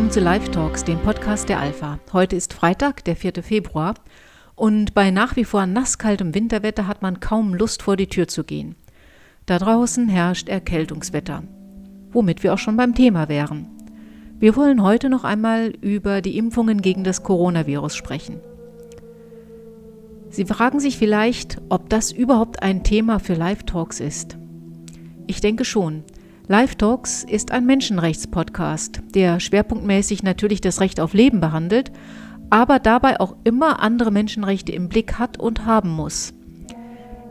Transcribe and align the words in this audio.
willkommen 0.00 0.12
zu 0.14 0.20
Live 0.20 0.48
Talks, 0.48 0.82
dem 0.82 0.98
Podcast 1.00 1.50
der 1.50 1.60
Alpha. 1.60 1.98
Heute 2.14 2.34
ist 2.34 2.54
Freitag, 2.54 3.04
der 3.04 3.16
4. 3.16 3.42
Februar, 3.42 3.96
und 4.54 4.94
bei 4.94 5.10
nach 5.10 5.36
wie 5.36 5.44
vor 5.44 5.66
nasskaltem 5.66 6.34
Winterwetter 6.34 6.86
hat 6.86 7.02
man 7.02 7.20
kaum 7.20 7.52
Lust, 7.52 7.82
vor 7.82 7.98
die 7.98 8.06
Tür 8.06 8.26
zu 8.26 8.42
gehen. 8.42 8.76
Da 9.44 9.58
draußen 9.58 10.08
herrscht 10.08 10.48
Erkältungswetter, 10.48 11.42
womit 12.12 12.42
wir 12.42 12.54
auch 12.54 12.58
schon 12.58 12.78
beim 12.78 12.94
Thema 12.94 13.28
wären. 13.28 13.68
Wir 14.38 14.56
wollen 14.56 14.82
heute 14.82 15.10
noch 15.10 15.24
einmal 15.24 15.74
über 15.82 16.22
die 16.22 16.38
Impfungen 16.38 16.80
gegen 16.80 17.04
das 17.04 17.22
Coronavirus 17.22 17.94
sprechen. 17.94 18.40
Sie 20.30 20.46
fragen 20.46 20.80
sich 20.80 20.96
vielleicht, 20.96 21.60
ob 21.68 21.90
das 21.90 22.10
überhaupt 22.10 22.62
ein 22.62 22.84
Thema 22.84 23.18
für 23.18 23.34
Live 23.34 23.64
Talks 23.64 24.00
ist. 24.00 24.38
Ich 25.26 25.42
denke 25.42 25.66
schon. 25.66 26.04
Live 26.50 26.74
Talks 26.74 27.22
ist 27.22 27.52
ein 27.52 27.64
Menschenrechtspodcast, 27.64 29.02
der 29.14 29.38
schwerpunktmäßig 29.38 30.24
natürlich 30.24 30.60
das 30.60 30.80
Recht 30.80 30.98
auf 30.98 31.14
Leben 31.14 31.38
behandelt, 31.38 31.92
aber 32.50 32.80
dabei 32.80 33.20
auch 33.20 33.36
immer 33.44 33.78
andere 33.78 34.10
Menschenrechte 34.10 34.72
im 34.72 34.88
Blick 34.88 35.16
hat 35.20 35.38
und 35.38 35.64
haben 35.64 35.90
muss. 35.90 36.34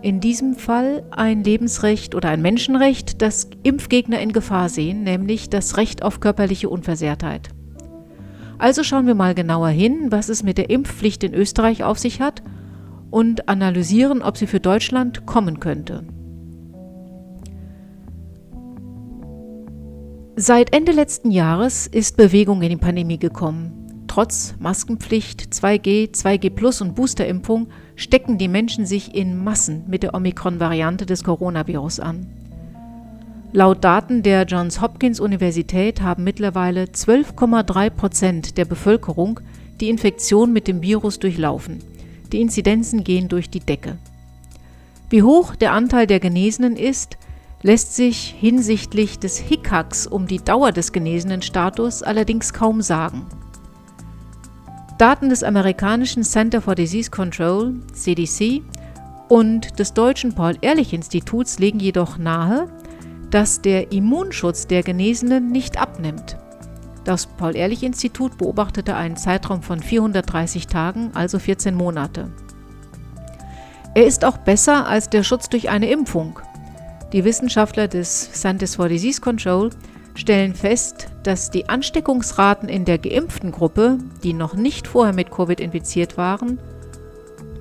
In 0.02 0.22
diesem 0.22 0.56
Fall 0.56 1.04
ein 1.12 1.44
Lebensrecht 1.44 2.16
oder 2.16 2.30
ein 2.30 2.42
Menschenrecht, 2.42 3.22
das 3.22 3.50
Impfgegner 3.62 4.22
in 4.22 4.32
Gefahr 4.32 4.70
sehen, 4.70 5.04
nämlich 5.04 5.50
das 5.50 5.76
Recht 5.76 6.02
auf 6.02 6.22
körperliche 6.22 6.70
Unversehrtheit. 6.70 7.50
Also 8.58 8.84
schauen 8.84 9.06
wir 9.06 9.16
mal 9.16 9.36
genauer 9.36 9.68
hin, 9.68 10.14
was 10.14 10.30
es 10.30 10.44
mit 10.44 10.58
der 10.58 10.70
Impfpflicht 10.70 11.26
in 11.26 11.34
Österreich 11.34 11.84
auf 11.84 12.00
sich 12.00 12.22
hat 12.22 12.42
und 13.10 13.50
analysieren, 13.50 14.22
ob 14.22 14.38
sie 14.38 14.48
für 14.48 14.62
Deutschland 14.62 15.26
kommen 15.26 15.60
könnte. 15.60 16.06
Seit 20.42 20.74
Ende 20.74 20.94
letzten 20.94 21.32
Jahres 21.32 21.86
ist 21.86 22.16
Bewegung 22.16 22.62
in 22.62 22.70
die 22.70 22.78
Pandemie 22.78 23.20
gekommen. 23.20 24.06
Trotz 24.08 24.56
Maskenpflicht, 24.58 25.54
2G, 25.54 26.14
2G 26.14 26.50
Plus 26.50 26.80
und 26.80 26.96
Boosterimpfung 26.96 27.68
stecken 27.98 28.38
die 28.38 28.48
Menschen 28.48 28.86
sich 28.86 29.14
in 29.14 29.44
Massen 29.44 29.84
mit 29.90 30.02
der 30.02 30.14
Omikron-Variante 30.14 31.06
des 31.06 31.26
Coronavirus 31.26 32.00
an. 32.00 32.26
Laut 33.52 33.84
Daten 33.84 34.24
der 34.24 34.46
Johns 34.46 34.80
Hopkins 34.80 35.20
Universität 35.20 36.02
haben 36.02 36.24
mittlerweile 36.24 36.86
12,3 36.86 37.90
Prozent 37.90 38.58
der 38.58 38.64
Bevölkerung 38.64 39.42
die 39.82 39.90
Infektion 39.90 40.54
mit 40.54 40.70
dem 40.70 40.82
Virus 40.82 41.20
durchlaufen. 41.20 41.80
Die 42.32 42.40
Inzidenzen 42.40 43.04
gehen 43.04 43.28
durch 43.28 43.50
die 43.50 43.60
Decke. 43.60 43.98
Wie 45.10 45.22
hoch 45.22 45.58
der 45.58 45.74
Anteil 45.74 46.08
der 46.08 46.22
Genesenen 46.22 46.78
ist, 46.78 47.18
lässt 47.62 47.96
sich 47.96 48.36
hinsichtlich 48.40 49.20
des 49.20 49.38
Hickhacks 49.38 50.08
um 50.08 50.28
die 50.28 50.44
Dauer 50.44 50.72
des 50.72 50.92
genesenen 50.92 51.42
Status 51.42 52.04
allerdings 52.04 52.54
kaum 52.54 52.82
sagen. 52.82 53.26
Daten 54.98 55.30
des 55.30 55.44
amerikanischen 55.44 56.24
Center 56.24 56.62
for 56.62 56.76
Disease 56.76 57.10
Control 57.10 57.74
CDC 57.94 58.62
und 59.30 59.80
des 59.80 59.94
deutschen 59.94 60.34
Paul-Ehrlich-Instituts 60.34 61.60
legen 61.60 61.80
jedoch 61.80 62.18
nahe, 62.18 62.68
dass 63.30 63.62
der 63.62 63.92
Immunschutz 63.92 64.68
der 64.68 64.84
Genesenen 64.84 65.52
nicht 65.52 65.80
abnimmt. 65.80 66.38
Das 67.06 67.28
Paul-Ehrlich-Institut 67.28 68.38
beobachtete 68.38 68.96
einen 68.96 69.16
Zeitraum 69.16 69.62
von 69.62 69.80
430 69.80 70.68
Tagen, 70.68 71.12
also 71.14 71.40
14 71.40 71.76
Monate. 71.76 72.30
Er 73.96 74.06
ist 74.06 74.26
auch 74.26 74.38
besser 74.38 74.88
als 74.88 75.10
der 75.10 75.24
Schutz 75.24 75.50
durch 75.50 75.70
eine 75.70 75.90
Impfung. 75.90 76.40
Die 77.12 77.24
Wissenschaftler 77.24 77.88
des 77.88 78.32
Centers 78.34 78.76
for 78.76 78.88
Disease 78.88 79.20
Control 79.20 79.72
stellen 80.14 80.54
fest, 80.54 81.08
dass 81.24 81.50
die 81.50 81.68
Ansteckungsraten 81.68 82.70
in 82.70 82.86
der 82.86 83.00
geimpften 83.00 83.52
Gruppe, 83.52 83.98
die 84.24 84.34
noch 84.34 84.54
nicht 84.54 84.88
vorher 84.88 85.14
mit 85.14 85.32
Covid 85.32 85.60
infiziert 85.60 86.18
waren, 86.18 86.60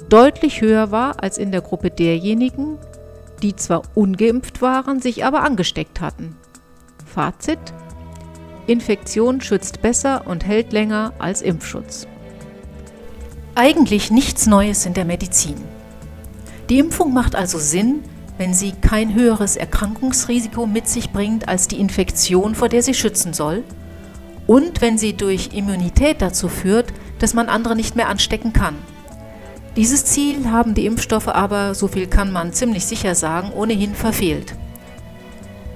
deutlich 0.09 0.61
höher 0.61 0.91
war 0.91 1.23
als 1.23 1.39
in 1.39 1.51
der 1.51 1.61
Gruppe 1.63 1.91
derjenigen, 1.91 2.79
die 3.43 3.57
zwar 3.57 3.83
ungeimpft 3.95 4.61
waren, 4.61 5.01
sich 5.01 5.25
aber 5.25 5.43
angesteckt 5.43 6.01
hatten. 6.01 6.37
Fazit: 7.07 7.59
Infektion 8.67 9.41
schützt 9.41 9.81
besser 9.81 10.27
und 10.27 10.45
hält 10.47 10.73
länger 10.73 11.13
als 11.19 11.41
Impfschutz. 11.41 12.07
Eigentlich 13.55 14.11
nichts 14.11 14.47
Neues 14.47 14.85
in 14.85 14.95
der 14.95 15.05
Medizin. 15.05 15.57
Die 16.69 16.79
Impfung 16.79 17.15
macht 17.15 17.35
also 17.35 17.59
Sinn, 17.59 18.05
wenn 18.39 18.55
sie 18.55 18.73
kein 18.73 19.15
höheres 19.15 19.57
Erkrankungsrisiko 19.57 20.67
mit 20.67 20.89
sich 20.89 21.11
bringt 21.11 21.49
als 21.49 21.69
die 21.69 21.81
Infektion, 21.81 22.55
vor 22.55 22.69
der 22.69 22.83
sie 22.83 22.95
schützen 22.95 23.35
soll, 23.35 23.65
und 24.47 24.81
wenn 24.81 24.97
sie 24.97 25.13
durch 25.13 25.51
Immunität 25.53 26.23
dazu 26.23 26.49
führt, 26.49 26.93
dass 27.19 27.35
man 27.35 27.49
andere 27.49 27.77
nicht 27.77 27.97
mehr 27.97 28.09
anstecken 28.09 28.55
kann. 28.55 28.77
Dieses 29.77 30.07
Ziel 30.07 30.51
haben 30.51 30.75
die 30.75 30.87
Impfstoffe 30.87 31.29
aber, 31.29 31.75
so 31.75 31.89
viel 31.89 32.07
kann 32.07 32.33
man 32.33 32.53
ziemlich 32.53 32.87
sicher 32.87 33.15
sagen, 33.15 33.53
ohnehin 33.53 33.95
verfehlt. 33.95 34.55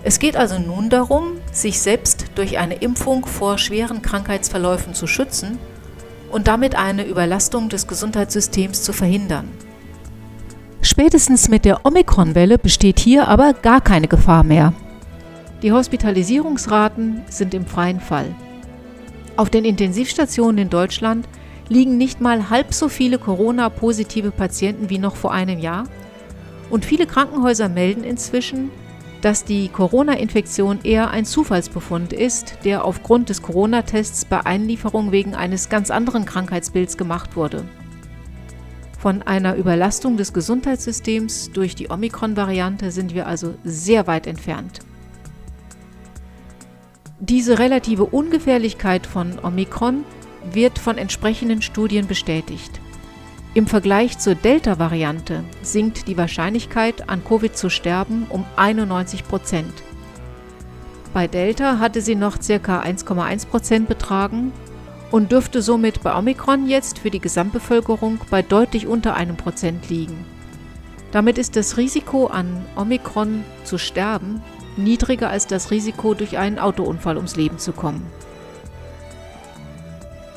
Es 0.05 0.19
geht 0.19 0.37
also 0.37 0.59
nun 0.59 0.89
darum, 0.89 1.35
sich 1.53 1.81
selbst 1.81 2.27
durch 2.35 2.59
eine 2.59 2.75
Impfung 2.75 3.27
vor 3.27 3.59
schweren 3.59 4.03
Krankheitsverläufen 4.03 4.95
zu 4.95 5.07
schützen 5.07 5.59
und 6.33 6.49
damit 6.49 6.75
eine 6.75 7.05
Überlastung 7.05 7.69
des 7.69 7.87
Gesundheitssystems 7.87 8.83
zu 8.83 8.93
verhindern. 8.93 9.49
Spätestens 10.83 11.49
mit 11.49 11.65
der 11.65 11.87
Omikron-Welle 11.87 12.59
besteht 12.59 12.99
hier 12.99 13.29
aber 13.29 13.55
gar 13.55 13.81
keine 13.81 14.09
Gefahr 14.09 14.43
mehr. 14.43 14.75
Die 15.63 15.71
Hospitalisierungsraten 15.71 17.23
sind 17.31 17.55
im 17.55 17.67
freien 17.67 18.01
Fall. 18.01 18.35
Auf 19.37 19.49
den 19.49 19.65
Intensivstationen 19.65 20.59
in 20.59 20.71
Deutschland 20.71 21.29
liegen 21.69 21.97
nicht 21.97 22.21
mal 22.21 22.51
halb 22.51 22.75
so 22.75 22.89
viele 22.89 23.19
Corona-positive 23.19 24.33
Patienten 24.33 24.91
wie 24.91 24.99
noch 24.99 25.15
vor 25.15 25.33
einem 25.33 25.61
Jahr 25.61 25.85
und 26.69 26.85
viele 26.85 27.07
Krankenhäuser 27.07 27.69
melden 27.69 28.03
inzwischen, 28.03 28.71
dass 29.21 29.45
die 29.45 29.69
Corona-Infektion 29.69 30.81
eher 30.83 31.11
ein 31.11 31.25
Zufallsbefund 31.25 32.13
ist, 32.13 32.57
der 32.65 32.85
aufgrund 32.85 33.29
des 33.29 33.41
Corona-Tests 33.41 34.25
bei 34.25 34.45
Einlieferung 34.45 35.13
wegen 35.13 35.37
eines 35.37 35.69
ganz 35.69 35.93
anderen 35.93 36.25
Krankheitsbilds 36.25 36.97
gemacht 36.97 37.37
wurde. 37.37 37.65
Von 39.03 39.21
einer 39.23 39.57
Überlastung 39.57 40.17
des 40.17 40.33
Gesundheitssystems 40.33 41.51
durch 41.51 41.75
die 41.75 41.91
Omikron-Variante 41.91 42.93
sind 42.93 43.15
wir 43.15 43.27
also 43.27 43.57
sehr 43.65 44.07
weit 44.07 44.29
entfernt. 44.29 44.79
Diese 47.19 47.59
relative 47.59 48.05
Ungefährlichkeit 48.05 49.05
von 49.05 49.41
Omikron 49.43 50.05
wird 50.53 50.79
von 50.79 50.99
entsprechenden 50.99 51.63
Studien 51.63 52.07
bestätigt. 52.07 52.81
Im 53.55 53.67
Vergleich 53.67 54.21
zur 54.21 54.37
Delta-Variante 54.37 55.43
sinkt 55.63 56.07
die 56.07 56.17
Wahrscheinlichkeit, 56.17 57.09
an 57.09 57.25
Covid 57.25 57.57
zu 57.57 57.71
sterben, 57.71 58.27
um 58.29 58.45
91 58.55 59.27
Prozent. 59.27 59.75
Bei 61.13 61.27
Delta 61.27 61.81
hatte 61.81 62.03
sie 62.03 62.15
noch 62.15 62.37
ca. 62.37 62.83
1,1 62.83 63.49
Prozent 63.49 63.89
betragen 63.89 64.53
und 65.13 65.31
dürfte 65.31 65.63
somit 65.63 66.03
bei 66.03 66.17
Omikron 66.17 66.67
jetzt 66.67 66.99
für 66.99 67.11
die 67.11 67.21
Gesamtbevölkerung 67.21 68.19
bei 68.31 68.43
deutlich 68.43 68.89
unter 68.89 69.15
einem 69.15 69.37
Prozent 69.37 69.89
liegen. 69.89 70.25
Damit 71.13 71.39
ist 71.39 71.55
das 71.55 71.77
Risiko 71.77 72.27
an 72.27 72.65
Omikron 72.75 73.45
zu 73.65 73.79
sterben 73.79 74.43
niedriger 74.77 75.31
als 75.31 75.47
das 75.47 75.71
Risiko 75.71 76.15
durch 76.15 76.39
einen 76.39 76.59
Autounfall 76.59 77.17
ums 77.17 77.37
Leben 77.37 77.59
zu 77.59 77.73
kommen. 77.73 78.05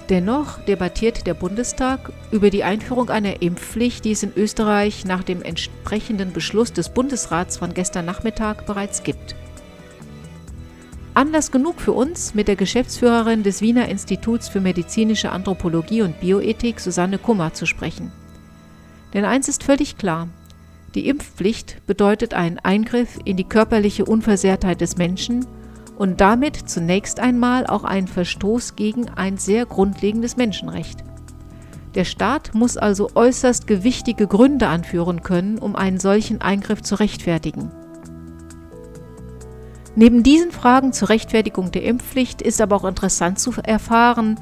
Dennoch 0.10 0.60
debattiert 0.66 1.26
der 1.26 1.34
Bundestag 1.34 2.12
über 2.32 2.52
die 2.52 2.64
Einführung 2.64 3.10
einer 3.10 3.42
Impfpflicht, 3.42 4.06
die 4.06 4.12
es 4.12 4.22
in 4.22 4.34
Österreich 4.36 5.04
nach 5.06 5.24
dem 5.24 5.42
entsprechenden 5.42 6.32
Beschluss 6.32 6.72
des 6.74 6.90
Bundesrats 6.90 7.58
von 7.58 7.74
gestern 7.74 8.06
Nachmittag 8.06 8.68
bereits 8.68 9.02
gibt. 9.02 9.36
Anlass 11.16 11.50
genug 11.50 11.80
für 11.80 11.94
uns, 11.94 12.36
mit 12.36 12.50
der 12.50 12.58
Geschäftsführerin 12.58 13.42
des 13.42 13.62
Wiener 13.62 13.88
Instituts 13.88 14.50
für 14.50 14.60
medizinische 14.60 15.32
Anthropologie 15.32 16.02
und 16.02 16.20
Bioethik, 16.20 16.82
Susanne 16.82 17.18
Kummer, 17.18 17.54
zu 17.54 17.66
sprechen. 17.66 18.12
Denn 19.14 19.24
eins 19.24 19.48
ist 19.48 19.64
völlig 19.64 19.98
klar. 19.98 20.28
Die 20.94 21.08
Impfpflicht 21.08 21.88
bedeutet 21.88 22.34
einen 22.34 22.60
Eingriff 22.60 23.18
in 23.24 23.38
die 23.38 23.46
körperliche 23.46 24.04
Unversehrtheit 24.04 24.82
des 24.82 24.98
Menschen 24.98 25.46
und 25.98 26.20
damit 26.20 26.70
zunächst 26.70 27.22
einmal 27.22 27.66
auch 27.66 27.86
einen 27.86 28.10
Verstoß 28.10 28.76
gegen 28.76 29.08
ein 29.08 29.38
sehr 29.38 29.66
grundlegendes 29.66 30.36
Menschenrecht. 30.36 31.00
Der 31.96 32.04
Staat 32.04 32.54
muss 32.54 32.76
also 32.76 33.10
äußerst 33.16 33.68
gewichtige 33.68 34.28
Gründe 34.28 34.68
anführen 34.68 35.24
können, 35.24 35.60
um 35.60 35.78
einen 35.78 36.02
solchen 36.02 36.42
Eingriff 36.42 36.82
zu 36.82 36.96
rechtfertigen. 36.96 37.72
Neben 39.98 40.24
diesen 40.24 40.52
Fragen 40.52 40.92
zur 40.92 41.10
Rechtfertigung 41.10 41.72
der 41.72 41.84
Impfpflicht 41.84 42.42
ist 42.42 42.60
aber 42.60 42.76
auch 42.76 42.84
interessant 42.84 43.40
zu 43.40 43.54
erfahren, 43.64 44.38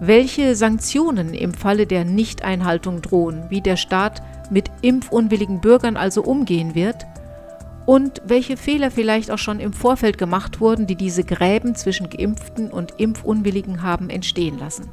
welche 0.00 0.56
Sanktionen 0.56 1.32
im 1.32 1.54
Falle 1.54 1.86
der 1.86 2.04
Nichteinhaltung 2.04 3.02
drohen, 3.02 3.44
wie 3.48 3.60
der 3.60 3.76
Staat 3.76 4.20
mit 4.50 4.70
impfunwilligen 4.82 5.60
Bürgern 5.60 5.96
also 5.96 6.22
umgehen 6.22 6.74
wird 6.74 7.06
und 7.86 8.20
welche 8.26 8.56
Fehler 8.56 8.90
vielleicht 8.90 9.30
auch 9.30 9.38
schon 9.38 9.60
im 9.60 9.72
Vorfeld 9.72 10.18
gemacht 10.18 10.60
wurden, 10.60 10.88
die 10.88 10.96
diese 10.96 11.22
Gräben 11.22 11.76
zwischen 11.76 12.10
Geimpften 12.10 12.70
und 12.70 12.94
Impfunwilligen 12.98 13.82
haben 13.82 14.10
entstehen 14.10 14.58
lassen. 14.58 14.88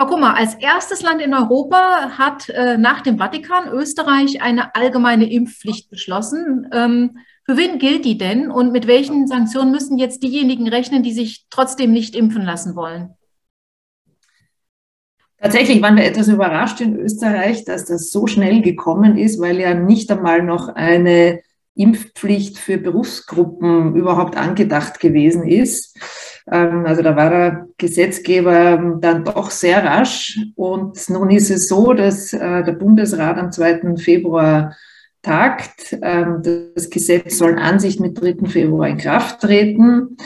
Frau 0.00 0.06
Kummer, 0.06 0.36
als 0.36 0.54
erstes 0.54 1.02
Land 1.02 1.20
in 1.20 1.34
Europa 1.34 2.16
hat 2.16 2.48
äh, 2.50 2.78
nach 2.78 3.00
dem 3.00 3.18
Vatikan 3.18 3.68
Österreich 3.72 4.40
eine 4.40 4.76
allgemeine 4.76 5.28
Impfpflicht 5.28 5.90
beschlossen. 5.90 6.68
Ähm, 6.72 7.18
für 7.44 7.56
wen 7.56 7.80
gilt 7.80 8.04
die 8.04 8.16
denn 8.16 8.48
und 8.48 8.70
mit 8.70 8.86
welchen 8.86 9.26
Sanktionen 9.26 9.72
müssen 9.72 9.98
jetzt 9.98 10.22
diejenigen 10.22 10.68
rechnen, 10.68 11.02
die 11.02 11.12
sich 11.12 11.46
trotzdem 11.50 11.90
nicht 11.90 12.14
impfen 12.14 12.42
lassen 12.42 12.76
wollen? 12.76 13.14
Tatsächlich 15.40 15.82
waren 15.82 15.96
wir 15.96 16.04
etwas 16.04 16.28
überrascht 16.28 16.80
in 16.80 16.94
Österreich, 16.94 17.64
dass 17.64 17.84
das 17.86 18.12
so 18.12 18.28
schnell 18.28 18.62
gekommen 18.62 19.18
ist, 19.18 19.40
weil 19.40 19.58
ja 19.58 19.74
nicht 19.74 20.12
einmal 20.12 20.44
noch 20.44 20.68
eine 20.68 21.40
Impfpflicht 21.74 22.58
für 22.58 22.78
Berufsgruppen 22.78 23.96
überhaupt 23.96 24.36
angedacht 24.36 25.00
gewesen 25.00 25.48
ist. 25.48 25.98
Ähm, 26.50 26.84
also 26.86 27.02
da 27.02 27.16
war 27.16 27.30
der 27.30 27.68
Gesetzgeber 27.76 28.98
dann 29.00 29.24
doch 29.24 29.50
sehr 29.50 29.84
rasch. 29.84 30.38
Und 30.54 31.08
nun 31.10 31.30
ist 31.30 31.50
es 31.50 31.68
so, 31.68 31.92
dass 31.92 32.32
äh, 32.32 32.64
der 32.64 32.72
Bundesrat 32.72 33.38
am 33.38 33.52
2. 33.52 33.96
Februar 33.96 34.76
tagt. 35.22 35.98
Ähm, 36.02 36.42
das 36.74 36.90
Gesetz 36.90 37.38
soll 37.38 37.58
an 37.58 37.78
sich 37.78 38.00
mit 38.00 38.20
3. 38.20 38.48
Februar 38.48 38.88
in 38.88 38.98
Kraft 38.98 39.40
treten. 39.40 40.16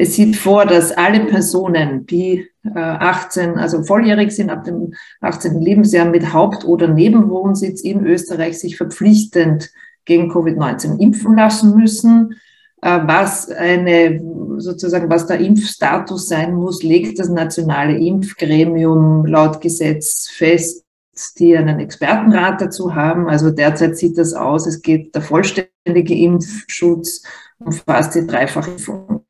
Es 0.00 0.14
sieht 0.14 0.36
vor, 0.36 0.64
dass 0.64 0.92
alle 0.92 1.24
Personen, 1.24 2.06
die 2.06 2.46
18, 2.74 3.50
äh, 3.50 3.58
also 3.58 3.82
volljährig 3.82 4.30
sind, 4.30 4.48
ab 4.48 4.62
dem 4.62 4.94
18. 5.20 5.60
Lebensjahr 5.60 6.06
mit 6.06 6.32
Haupt- 6.32 6.64
oder 6.64 6.86
Nebenwohnsitz 6.86 7.80
in 7.80 8.06
Österreich 8.06 8.58
sich 8.60 8.76
verpflichtend 8.76 9.72
gegen 10.04 10.30
Covid-19 10.30 11.00
impfen 11.00 11.36
lassen 11.36 11.74
müssen. 11.74 12.36
Äh, 12.80 13.00
was 13.04 13.50
eine, 13.50 14.20
sozusagen, 14.58 15.10
was 15.10 15.26
der 15.26 15.40
Impfstatus 15.40 16.28
sein 16.28 16.54
muss, 16.54 16.82
legt 16.82 17.18
das 17.18 17.28
nationale 17.28 17.98
Impfgremium 17.98 19.26
laut 19.26 19.60
Gesetz 19.60 20.28
fest, 20.28 20.84
die 21.38 21.56
einen 21.56 21.80
Expertenrat 21.80 22.60
dazu 22.60 22.94
haben. 22.94 23.28
Also 23.28 23.50
derzeit 23.50 23.96
sieht 23.96 24.16
das 24.18 24.34
aus, 24.34 24.66
es 24.66 24.82
geht 24.82 25.14
der 25.14 25.22
vollständige 25.22 26.14
Impfschutz 26.14 27.22
umfasst 27.58 28.14
die 28.14 28.26
Dreifachimpfung. 28.26 29.24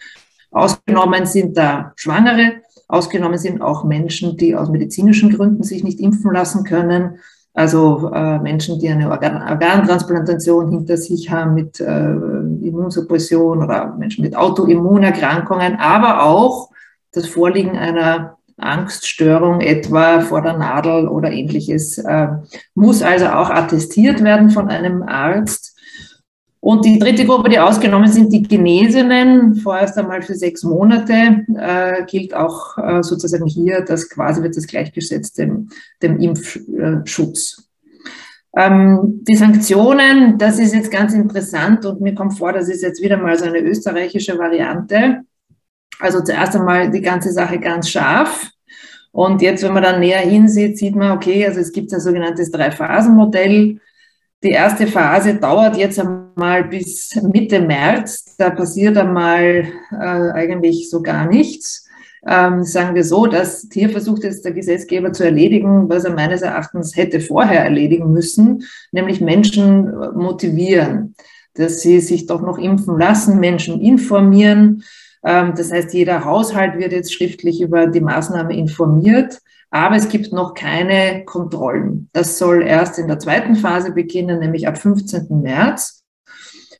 Ausgenommen 0.51 1.27
sind 1.27 1.57
da 1.57 1.93
Schwangere, 1.97 2.63
ausgenommen 2.89 3.39
sind 3.39 3.61
auch 3.63 3.85
Menschen, 3.85 4.37
die 4.37 4.55
aus 4.55 4.69
medizinischen 4.69 5.31
Gründen 5.31 5.63
sich 5.63 5.85
nicht 5.85 6.01
impfen 6.01 6.33
lassen 6.33 6.65
können. 6.65 7.21
Also 7.59 8.13
äh, 8.15 8.39
Menschen, 8.39 8.79
die 8.79 8.89
eine 8.89 9.11
Organ 9.11 9.43
Organtransplantation 9.43 10.71
hinter 10.71 10.97
sich 10.97 11.29
haben 11.29 11.55
mit 11.55 11.81
äh, 11.81 12.11
Immunsuppression 12.15 13.65
oder 13.65 13.97
Menschen 13.99 14.23
mit 14.23 14.37
Autoimmunerkrankungen, 14.37 15.75
aber 15.75 16.23
auch 16.23 16.71
das 17.11 17.27
Vorliegen 17.27 17.77
einer 17.77 18.37
Angststörung 18.59 19.61
etwa 19.61 20.21
vor 20.21 20.41
der 20.41 20.57
Nadel 20.57 21.09
oder 21.09 21.33
ähnliches 21.33 21.99
äh, 21.99 22.29
muss 22.77 23.03
also 23.03 23.27
auch 23.27 23.51
attestiert 23.51 24.23
werden 24.23 24.51
von 24.51 24.69
einem 24.69 25.03
Arzt. 25.03 25.68
Und 26.69 26.85
die 26.85 26.99
dritte 26.99 27.25
Gruppe, 27.25 27.49
die 27.49 27.59
ausgenommen 27.59 28.13
sind, 28.13 28.31
die 28.31 28.43
Genesenen, 28.43 29.55
vorerst 29.55 29.97
einmal 29.97 30.21
für 30.21 30.35
sechs 30.35 30.63
Monate, 30.65 31.47
äh, 31.57 32.05
gilt 32.05 32.35
auch 32.35 32.77
äh, 32.77 33.03
sozusagen 33.03 33.47
hier, 33.47 33.81
dass 33.81 34.11
quasi 34.11 34.43
wird 34.43 34.55
das 34.55 34.67
gleichgesetzt 34.67 35.39
dem, 35.39 35.71
dem 36.03 36.21
Impfschutz. 36.21 37.71
Ähm, 38.55 39.25
die 39.27 39.37
Sanktionen, 39.37 40.37
das 40.37 40.59
ist 40.59 40.75
jetzt 40.75 40.91
ganz 40.91 41.15
interessant 41.15 41.87
und 41.87 42.03
mir 42.03 42.15
kommt 42.15 42.37
vor, 42.37 42.53
das 42.53 42.69
ist 42.69 42.83
jetzt 42.83 43.03
wieder 43.03 43.17
mal 43.17 43.39
so 43.39 43.47
eine 43.47 43.61
österreichische 43.61 44.37
Variante. 44.37 45.23
Also 46.01 46.21
zuerst 46.21 46.55
einmal 46.55 46.91
die 46.91 47.01
ganze 47.01 47.33
Sache 47.33 47.59
ganz 47.59 47.89
scharf. 47.89 48.51
Und 49.11 49.41
jetzt, 49.41 49.63
wenn 49.65 49.73
man 49.73 49.85
dann 49.85 50.01
näher 50.01 50.21
hinsieht, 50.21 50.77
sieht 50.77 50.95
man, 50.95 51.13
okay, 51.13 51.47
also 51.47 51.61
es 51.61 51.73
gibt 51.73 51.95
ein 51.95 52.01
sogenanntes 52.01 52.51
Drei-Phasen-Modell. 52.51 53.81
Die 54.45 54.51
erste 54.51 54.87
Phase 54.87 55.35
dauert 55.35 55.77
jetzt 55.77 55.99
einmal 55.99 56.63
bis 56.65 57.19
Mitte 57.33 57.61
März. 57.61 58.37
Da 58.37 58.51
passiert 58.51 58.97
einmal 58.97 59.67
äh, 59.91 59.97
eigentlich 59.97 60.89
so 60.91 61.03
gar 61.03 61.27
nichts. 61.27 61.89
Ähm, 62.25 62.63
sagen 62.63 62.95
wir 62.95 63.05
so, 63.05 63.27
das 63.27 63.67
hier 63.73 63.91
versucht 63.91 64.23
jetzt 64.23 64.45
der 64.45 64.53
Gesetzgeber 64.53 65.13
zu 65.13 65.25
erledigen, 65.25 65.89
was 65.89 66.05
er 66.05 66.15
meines 66.15 66.43
Erachtens 66.43 66.97
hätte 66.97 67.21
vorher 67.21 67.65
erledigen 67.65 68.13
müssen, 68.13 68.65
nämlich 68.93 69.21
Menschen 69.21 69.93
motivieren, 70.15 71.15
dass 71.55 71.81
sie 71.81 72.01
sich 72.01 72.27
doch 72.27 72.41
noch 72.41 72.59
impfen 72.59 72.99
lassen, 72.99 73.41
Menschen 73.41 73.81
informieren. 73.81 74.85
Ähm, 75.25 75.55
das 75.57 75.73
heißt, 75.73 75.93
jeder 75.95 76.25
Haushalt 76.25 76.79
wird 76.79 76.93
jetzt 76.93 77.13
schriftlich 77.13 77.61
über 77.61 77.89
die 77.89 78.01
Maßnahme 78.01 78.57
informiert. 78.57 79.41
Aber 79.71 79.97
es 79.97 80.09
gibt 80.09 80.33
noch 80.33 80.55
keine 80.55 81.25
Kontrollen. 81.25 82.09
Das 82.13 82.39
soll 82.39 82.63
erst 82.63 82.99
in 82.99 83.09
der 83.09 83.19
zweiten 83.19 83.55
Phase 83.55 83.93
beginnen, 83.93 84.41
nämlich 84.41 84.67
ab 84.67 84.79
15. 84.79 85.43
März. 85.43 85.99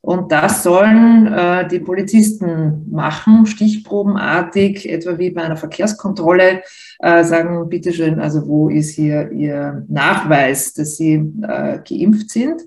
Und 0.01 0.31
das 0.31 0.63
sollen 0.63 1.27
äh, 1.27 1.67
die 1.67 1.81
Polizisten 1.81 2.87
machen, 2.91 3.47
stichprobenartig, 3.47 4.89
etwa 4.89 5.19
wie 5.19 5.31
bei 5.31 5.43
einer 5.43 5.57
Verkehrskontrolle, 5.57 6.63
äh, 7.01 7.25
sagen, 7.25 7.69
bitteschön, 7.69 8.21
also 8.21 8.47
wo 8.47 8.69
ist 8.69 8.95
hier 8.95 9.31
Ihr 9.33 9.85
Nachweis, 9.89 10.73
dass 10.73 10.97
Sie 10.97 11.15
äh, 11.15 11.81
geimpft 11.87 12.31
sind? 12.31 12.63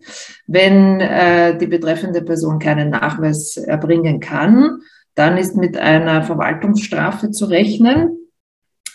Wenn 0.46 1.00
äh, 1.00 1.58
die 1.58 1.68
betreffende 1.68 2.22
Person 2.22 2.60
keinen 2.60 2.90
Nachweis 2.90 3.56
erbringen 3.58 4.20
kann, 4.20 4.82
dann 5.16 5.38
ist 5.38 5.56
mit 5.56 5.78
einer 5.78 6.24
Verwaltungsstrafe 6.24 7.32
zu 7.32 7.46
rechnen. 7.46 8.18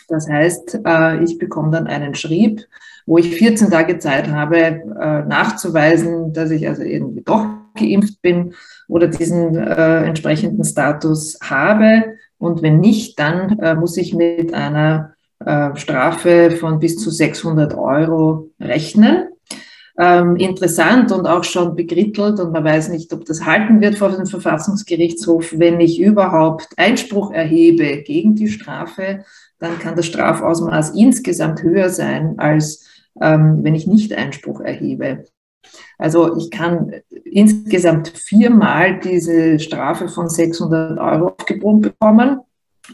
Das 0.08 0.29
heißt, 0.29 0.81
äh, 0.85 1.23
ich 1.25 1.38
bekomme 1.38 1.70
dann 1.70 1.87
einen 1.87 2.14
Schrieb, 2.14 2.67
wo 3.06 3.19
ich 3.19 3.35
14 3.37 3.70
Tage 3.70 3.99
Zeit 3.99 4.29
habe, 4.29 4.56
äh, 4.56 5.25
nachzuweisen, 5.25 6.32
dass 6.32 6.50
ich 6.50 6.69
also 6.69 6.82
irgendwie 6.82 7.23
doch 7.23 7.47
geimpft 7.75 8.23
bin 8.23 8.55
oder 8.88 9.08
diesen 9.08 9.56
äh, 9.56 10.05
entsprechenden 10.05 10.64
Status 10.64 11.38
habe. 11.43 12.17
Und 12.38 12.62
wenn 12.62 12.81
nicht, 12.81 13.19
dann 13.19 13.79
muss 13.81 13.97
ich 13.97 14.12
mit 14.12 14.53
einer 14.53 15.14
Strafe 15.75 16.51
von 16.51 16.79
bis 16.81 16.98
zu 16.98 17.10
600 17.10 17.72
Euro 17.75 18.51
rechnen. 18.60 19.29
Ähm, 19.98 20.36
interessant 20.36 21.10
und 21.10 21.27
auch 21.27 21.44
schon 21.44 21.75
begrittelt 21.75 22.39
und 22.39 22.53
man 22.53 22.65
weiß 22.65 22.91
nicht, 22.91 23.10
ob 23.15 23.25
das 23.25 23.46
halten 23.46 23.81
wird 23.81 23.96
vor 23.96 24.10
dem 24.10 24.27
Verfassungsgerichtshof, 24.27 25.55
wenn 25.56 25.81
ich 25.81 25.98
überhaupt 25.98 26.69
Einspruch 26.77 27.32
erhebe 27.32 28.03
gegen 28.03 28.34
die 28.34 28.48
Strafe, 28.48 29.25
dann 29.58 29.79
kann 29.79 29.96
das 29.96 30.06
Strafausmaß 30.06 30.91
insgesamt 30.91 31.63
höher 31.63 31.89
sein, 31.89 32.39
als 32.39 32.86
ähm, 33.20 33.60
wenn 33.63 33.75
ich 33.75 33.86
nicht 33.86 34.13
Einspruch 34.13 34.60
erhebe. 34.60 35.25
Also 35.98 36.36
ich 36.36 36.51
kann 36.51 36.93
insgesamt 37.25 38.08
viermal 38.08 39.01
diese 39.01 39.58
Strafe 39.58 40.08
von 40.08 40.29
600 40.29 40.98
Euro 40.98 41.29
aufgebrummt 41.29 41.82
bekommen. 41.82 42.41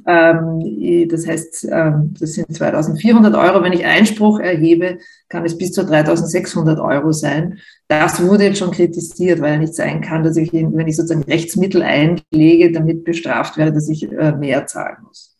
Ähm, 0.06 1.08
das 1.10 1.26
heißt, 1.26 1.68
ähm, 1.70 2.14
das 2.18 2.32
sind 2.32 2.54
2400 2.54 3.34
Euro. 3.34 3.62
Wenn 3.62 3.74
ich 3.74 3.84
Einspruch 3.84 4.40
erhebe, 4.40 4.98
kann 5.28 5.44
es 5.44 5.58
bis 5.58 5.72
zu 5.72 5.84
3600 5.84 6.78
Euro 6.80 7.12
sein. 7.12 7.58
Das 7.88 8.22
wurde 8.22 8.44
jetzt 8.44 8.58
schon 8.58 8.70
kritisiert, 8.70 9.40
weil 9.40 9.58
nicht 9.58 9.74
sein 9.74 10.00
kann, 10.00 10.22
dass 10.22 10.36
ich, 10.36 10.52
wenn 10.52 10.88
ich 10.88 10.96
sozusagen 10.96 11.24
Rechtsmittel 11.24 11.82
einlege, 11.82 12.72
damit 12.72 13.04
bestraft 13.04 13.58
werde, 13.58 13.72
dass 13.72 13.88
ich 13.88 14.10
äh, 14.10 14.32
mehr 14.32 14.66
zahlen 14.66 14.98
muss. 15.06 15.31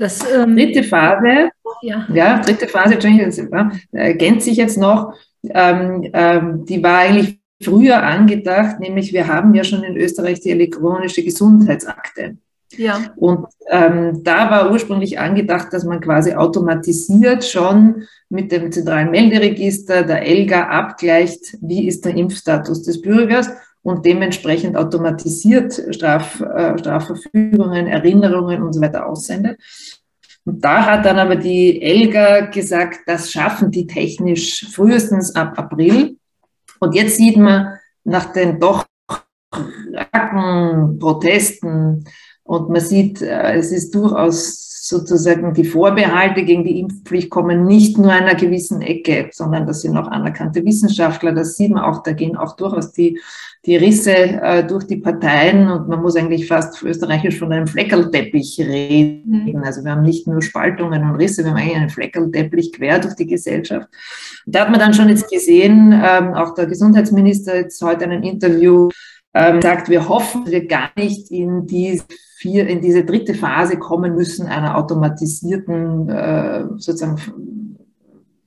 Das, 0.00 0.20
ähm, 0.34 0.56
dritte 0.56 0.82
Phase, 0.82 1.50
ja. 1.82 2.06
ja, 2.12 2.38
dritte 2.38 2.66
Phase, 2.66 2.94
ergänzt 3.92 4.46
sich 4.46 4.56
jetzt 4.56 4.78
noch, 4.78 5.12
ähm, 5.48 6.08
ähm, 6.14 6.64
die 6.64 6.82
war 6.82 7.00
eigentlich 7.00 7.38
früher 7.62 8.02
angedacht, 8.02 8.80
nämlich 8.80 9.12
wir 9.12 9.28
haben 9.28 9.54
ja 9.54 9.62
schon 9.62 9.84
in 9.84 9.98
Österreich 9.98 10.40
die 10.40 10.50
elektronische 10.50 11.22
Gesundheitsakte. 11.22 12.38
Ja. 12.76 13.12
Und 13.16 13.46
ähm, 13.68 14.22
da 14.22 14.50
war 14.50 14.70
ursprünglich 14.70 15.18
angedacht, 15.18 15.68
dass 15.72 15.84
man 15.84 16.00
quasi 16.00 16.32
automatisiert 16.32 17.44
schon 17.44 18.04
mit 18.30 18.52
dem 18.52 18.72
zentralen 18.72 19.10
Melderegister 19.10 20.04
der 20.04 20.26
ELGA 20.26 20.68
abgleicht, 20.68 21.58
wie 21.60 21.86
ist 21.86 22.06
der 22.06 22.16
Impfstatus 22.16 22.84
des 22.84 23.02
Bürgers 23.02 23.50
und 23.82 24.04
dementsprechend 24.04 24.76
automatisiert 24.76 25.80
Straf, 25.90 26.40
äh, 26.40 26.78
Strafverfügungen, 26.78 27.86
Erinnerungen 27.86 28.62
und 28.62 28.72
so 28.72 28.80
weiter 28.80 29.06
aussendet. 29.06 29.58
Und 30.44 30.64
da 30.64 30.86
hat 30.86 31.04
dann 31.04 31.18
aber 31.18 31.36
die 31.36 31.80
Elga 31.82 32.46
gesagt, 32.46 33.00
das 33.06 33.30
schaffen 33.30 33.70
die 33.70 33.86
technisch 33.86 34.66
frühestens 34.72 35.34
ab 35.34 35.58
April. 35.58 36.16
Und 36.78 36.94
jetzt 36.94 37.16
sieht 37.16 37.36
man 37.36 37.78
nach 38.04 38.32
den 38.32 38.58
doch 38.58 38.84
starken 39.90 40.98
Protesten 40.98 42.04
und 42.42 42.70
man 42.70 42.80
sieht, 42.80 43.20
äh, 43.22 43.54
es 43.54 43.72
ist 43.72 43.94
durchaus 43.94 44.69
sozusagen 44.90 45.54
die 45.54 45.64
Vorbehalte 45.64 46.44
gegen 46.44 46.64
die 46.64 46.80
Impfpflicht 46.80 47.30
kommen 47.30 47.64
nicht 47.64 47.96
nur 47.96 48.12
einer 48.12 48.34
gewissen 48.34 48.82
Ecke, 48.82 49.30
sondern 49.32 49.66
das 49.66 49.80
sind 49.80 49.96
auch 49.96 50.08
anerkannte 50.08 50.64
Wissenschaftler. 50.64 51.32
Das 51.32 51.56
sieht 51.56 51.70
man 51.70 51.82
auch, 51.82 52.02
da 52.02 52.12
gehen 52.12 52.36
auch 52.36 52.56
durchaus 52.56 52.92
die, 52.92 53.18
die 53.64 53.76
Risse 53.76 54.12
äh, 54.12 54.66
durch 54.66 54.84
die 54.84 54.96
Parteien 54.96 55.70
und 55.70 55.88
man 55.88 56.02
muss 56.02 56.16
eigentlich 56.16 56.46
fast 56.46 56.82
österreichisch 56.82 57.38
von 57.38 57.52
einem 57.52 57.66
Fleckerlteppich 57.66 58.60
reden. 58.60 59.44
Mhm. 59.46 59.62
Also 59.62 59.82
wir 59.84 59.92
haben 59.92 60.02
nicht 60.02 60.26
nur 60.26 60.42
Spaltungen 60.42 61.08
und 61.08 61.16
Risse, 61.16 61.44
wir 61.44 61.52
haben 61.52 61.58
eigentlich 61.58 61.76
einen 61.76 61.90
Fleckerlteppich 61.90 62.72
quer 62.72 62.98
durch 62.98 63.14
die 63.14 63.26
Gesellschaft. 63.26 63.88
Da 64.44 64.60
hat 64.60 64.70
man 64.70 64.80
dann 64.80 64.94
schon 64.94 65.08
jetzt 65.08 65.30
gesehen, 65.30 65.92
ähm, 65.92 66.34
auch 66.34 66.54
der 66.54 66.66
Gesundheitsminister 66.66 67.56
jetzt 67.56 67.80
heute 67.80 68.04
ein 68.04 68.22
Interview 68.22 68.90
ähm, 69.34 69.62
sagt, 69.62 69.88
wir 69.88 70.08
hoffen, 70.08 70.44
dass 70.44 70.52
wir 70.52 70.66
gar 70.66 70.90
nicht 70.96 71.30
in 71.30 71.66
die 71.66 72.00
vier, 72.36 72.66
in 72.66 72.80
diese 72.80 73.04
dritte 73.04 73.34
Phase 73.34 73.78
kommen 73.78 74.14
müssen 74.14 74.46
einer 74.46 74.76
automatisierten 74.76 76.08
äh, 76.08 76.64
sozusagen 76.76 77.76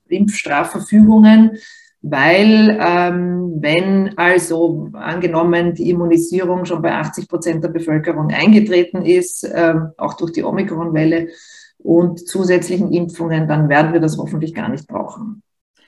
Impfstrafverfügungen, 0.08 1.58
weil 2.02 2.78
ähm, 2.82 3.58
wenn 3.60 4.18
also 4.18 4.90
angenommen 4.94 5.74
die 5.74 5.90
Immunisierung 5.90 6.66
schon 6.66 6.82
bei 6.82 6.94
80 6.94 7.30
Prozent 7.30 7.64
der 7.64 7.70
Bevölkerung 7.70 8.30
eingetreten 8.30 9.06
ist, 9.06 9.44
äh, 9.46 9.76
auch 9.98 10.16
durch 10.16 10.34
die 10.34 10.44
Omikron-Welle 10.44 11.30
und 11.78 12.28
zusätzlichen 12.28 12.92
Impfungen, 12.92 13.48
dann 13.48 13.70
werden 13.70 13.94
wir 13.94 14.00
das 14.00 14.18
hoffentlich 14.18 14.54
gar 14.54 14.70
nicht 14.70 14.88
brauchen. 14.88 15.44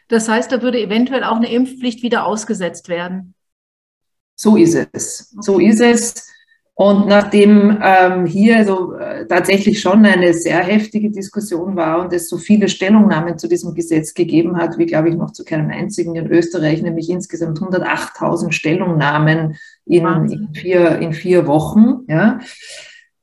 Das 0.08 0.30
heißt, 0.30 0.52
da 0.52 0.62
würde 0.62 0.80
eventuell 0.80 1.24
auch 1.24 1.36
eine 1.36 1.52
Impfpflicht 1.52 2.04
wieder 2.04 2.25
ausgesetzt 2.25 2.90
werden. 2.90 3.35
So 4.36 4.58
ist 4.58 4.75
es. 4.94 5.34
So 5.39 5.60
ist 5.60 5.82
es. 5.82 6.32
Und 6.77 7.08
nachdem 7.08 7.80
ähm, 7.82 8.25
hier 8.25 8.65
so 8.65 8.96
äh, 8.96 9.25
tatsächlich 9.27 9.80
schon 9.80 10.06
eine 10.06 10.34
sehr 10.34 10.62
heftige 10.62 11.10
Diskussion 11.10 11.77
war 11.77 12.01
und 12.01 12.12
es 12.12 12.27
so 12.27 12.38
viele 12.38 12.68
Stellungnahmen 12.68 13.38
zu 13.38 13.48
diesem 13.48 13.74
Gesetz 13.74 14.13
gegeben 14.13 14.58
hat, 14.58 14.77
wie 14.77 14.86
glaube 14.86 15.08
ich 15.08 15.15
noch 15.15 15.32
zu 15.32 15.46
keinem 15.46 15.70
einzigen 15.70 16.15
in 16.15 16.30
Österreich, 16.30 16.82
nämlich 16.82 17.10
insgesamt 17.10 17.60
108.000 17.60 18.51
Stellungnahmen 18.51 19.56
in, 19.86 20.06
in, 20.06 20.50
vier, 20.54 21.00
in 21.00 21.13
vier 21.13 21.48
Wochen, 21.48 22.00
ja, 22.10 22.39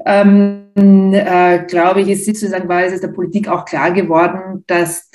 ähm, 0.04 1.12
äh, 1.12 1.64
glaube 1.66 2.00
ich, 2.00 2.08
ist 2.08 2.26
sozusagen 2.26 2.68
war 2.68 2.82
es 2.84 3.00
der 3.00 3.08
Politik 3.08 3.48
auch 3.48 3.64
klar 3.64 3.92
geworden, 3.92 4.64
dass, 4.66 5.10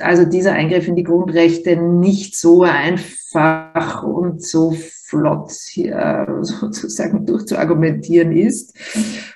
also 0.00 0.24
dieser 0.24 0.52
Eingriff 0.52 0.88
in 0.88 0.96
die 0.96 1.04
Grundrechte 1.04 1.76
nicht 1.76 2.36
so 2.36 2.62
einfach 2.62 4.02
und 4.02 4.42
so 4.42 4.74
flott 5.08 5.52
äh, 5.76 6.26
sozusagen 6.42 7.24
durchzuargumentieren 7.24 8.32
ist. 8.32 8.74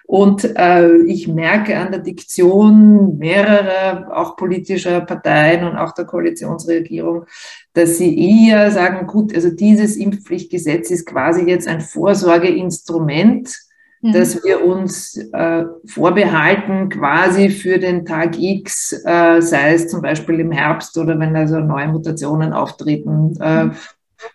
Und 0.06 0.44
äh, 0.56 0.96
ich 1.04 1.28
merke 1.28 1.78
an 1.78 1.90
der 1.90 2.00
Diktion 2.00 3.16
mehrerer, 3.16 4.14
auch 4.14 4.36
politischer 4.36 5.00
Parteien 5.00 5.64
und 5.64 5.76
auch 5.76 5.92
der 5.92 6.04
Koalitionsregierung, 6.04 7.24
dass 7.72 7.96
sie 7.96 8.48
eher 8.48 8.70
sagen, 8.70 9.06
gut, 9.06 9.34
also 9.34 9.50
dieses 9.50 9.96
Impfpflichtgesetz 9.96 10.90
ist 10.90 11.06
quasi 11.06 11.48
jetzt 11.48 11.66
ein 11.66 11.80
Vorsorgeinstrument, 11.80 13.56
mhm. 14.02 14.12
dass 14.12 14.44
wir 14.44 14.64
uns 14.64 15.16
äh, 15.16 15.64
vorbehalten 15.86 16.90
quasi 16.90 17.48
für 17.48 17.78
den 17.78 18.04
Tag 18.04 18.38
X, 18.38 18.92
äh, 19.04 19.40
sei 19.40 19.72
es 19.74 19.88
zum 19.88 20.02
Beispiel 20.02 20.40
im 20.40 20.52
Herbst 20.52 20.98
oder 20.98 21.18
wenn 21.18 21.34
also 21.34 21.60
neue 21.60 21.88
Mutationen 21.88 22.52
auftreten 22.52 23.36
äh, 23.40 23.64
mhm 23.64 23.72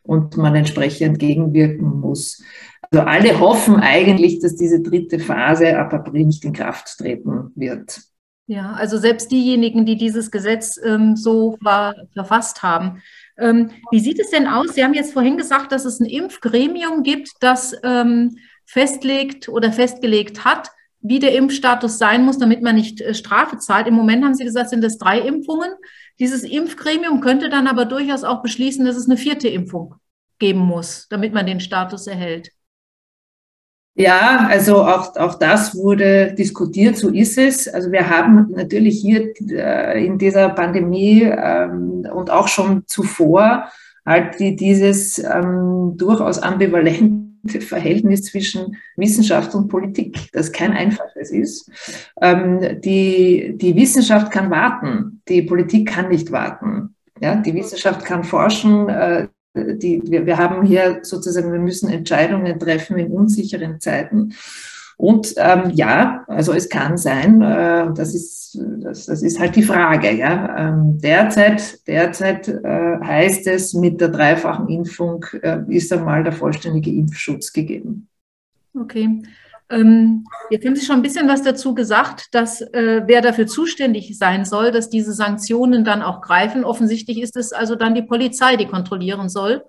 und 0.04 0.38
man 0.38 0.56
entsprechend 0.56 1.20
gegenwirken 1.20 2.00
muss. 2.00 2.44
Also 2.90 3.06
alle 3.06 3.40
hoffen 3.40 3.76
eigentlich, 3.76 4.40
dass 4.40 4.56
diese 4.56 4.82
dritte 4.82 5.20
Phase 5.20 5.78
ab 5.78 5.94
April 5.94 6.26
nicht 6.26 6.46
in 6.46 6.54
Kraft 6.54 6.98
treten 6.98 7.52
wird. 7.56 8.02
Ja, 8.50 8.72
also 8.74 8.98
selbst 8.98 9.30
diejenigen, 9.32 9.86
die 9.86 9.98
dieses 9.98 10.32
Gesetz 10.32 10.80
ähm, 10.82 11.18
so 11.18 11.58
war, 11.60 11.96
verfasst 12.14 12.64
haben. 12.64 13.02
Ähm, 13.38 13.72
wie 13.92 14.00
sieht 14.00 14.22
es 14.22 14.30
denn 14.30 14.48
aus? 14.48 14.74
Sie 14.74 14.86
haben 14.86 14.94
jetzt 14.94 15.12
vorhin 15.12 15.36
gesagt, 15.36 15.74
dass 15.74 15.84
es 15.84 16.00
ein 16.00 16.06
Impfgremium 16.06 17.04
gibt, 17.04 17.30
das 17.42 17.76
ähm, 17.84 18.38
festlegt 18.68 19.50
oder 19.50 19.72
festgelegt 19.72 20.46
hat, 20.46 20.70
wie 21.00 21.20
der 21.20 21.34
Impfstatus 21.36 21.98
sein 21.98 22.26
muss, 22.26 22.38
damit 22.38 22.62
man 22.62 22.76
nicht 22.76 23.02
äh, 23.02 23.14
Strafe 23.14 23.58
zahlt. 23.58 23.88
Im 23.88 23.94
Moment 23.94 24.24
haben 24.24 24.36
Sie 24.36 24.44
gesagt, 24.44 24.70
sind 24.70 24.84
es 24.84 24.98
drei 24.98 25.20
Impfungen. 25.20 25.72
Dieses 26.20 26.44
Impfgremium 26.44 27.22
könnte 27.22 27.50
dann 27.50 27.68
aber 27.68 27.86
durchaus 27.86 28.24
auch 28.24 28.42
beschließen, 28.42 28.86
dass 28.86 28.98
es 28.98 29.08
eine 29.08 29.18
vierte 29.18 29.48
Impfung 29.48 29.96
geben 30.38 30.60
muss, 30.60 31.08
damit 31.10 31.34
man 31.34 31.46
den 31.46 31.60
Status 31.60 32.08
erhält. 32.08 32.52
Ja, 33.96 34.46
also 34.48 34.84
auch, 34.84 35.16
auch 35.16 35.36
das 35.36 35.74
wurde 35.76 36.34
diskutiert, 36.34 36.98
so 36.98 37.10
ist 37.10 37.38
es. 37.38 37.68
Also 37.68 37.92
wir 37.92 38.08
haben 38.10 38.52
natürlich 38.52 39.00
hier 39.02 39.34
äh, 39.50 40.06
in 40.06 40.20
dieser 40.20 40.50
Pandemie 40.50 41.24
ähm, 41.24 42.08
und 42.14 42.30
auch 42.30 42.48
schon 42.48 42.84
zuvor 42.86 43.70
halt 44.06 44.40
die, 44.40 44.56
dieses 44.56 45.18
ähm, 45.20 45.94
durchaus 45.96 46.38
ambivalente 46.38 47.27
Verhältnis 47.50 48.24
zwischen 48.24 48.78
Wissenschaft 48.96 49.56
und 49.56 49.68
Politik, 49.68 50.30
das 50.34 50.52
kein 50.52 50.74
einfaches 50.74 51.32
ist. 51.32 51.72
Ähm, 52.22 52.82
die, 52.82 53.54
die 53.56 53.76
Wissenschaft 53.76 54.32
kann 54.32 54.50
warten, 54.50 55.22
die 55.28 55.42
Politik 55.42 55.90
kann 55.90 56.10
nicht 56.10 56.32
warten. 56.32 56.96
Ja, 57.20 57.36
die 57.36 57.54
Wissenschaft 57.54 58.06
kann 58.06 58.24
forschen, 58.24 58.90
äh, 58.90 59.28
die, 59.56 60.02
wir, 60.06 60.26
wir 60.26 60.38
haben 60.38 60.66
hier 60.66 61.00
sozusagen, 61.02 61.52
wir 61.52 61.60
müssen 61.60 61.90
Entscheidungen 61.90 62.60
treffen 62.60 62.98
in 62.98 63.12
unsicheren 63.12 63.80
Zeiten. 63.80 64.34
Und 64.98 65.36
ähm, 65.38 65.72
ja, 65.76 66.26
also 66.28 66.54
es 66.54 66.70
kann 66.70 66.98
sein, 66.98 67.40
äh, 67.42 67.94
das, 67.94 68.16
ist, 68.16 68.60
das, 68.80 69.06
das 69.06 69.22
ist 69.22 69.40
halt 69.40 69.56
die 69.56 69.62
Frage. 69.62 70.12
Ja? 70.12 70.58
Ähm, 70.58 70.98
derzeit 71.00 71.88
derzeit 71.88 72.48
äh, 72.48 72.98
heißt 73.04 73.46
es, 73.46 73.76
mit 73.76 74.02
der 74.02 74.10
dreifachen 74.10 74.68
Impfung 74.70 75.24
äh, 75.44 75.60
ist 75.70 75.94
einmal 75.94 76.24
der 76.24 76.34
vollständige 76.34 76.90
Impfschutz 76.90 77.54
gegeben. 77.54 78.08
Okay. 78.74 79.22
Ähm, 79.70 80.26
jetzt 80.50 80.66
haben 80.66 80.76
Sie 80.76 80.86
schon 80.86 80.96
ein 80.96 81.02
bisschen 81.04 81.28
was 81.28 81.44
dazu 81.44 81.76
gesagt, 81.76 82.34
dass 82.34 82.62
äh, 82.62 83.04
wer 83.06 83.22
dafür 83.22 83.46
zuständig 83.46 84.18
sein 84.18 84.46
soll, 84.46 84.72
dass 84.72 84.90
diese 84.90 85.14
Sanktionen 85.14 85.84
dann 85.84 86.02
auch 86.02 86.22
greifen. 86.22 86.64
Offensichtlich 86.64 87.22
ist 87.22 87.36
es 87.36 87.54
also 87.54 87.76
dann 87.76 87.94
die 87.94 88.02
Polizei, 88.02 88.56
die 88.56 88.66
kontrollieren 88.66 89.30
soll 89.30 89.64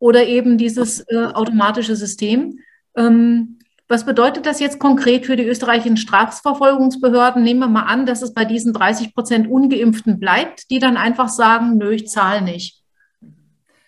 oder 0.00 0.26
eben 0.26 0.58
dieses 0.58 1.00
äh, 1.08 1.26
automatische 1.26 1.94
System. 1.94 2.58
Ähm, 2.96 3.58
was 3.88 4.06
bedeutet 4.06 4.46
das 4.46 4.60
jetzt 4.60 4.78
konkret 4.78 5.26
für 5.26 5.36
die 5.36 5.44
österreichischen 5.44 5.96
Strafverfolgungsbehörden? 5.96 7.42
Nehmen 7.42 7.60
wir 7.60 7.68
mal 7.68 7.82
an, 7.82 8.06
dass 8.06 8.22
es 8.22 8.32
bei 8.32 8.44
diesen 8.44 8.72
30 8.72 9.14
Prozent 9.14 9.50
Ungeimpften 9.50 10.18
bleibt, 10.18 10.70
die 10.70 10.78
dann 10.78 10.96
einfach 10.96 11.28
sagen, 11.28 11.76
nö, 11.76 11.92
ich 11.92 12.08
zahle 12.08 12.42
nicht. 12.42 12.82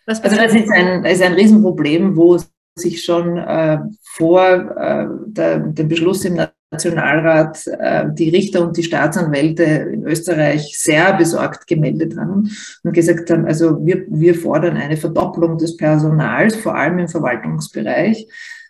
also 0.07 0.21
das 0.21 0.55
ist 0.55 0.71
ein, 0.71 1.05
ist 1.05 1.23
ein 1.23 1.33
Riesenproblem, 1.33 2.17
wo 2.17 2.39
sich 2.79 3.03
schon 3.03 3.39
äh, 3.39 3.79
vor 4.03 4.77
äh, 4.77 5.07
dem 5.29 5.89
Beschluss 5.89 6.27
im 6.27 6.39
Nationalrat 6.71 7.67
äh, 7.67 8.05
die 8.13 8.29
Richter 8.29 8.61
und 8.61 8.77
die 8.77 8.83
Staatsanwälte 8.83 9.65
in 9.65 10.05
Österreich 10.05 10.79
sehr 10.79 11.15
besorgt 11.15 11.67
gemeldet 11.67 12.19
haben 12.19 12.51
und 12.83 12.93
gesagt 12.93 13.31
haben, 13.31 13.47
also 13.47 13.85
wir, 13.87 14.05
wir 14.09 14.35
fordern 14.35 14.77
eine 14.77 14.99
Verdopplung 14.99 15.57
des 15.57 15.79
Personals, 15.79 16.55
vor 16.57 16.75
allem 16.75 16.99
im 16.99 17.09
Verwaltungsbereich 17.09 18.27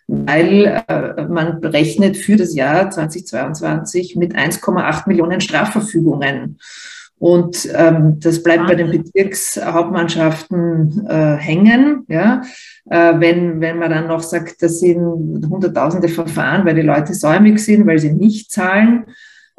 weil 0.07 0.83
äh, 0.87 1.27
man 1.27 1.59
berechnet 1.59 2.15
für 2.17 2.37
das 2.37 2.55
Jahr 2.55 2.89
2022 2.89 4.15
mit 4.15 4.35
1,8 4.35 5.07
Millionen 5.07 5.41
Strafverfügungen. 5.41 6.57
Und 7.19 7.67
ähm, 7.73 8.19
das 8.19 8.43
bleibt 8.43 8.67
bei 8.67 8.75
den 8.75 8.91
Bezirkshauptmannschaften 8.91 11.07
äh, 11.09 11.35
hängen. 11.35 12.05
Ja? 12.07 12.43
Äh, 12.89 13.19
wenn, 13.19 13.59
wenn 13.59 13.79
man 13.79 13.89
dann 13.89 14.05
noch 14.07 14.21
sagt, 14.21 14.61
das 14.61 14.79
sind 14.79 15.49
hunderttausende 15.49 16.09
Verfahren, 16.09 16.63
weil 16.65 16.75
die 16.75 16.81
Leute 16.81 17.15
säumig 17.15 17.57
sind, 17.59 17.87
weil 17.87 17.97
sie 17.97 18.13
nicht 18.13 18.51
zahlen, 18.51 19.05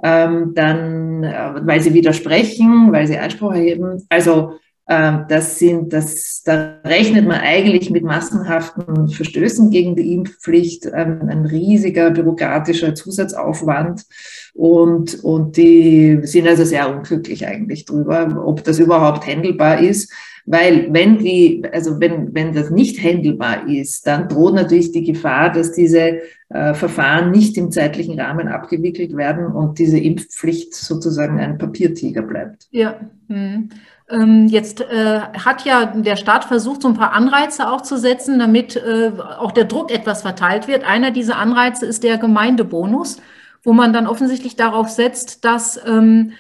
ähm, 0.02 0.52
dann, 0.54 1.24
äh, 1.24 1.54
weil 1.62 1.80
sie 1.80 1.94
widersprechen, 1.94 2.92
weil 2.92 3.08
sie 3.08 3.18
Einspruch 3.18 3.52
erheben. 3.52 4.06
Also 4.08 4.52
das 4.88 5.58
sind, 5.58 5.92
das, 5.92 6.42
da 6.44 6.80
rechnet 6.82 7.26
man 7.26 7.40
eigentlich 7.40 7.90
mit 7.90 8.04
massenhaften 8.04 9.08
Verstößen 9.08 9.70
gegen 9.70 9.94
die 9.96 10.14
Impfpflicht, 10.14 10.90
ein, 10.90 11.20
ähm, 11.20 11.28
ein 11.28 11.44
riesiger 11.44 12.10
bürokratischer 12.10 12.94
Zusatzaufwand. 12.94 14.06
Und, 14.54 15.22
und 15.22 15.58
die 15.58 16.20
sind 16.22 16.48
also 16.48 16.64
sehr 16.64 16.88
unglücklich 16.88 17.46
eigentlich 17.46 17.84
drüber, 17.84 18.42
ob 18.46 18.64
das 18.64 18.78
überhaupt 18.78 19.26
handelbar 19.26 19.78
ist. 19.80 20.10
Weil 20.46 20.90
wenn 20.94 21.18
die, 21.18 21.62
also 21.70 22.00
wenn, 22.00 22.34
wenn 22.34 22.54
das 22.54 22.70
nicht 22.70 22.98
handelbar 23.04 23.68
ist, 23.68 24.06
dann 24.06 24.30
droht 24.30 24.54
natürlich 24.54 24.92
die 24.92 25.04
Gefahr, 25.04 25.52
dass 25.52 25.72
diese 25.72 26.20
äh, 26.48 26.72
Verfahren 26.72 27.30
nicht 27.30 27.58
im 27.58 27.70
zeitlichen 27.70 28.18
Rahmen 28.18 28.48
abgewickelt 28.48 29.14
werden 29.14 29.44
und 29.44 29.78
diese 29.78 29.98
Impfpflicht 29.98 30.74
sozusagen 30.74 31.38
ein 31.38 31.58
Papiertiger 31.58 32.22
bleibt. 32.22 32.68
Ja. 32.70 32.98
Hm. 33.28 33.68
Ähm, 34.10 34.46
jetzt 34.48 34.80
äh, 34.80 35.20
hat 35.44 35.64
ja 35.64 35.86
der 35.86 36.16
Staat 36.16 36.44
versucht, 36.44 36.82
so 36.82 36.88
ein 36.88 36.94
paar 36.94 37.12
Anreize 37.12 37.68
auch 37.70 37.82
zu 37.82 37.98
setzen, 37.98 38.38
damit 38.38 38.76
äh, 38.76 39.12
auch 39.38 39.52
der 39.52 39.64
Druck 39.64 39.90
etwas 39.90 40.22
verteilt 40.22 40.66
wird. 40.66 40.84
Einer 40.84 41.10
dieser 41.10 41.36
Anreize 41.36 41.84
ist 41.86 42.04
der 42.04 42.18
Gemeindebonus. 42.18 43.18
wo 43.64 43.72
man 43.72 43.92
dann 43.92 44.06
offensichtlich 44.06 44.56
darauf 44.56 44.88
setzt, 44.88 45.44
dass 45.44 45.78
ähm, 45.84 46.32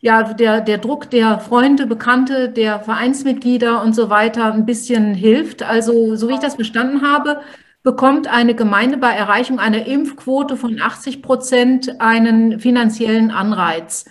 ja, 0.00 0.32
der, 0.32 0.60
der 0.60 0.78
Druck 0.78 1.10
der 1.10 1.40
Freunde, 1.40 1.86
Bekannte, 1.86 2.48
der 2.48 2.80
Vereinsmitglieder 2.80 3.82
und 3.82 3.94
so 3.94 4.08
weiter 4.08 4.52
ein 4.52 4.64
bisschen 4.66 5.14
hilft. 5.14 5.62
Also, 5.62 6.16
so 6.16 6.28
wie 6.28 6.34
ich 6.34 6.40
das 6.40 6.54
verstanden 6.54 7.02
habe, 7.02 7.40
bekommt 7.82 8.28
eine 8.28 8.54
Gemeinde 8.54 8.96
bei 8.96 9.12
Erreichung 9.12 9.58
einer 9.58 9.86
Impfquote 9.86 10.56
von 10.56 10.80
80 10.80 11.22
Prozent 11.22 12.00
einen 12.00 12.60
finanziellen 12.60 13.30
Anreiz. 13.30 14.06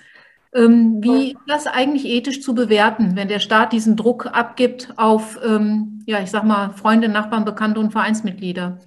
Ähm, 0.55 0.97
wie 1.01 1.31
ist 1.31 1.37
das 1.47 1.67
eigentlich 1.67 2.05
ethisch 2.05 2.41
zu 2.41 2.55
bewerten, 2.55 3.15
wenn 3.15 3.27
der 3.27 3.39
Staat 3.39 3.71
diesen 3.71 3.95
Druck 3.95 4.25
abgibt 4.25 4.93
auf, 4.97 5.39
ähm, 5.45 6.03
ja, 6.07 6.21
ich 6.21 6.31
sag 6.31 6.43
mal, 6.43 6.71
Freunde, 6.71 7.07
Nachbarn, 7.07 7.45
Bekannte 7.45 7.79
und 7.79 7.91
Vereinsmitglieder? 7.91 8.79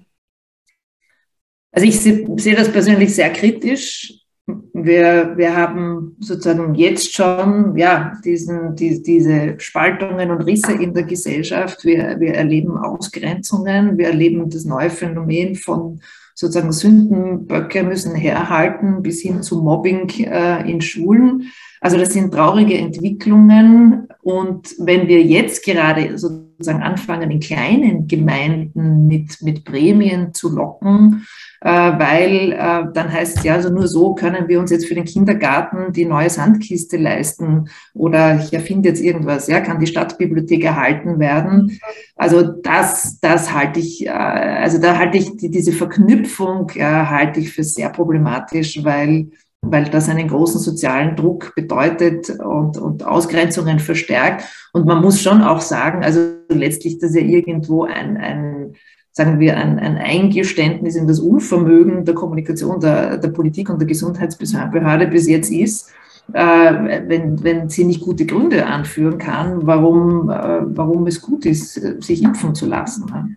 Also 1.71 1.87
ich 1.87 2.01
sehe 2.01 2.27
seh 2.37 2.55
das 2.55 2.71
persönlich 2.71 3.15
sehr 3.15 3.31
kritisch. 3.31 4.13
Wir, 4.75 5.35
wir 5.37 5.57
haben 5.57 6.17
sozusagen 6.19 6.75
jetzt 6.75 7.15
schon 7.15 7.77
ja, 7.77 8.13
diesen, 8.25 8.75
die, 8.75 9.01
diese 9.01 9.55
Spaltungen 9.59 10.33
und 10.33 10.43
Risse 10.43 10.73
in 10.73 10.93
der 10.93 11.05
Gesellschaft. 11.05 11.85
Wir, 11.85 12.19
wir 12.19 12.35
erleben 12.35 12.77
Ausgrenzungen, 12.77 13.97
wir 13.97 14.09
erleben 14.09 14.51
das 14.51 14.65
neue 14.65 14.91
Phänomen 14.91 15.55
von 15.55 16.01
sozusagen 16.35 16.73
Sündenböcke 16.73 17.83
müssen 17.83 18.15
herhalten 18.15 19.03
bis 19.03 19.21
hin 19.21 19.43
zu 19.43 19.63
Mobbing 19.63 20.09
äh, 20.25 20.69
in 20.71 20.81
Schulen. 20.81 21.53
Also 21.83 21.99
das 21.99 22.13
sind 22.13 22.33
traurige 22.33 22.79
Entwicklungen. 22.79 24.07
Und 24.23 24.75
wenn 24.79 25.09
wir 25.09 25.21
jetzt 25.21 25.65
gerade 25.65 26.17
sozusagen 26.17 26.81
anfangen, 26.81 27.33
in 27.33 27.41
kleinen 27.41 28.07
Gemeinden 28.07 29.09
mit, 29.09 29.43
mit 29.43 29.65
Prämien 29.65 30.33
zu 30.33 30.55
locken, 30.55 31.27
äh, 31.61 31.69
weil 31.69 32.53
äh, 32.53 32.93
dann 32.95 33.13
heißt 33.13 33.39
es 33.39 33.43
ja, 33.43 33.55
also 33.55 33.69
nur 33.71 33.89
so 33.89 34.15
können 34.15 34.47
wir 34.47 34.61
uns 34.61 34.71
jetzt 34.71 34.87
für 34.87 34.95
den 34.95 35.05
Kindergarten 35.05 35.93
die 35.93 36.05
neue 36.05 36.31
Sandkiste 36.31 36.99
leisten 36.99 37.69
oder 37.95 38.37
ich 38.37 38.53
erfinde 38.53 38.89
jetzt 38.89 39.03
irgendwas, 39.03 39.49
ja, 39.49 39.61
kann 39.61 39.81
die 39.81 39.89
Stadtbibliothek 39.89 40.63
erhalten 40.63 41.19
werden. 41.19 41.81
Also 42.15 42.43
das, 42.43 43.19
das 43.19 43.53
halte 43.53 43.81
ich, 43.81 44.07
äh, 44.07 44.11
also 44.11 44.79
da 44.79 44.99
halte 44.99 45.19
ich 45.19 45.37
die, 45.37 45.51
diese 45.51 45.73
Verknüpfung 45.73 46.71
halte 46.77 47.41
ich 47.41 47.53
für 47.53 47.65
sehr 47.65 47.91
problematisch, 47.91 48.85
weil 48.85 49.31
weil 49.63 49.85
das 49.85 50.09
einen 50.09 50.29
großen 50.29 50.61
sozialen 50.61 51.17
Druck 51.17 51.55
bedeutet 51.55 52.31
und, 52.31 52.77
und 52.77 53.05
Ausgrenzungen 53.05 53.79
verstärkt. 53.79 54.45
Und 54.73 54.87
man 54.87 55.01
muss 55.01 55.23
schon 55.23 55.41
auch 55.41 55.61
sagen, 55.61 56.05
also 56.05 56.21
letztlich 56.49 56.99
das 56.99 57.15
ja 57.15 57.23
irgendwo 57.23 57.85
ein, 57.85 58.17
ein 58.17 58.75
sagen 59.13 59.39
wir, 59.39 59.57
ein, 59.57 59.79
ein 59.79 59.97
Eingeständnis 59.99 60.97
in 60.97 61.07
das 61.07 61.21
Unvermögen 61.21 62.05
der 62.05 62.15
Kommunikation 62.15 62.81
der, 62.81 63.19
der 63.19 63.29
Politik 63.29 63.71
und 63.71 63.79
der 63.79 63.87
Gesundheitsbehörde 63.87 65.07
bis 65.07 65.29
jetzt 65.29 65.51
ist, 65.51 65.91
äh, 66.33 67.03
wenn, 67.09 67.43
wenn 67.45 67.69
sie 67.69 67.85
nicht 67.85 68.01
gute 68.01 68.27
Gründe 68.27 68.67
anführen 68.67 69.19
kann, 69.19 69.67
warum, 69.67 70.31
äh, 70.31 70.61
warum 70.77 71.07
es 71.07 71.21
gut 71.21 71.47
ist, 71.47 71.75
sich 72.03 72.23
impfen 72.23 72.55
zu 72.55 72.67
lassen. 72.67 73.37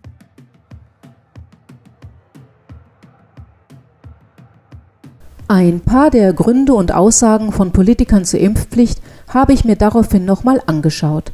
Ein 5.48 5.78
paar 5.78 6.10
der 6.10 6.32
Gründe 6.32 6.74
und 6.74 6.90
Aussagen 6.90 7.52
von 7.52 7.70
Politikern 7.70 8.24
zur 8.24 8.40
Impfpflicht 8.40 9.00
habe 9.28 9.52
ich 9.52 9.64
mir 9.64 9.76
daraufhin 9.76 10.24
nochmal 10.24 10.60
angeschaut. 10.66 11.30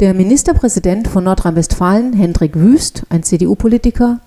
Der 0.00 0.14
Ministerpräsident 0.14 1.06
von 1.06 1.22
Nordrhein-Westfalen, 1.22 2.12
Hendrik 2.12 2.56
Wüst, 2.56 3.04
ein 3.08 3.22
CDU-Politiker, 3.22 4.18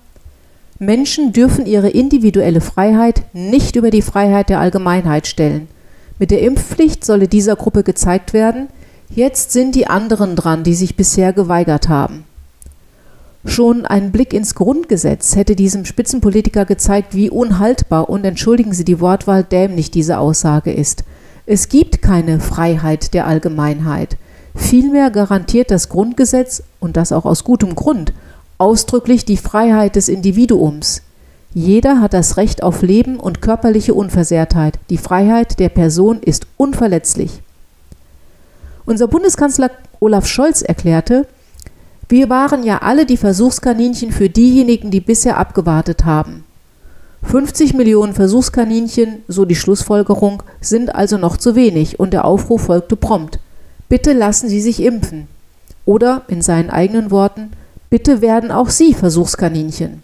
Menschen 0.78 1.34
dürfen 1.34 1.66
ihre 1.66 1.90
individuelle 1.90 2.62
Freiheit 2.62 3.24
nicht 3.34 3.76
über 3.76 3.90
die 3.90 4.00
Freiheit 4.00 4.48
der 4.48 4.60
Allgemeinheit 4.60 5.26
stellen. 5.26 5.68
Mit 6.18 6.30
der 6.30 6.40
Impfpflicht 6.40 7.04
solle 7.04 7.28
dieser 7.28 7.56
Gruppe 7.56 7.82
gezeigt 7.82 8.32
werden, 8.32 8.68
jetzt 9.10 9.52
sind 9.52 9.74
die 9.74 9.86
anderen 9.86 10.34
dran, 10.34 10.64
die 10.64 10.74
sich 10.74 10.96
bisher 10.96 11.34
geweigert 11.34 11.90
haben. 11.90 12.24
Schon 13.44 13.84
ein 13.84 14.10
Blick 14.10 14.32
ins 14.32 14.54
Grundgesetz 14.54 15.36
hätte 15.36 15.54
diesem 15.54 15.84
Spitzenpolitiker 15.84 16.64
gezeigt, 16.64 17.14
wie 17.14 17.28
unhaltbar 17.28 18.08
und 18.08 18.24
entschuldigen 18.24 18.72
Sie 18.72 18.84
die 18.84 19.00
Wortwahl 19.00 19.44
dämlich 19.44 19.90
diese 19.90 20.18
Aussage 20.18 20.72
ist. 20.72 21.04
Es 21.46 21.68
gibt 21.68 22.00
keine 22.00 22.40
Freiheit 22.40 23.12
der 23.12 23.26
Allgemeinheit. 23.26 24.16
Vielmehr 24.56 25.10
garantiert 25.10 25.70
das 25.70 25.90
Grundgesetz, 25.90 26.62
und 26.80 26.96
das 26.96 27.12
auch 27.12 27.26
aus 27.26 27.44
gutem 27.44 27.74
Grund, 27.74 28.12
ausdrücklich 28.56 29.24
die 29.24 29.36
Freiheit 29.36 29.96
des 29.96 30.08
Individuums. 30.08 31.02
Jeder 31.52 32.00
hat 32.00 32.14
das 32.14 32.36
Recht 32.36 32.62
auf 32.62 32.82
Leben 32.82 33.20
und 33.20 33.42
körperliche 33.42 33.94
Unversehrtheit. 33.94 34.78
Die 34.90 34.98
Freiheit 34.98 35.58
der 35.60 35.68
Person 35.68 36.20
ist 36.20 36.46
unverletzlich. 36.56 37.40
Unser 38.86 39.06
Bundeskanzler 39.06 39.70
Olaf 40.00 40.26
Scholz 40.26 40.62
erklärte, 40.62 41.26
wir 42.08 42.28
waren 42.28 42.64
ja 42.64 42.78
alle 42.78 43.06
die 43.06 43.16
Versuchskaninchen 43.16 44.12
für 44.12 44.28
diejenigen, 44.28 44.90
die 44.90 45.00
bisher 45.00 45.38
abgewartet 45.38 46.04
haben. 46.04 46.44
50 47.22 47.74
Millionen 47.74 48.12
Versuchskaninchen, 48.12 49.22
so 49.28 49.44
die 49.44 49.56
Schlussfolgerung, 49.56 50.42
sind 50.60 50.94
also 50.94 51.16
noch 51.16 51.36
zu 51.36 51.54
wenig 51.54 51.98
und 51.98 52.12
der 52.12 52.24
Aufruf 52.24 52.62
folgte 52.62 52.96
prompt. 52.96 53.38
Bitte 53.88 54.12
lassen 54.12 54.48
Sie 54.48 54.60
sich 54.60 54.82
impfen. 54.82 55.28
Oder 55.86 56.22
in 56.28 56.42
seinen 56.42 56.70
eigenen 56.70 57.10
Worten, 57.10 57.50
bitte 57.90 58.20
werden 58.20 58.50
auch 58.50 58.68
Sie 58.68 58.94
Versuchskaninchen. 58.94 60.02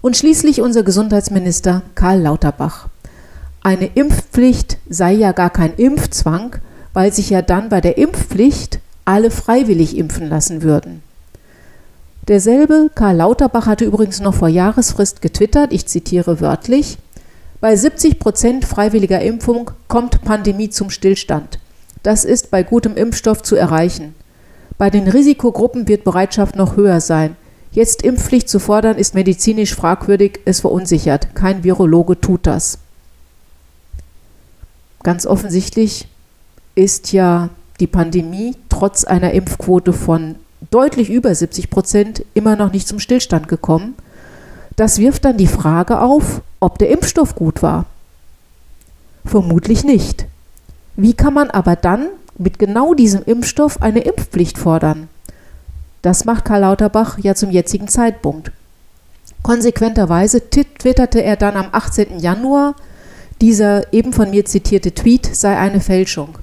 Und 0.00 0.16
schließlich 0.16 0.60
unser 0.60 0.82
Gesundheitsminister 0.82 1.82
Karl 1.94 2.20
Lauterbach. 2.20 2.88
Eine 3.62 3.86
Impfpflicht 3.86 4.78
sei 4.88 5.12
ja 5.12 5.32
gar 5.32 5.50
kein 5.50 5.74
Impfzwang, 5.74 6.56
weil 6.92 7.12
sich 7.12 7.30
ja 7.30 7.42
dann 7.42 7.68
bei 7.68 7.80
der 7.80 7.98
Impfpflicht 7.98 8.78
alle 9.06 9.30
freiwillig 9.30 9.96
impfen 9.96 10.28
lassen 10.28 10.62
würden. 10.62 11.02
Derselbe 12.28 12.90
Karl 12.94 13.16
Lauterbach 13.16 13.66
hatte 13.66 13.84
übrigens 13.86 14.20
noch 14.20 14.34
vor 14.34 14.48
Jahresfrist 14.48 15.22
getwittert, 15.22 15.72
ich 15.72 15.86
zitiere 15.86 16.40
wörtlich, 16.40 16.98
bei 17.60 17.74
70 17.74 18.18
Prozent 18.18 18.64
freiwilliger 18.64 19.20
Impfung 19.20 19.70
kommt 19.88 20.22
Pandemie 20.22 20.68
zum 20.68 20.90
Stillstand. 20.90 21.58
Das 22.02 22.24
ist 22.24 22.50
bei 22.50 22.62
gutem 22.62 22.96
Impfstoff 22.96 23.42
zu 23.42 23.56
erreichen. 23.56 24.14
Bei 24.76 24.90
den 24.90 25.08
Risikogruppen 25.08 25.88
wird 25.88 26.04
Bereitschaft 26.04 26.54
noch 26.56 26.76
höher 26.76 27.00
sein. 27.00 27.36
Jetzt 27.72 28.02
Impfpflicht 28.02 28.48
zu 28.48 28.58
fordern, 28.58 28.96
ist 28.98 29.14
medizinisch 29.14 29.74
fragwürdig, 29.74 30.40
es 30.44 30.60
verunsichert. 30.60 31.34
Kein 31.34 31.64
Virologe 31.64 32.20
tut 32.20 32.46
das. 32.46 32.78
Ganz 35.02 35.26
offensichtlich 35.26 36.08
ist 36.74 37.12
ja 37.12 37.48
die 37.80 37.86
Pandemie 37.86 38.56
trotz 38.68 39.04
einer 39.04 39.32
Impfquote 39.32 39.92
von 39.92 40.36
deutlich 40.70 41.10
über 41.10 41.34
70 41.34 41.70
Prozent 41.70 42.24
immer 42.34 42.56
noch 42.56 42.72
nicht 42.72 42.88
zum 42.88 42.98
Stillstand 42.98 43.48
gekommen. 43.48 43.94
Das 44.76 44.98
wirft 44.98 45.24
dann 45.24 45.36
die 45.36 45.46
Frage 45.46 46.00
auf, 46.00 46.42
ob 46.60 46.78
der 46.78 46.90
Impfstoff 46.90 47.34
gut 47.34 47.62
war. 47.62 47.86
Vermutlich 49.24 49.84
nicht. 49.84 50.26
Wie 50.96 51.14
kann 51.14 51.34
man 51.34 51.50
aber 51.50 51.76
dann 51.76 52.08
mit 52.38 52.58
genau 52.58 52.94
diesem 52.94 53.22
Impfstoff 53.24 53.82
eine 53.82 54.00
Impfpflicht 54.00 54.58
fordern? 54.58 55.08
Das 56.02 56.24
macht 56.24 56.44
Karl 56.44 56.60
Lauterbach 56.60 57.18
ja 57.18 57.34
zum 57.34 57.50
jetzigen 57.50 57.88
Zeitpunkt. 57.88 58.52
Konsequenterweise 59.42 60.50
twitterte 60.50 61.22
er 61.22 61.36
dann 61.36 61.56
am 61.56 61.68
18. 61.72 62.18
Januar, 62.18 62.74
dieser 63.40 63.92
eben 63.92 64.12
von 64.12 64.30
mir 64.30 64.44
zitierte 64.44 64.92
Tweet 64.92 65.26
sei 65.34 65.56
eine 65.56 65.80
Fälschung. 65.80 66.38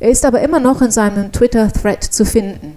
Er 0.00 0.10
ist 0.10 0.24
aber 0.24 0.40
immer 0.42 0.60
noch 0.60 0.82
in 0.82 0.90
seinem 0.90 1.30
Twitter-Thread 1.32 2.02
zu 2.02 2.24
finden. 2.26 2.76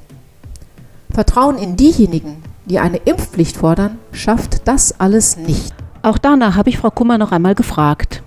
Vertrauen 1.09 1.57
in 1.57 1.75
diejenigen, 1.75 2.43
die 2.65 2.79
eine 2.79 2.97
Impfpflicht 2.97 3.57
fordern, 3.57 3.97
schafft 4.11 4.67
das 4.67 4.99
alles 4.99 5.35
nicht. 5.37 5.73
Auch 6.03 6.17
danach 6.17 6.55
habe 6.55 6.69
ich 6.69 6.77
Frau 6.77 6.91
Kummer 6.91 7.17
noch 7.17 7.31
einmal 7.31 7.55
gefragt. 7.55 8.21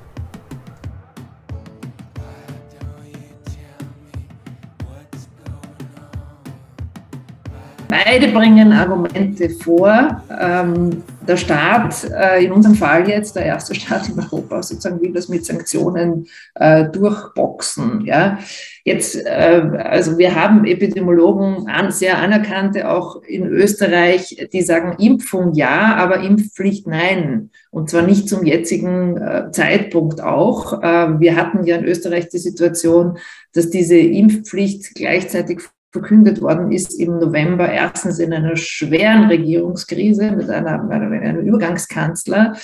Beide 7.89 8.29
bringen 8.29 8.73
Argumente 8.73 9.51
vor. 9.51 10.23
Ähm, 10.41 11.03
der 11.27 11.37
Staat, 11.37 12.05
äh, 12.11 12.45
in 12.45 12.53
unserem 12.53 12.75
Fall 12.75 13.09
jetzt 13.09 13.37
der 13.37 13.45
erste 13.45 13.75
Staat 13.75 14.09
in 14.09 14.19
Europa, 14.19 14.63
sozusagen 14.63 15.01
will 15.01 15.13
das 15.13 15.29
mit 15.29 15.45
Sanktionen 15.45 16.27
äh, 16.55 16.89
durchboxen. 16.89 18.05
Ja. 18.07 18.39
Jetzt, 18.85 19.17
äh, 19.17 19.63
also 19.79 20.19
wir 20.19 20.35
haben 20.35 20.65
Epidemiologen 20.65 21.69
an, 21.69 21.93
sehr 21.93 22.19
anerkannte 22.19 22.91
auch 22.91 23.23
in 23.23 23.47
Österreich, 23.47 24.49
die 24.53 24.63
sagen 24.63 24.97
Impfung 24.99 25.53
ja, 25.53 25.97
aber 25.97 26.21
Impfpflicht 26.21 26.87
nein. 26.87 27.51
Und 27.71 27.91
zwar 27.91 28.03
nicht 28.03 28.29
zum 28.29 28.45
jetzigen 28.45 29.17
äh, 29.17 29.51
Zeitpunkt 29.53 30.21
auch. 30.23 30.83
Äh, 30.83 31.21
wir 31.21 31.37
hatten 31.37 31.65
ja 31.65 31.77
in 31.77 31.85
Österreich 31.85 32.29
die 32.29 32.39
Situation, 32.39 33.19
dass 33.53 33.71
diese 33.71 33.97
Impfpflicht 33.99 34.95
gleichzeitig 34.95 35.61
verkündet 35.93 36.41
worden 36.41 36.71
ist 36.71 36.93
im 36.99 37.19
November 37.19 37.69
erstens 37.69 38.19
in 38.21 38.33
einer 38.33 38.57
schweren 38.57 39.25
Regierungskrise 39.25 40.31
mit 40.33 40.49
einer, 40.49 40.89
einem 40.89 41.41
Übergangskanzler, 41.41 42.55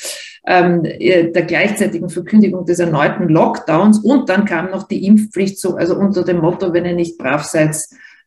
ähm, 0.46 0.84
der 0.84 1.42
gleichzeitigen 1.42 2.08
Verkündigung 2.08 2.66
des 2.66 2.78
erneuten 2.78 3.28
Lockdowns 3.28 3.98
und 3.98 4.28
dann 4.28 4.44
kam 4.44 4.70
noch 4.70 4.84
die 4.84 5.04
Impfpflicht 5.04 5.58
so, 5.58 5.74
also 5.74 5.96
unter 5.96 6.22
dem 6.22 6.38
Motto, 6.38 6.72
wenn 6.72 6.84
ihr 6.84 6.94
nicht 6.94 7.18
brav 7.18 7.42
seid, 7.42 7.76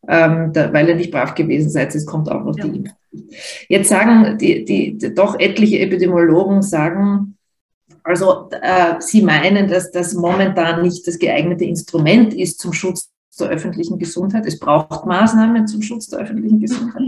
ähm, 0.07 0.51
da, 0.53 0.73
weil 0.73 0.89
ihr 0.89 0.95
nicht 0.95 1.11
brav 1.11 1.33
gewesen 1.33 1.69
seid, 1.69 1.95
es 1.95 2.05
kommt 2.05 2.29
auch 2.29 2.43
noch 2.43 2.57
ja. 2.57 2.65
die 2.65 2.77
Impfpflicht. 2.77 3.65
Jetzt 3.69 3.89
sagen 3.89 4.37
die, 4.37 4.65
die, 4.65 4.97
die, 4.97 5.15
doch 5.15 5.39
etliche 5.39 5.79
Epidemiologen 5.79 6.61
sagen, 6.61 7.37
also 8.03 8.49
äh, 8.61 8.95
sie 8.99 9.21
meinen, 9.21 9.67
dass 9.69 9.91
das 9.91 10.13
momentan 10.13 10.81
nicht 10.81 11.07
das 11.07 11.19
geeignete 11.19 11.65
Instrument 11.65 12.33
ist 12.33 12.59
zum 12.59 12.73
Schutz 12.73 13.08
der 13.39 13.49
öffentlichen 13.49 13.97
Gesundheit. 13.97 14.45
Es 14.45 14.59
braucht 14.59 15.05
Maßnahmen 15.05 15.67
zum 15.67 15.81
Schutz 15.81 16.07
der 16.07 16.19
öffentlichen 16.19 16.59
Gesundheit. 16.59 17.03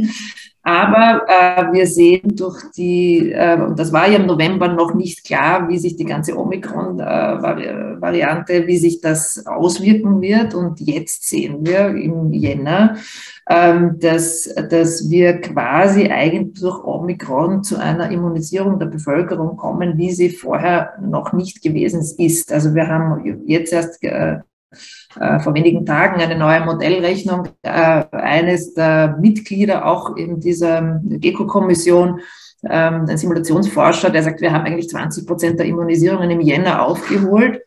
Aber 0.63 1.23
äh, 1.27 1.73
wir 1.73 1.87
sehen 1.87 2.35
durch 2.35 2.61
die, 2.77 3.31
äh, 3.31 3.59
und 3.59 3.79
das 3.79 3.91
war 3.91 4.07
ja 4.07 4.17
im 4.17 4.27
November 4.27 4.67
noch 4.67 4.93
nicht 4.93 5.25
klar, 5.25 5.67
wie 5.69 5.79
sich 5.79 5.95
die 5.95 6.05
ganze 6.05 6.37
Omikron-Variante, 6.37 8.53
äh, 8.53 8.67
wie 8.67 8.77
sich 8.77 9.01
das 9.01 9.43
auswirken 9.47 10.21
wird. 10.21 10.53
Und 10.53 10.79
jetzt 10.79 11.27
sehen 11.27 11.65
wir 11.65 11.87
im 11.87 12.31
Jänner, 12.31 12.97
ähm, 13.49 13.97
dass, 13.99 14.53
dass 14.69 15.09
wir 15.09 15.41
quasi 15.41 16.09
eigentlich 16.09 16.61
durch 16.61 16.83
Omikron 16.83 17.63
zu 17.63 17.77
einer 17.77 18.11
Immunisierung 18.11 18.77
der 18.77 18.85
Bevölkerung 18.85 19.57
kommen, 19.57 19.97
wie 19.97 20.11
sie 20.11 20.29
vorher 20.29 20.93
noch 21.01 21.33
nicht 21.33 21.63
gewesen 21.63 22.03
ist. 22.19 22.53
Also 22.53 22.75
wir 22.75 22.87
haben 22.87 23.47
jetzt 23.47 23.73
erst 23.73 23.99
äh, 25.19 25.39
vor 25.39 25.53
wenigen 25.53 25.85
Tagen 25.85 26.21
eine 26.21 26.37
neue 26.37 26.63
Modellrechnung 26.65 27.49
äh, 27.61 27.69
eines 28.11 28.73
der 28.73 29.17
Mitglieder 29.19 29.85
auch 29.85 30.15
in 30.15 30.39
dieser 30.39 31.01
GECO-Kommission, 31.03 32.21
ähm, 32.69 33.05
ein 33.09 33.17
Simulationsforscher, 33.17 34.09
der 34.09 34.23
sagt, 34.23 34.41
wir 34.41 34.51
haben 34.51 34.65
eigentlich 34.65 34.89
20 34.89 35.25
Prozent 35.25 35.59
der 35.59 35.65
Immunisierungen 35.65 36.29
im 36.29 36.41
Jänner 36.41 36.85
aufgeholt 36.85 37.61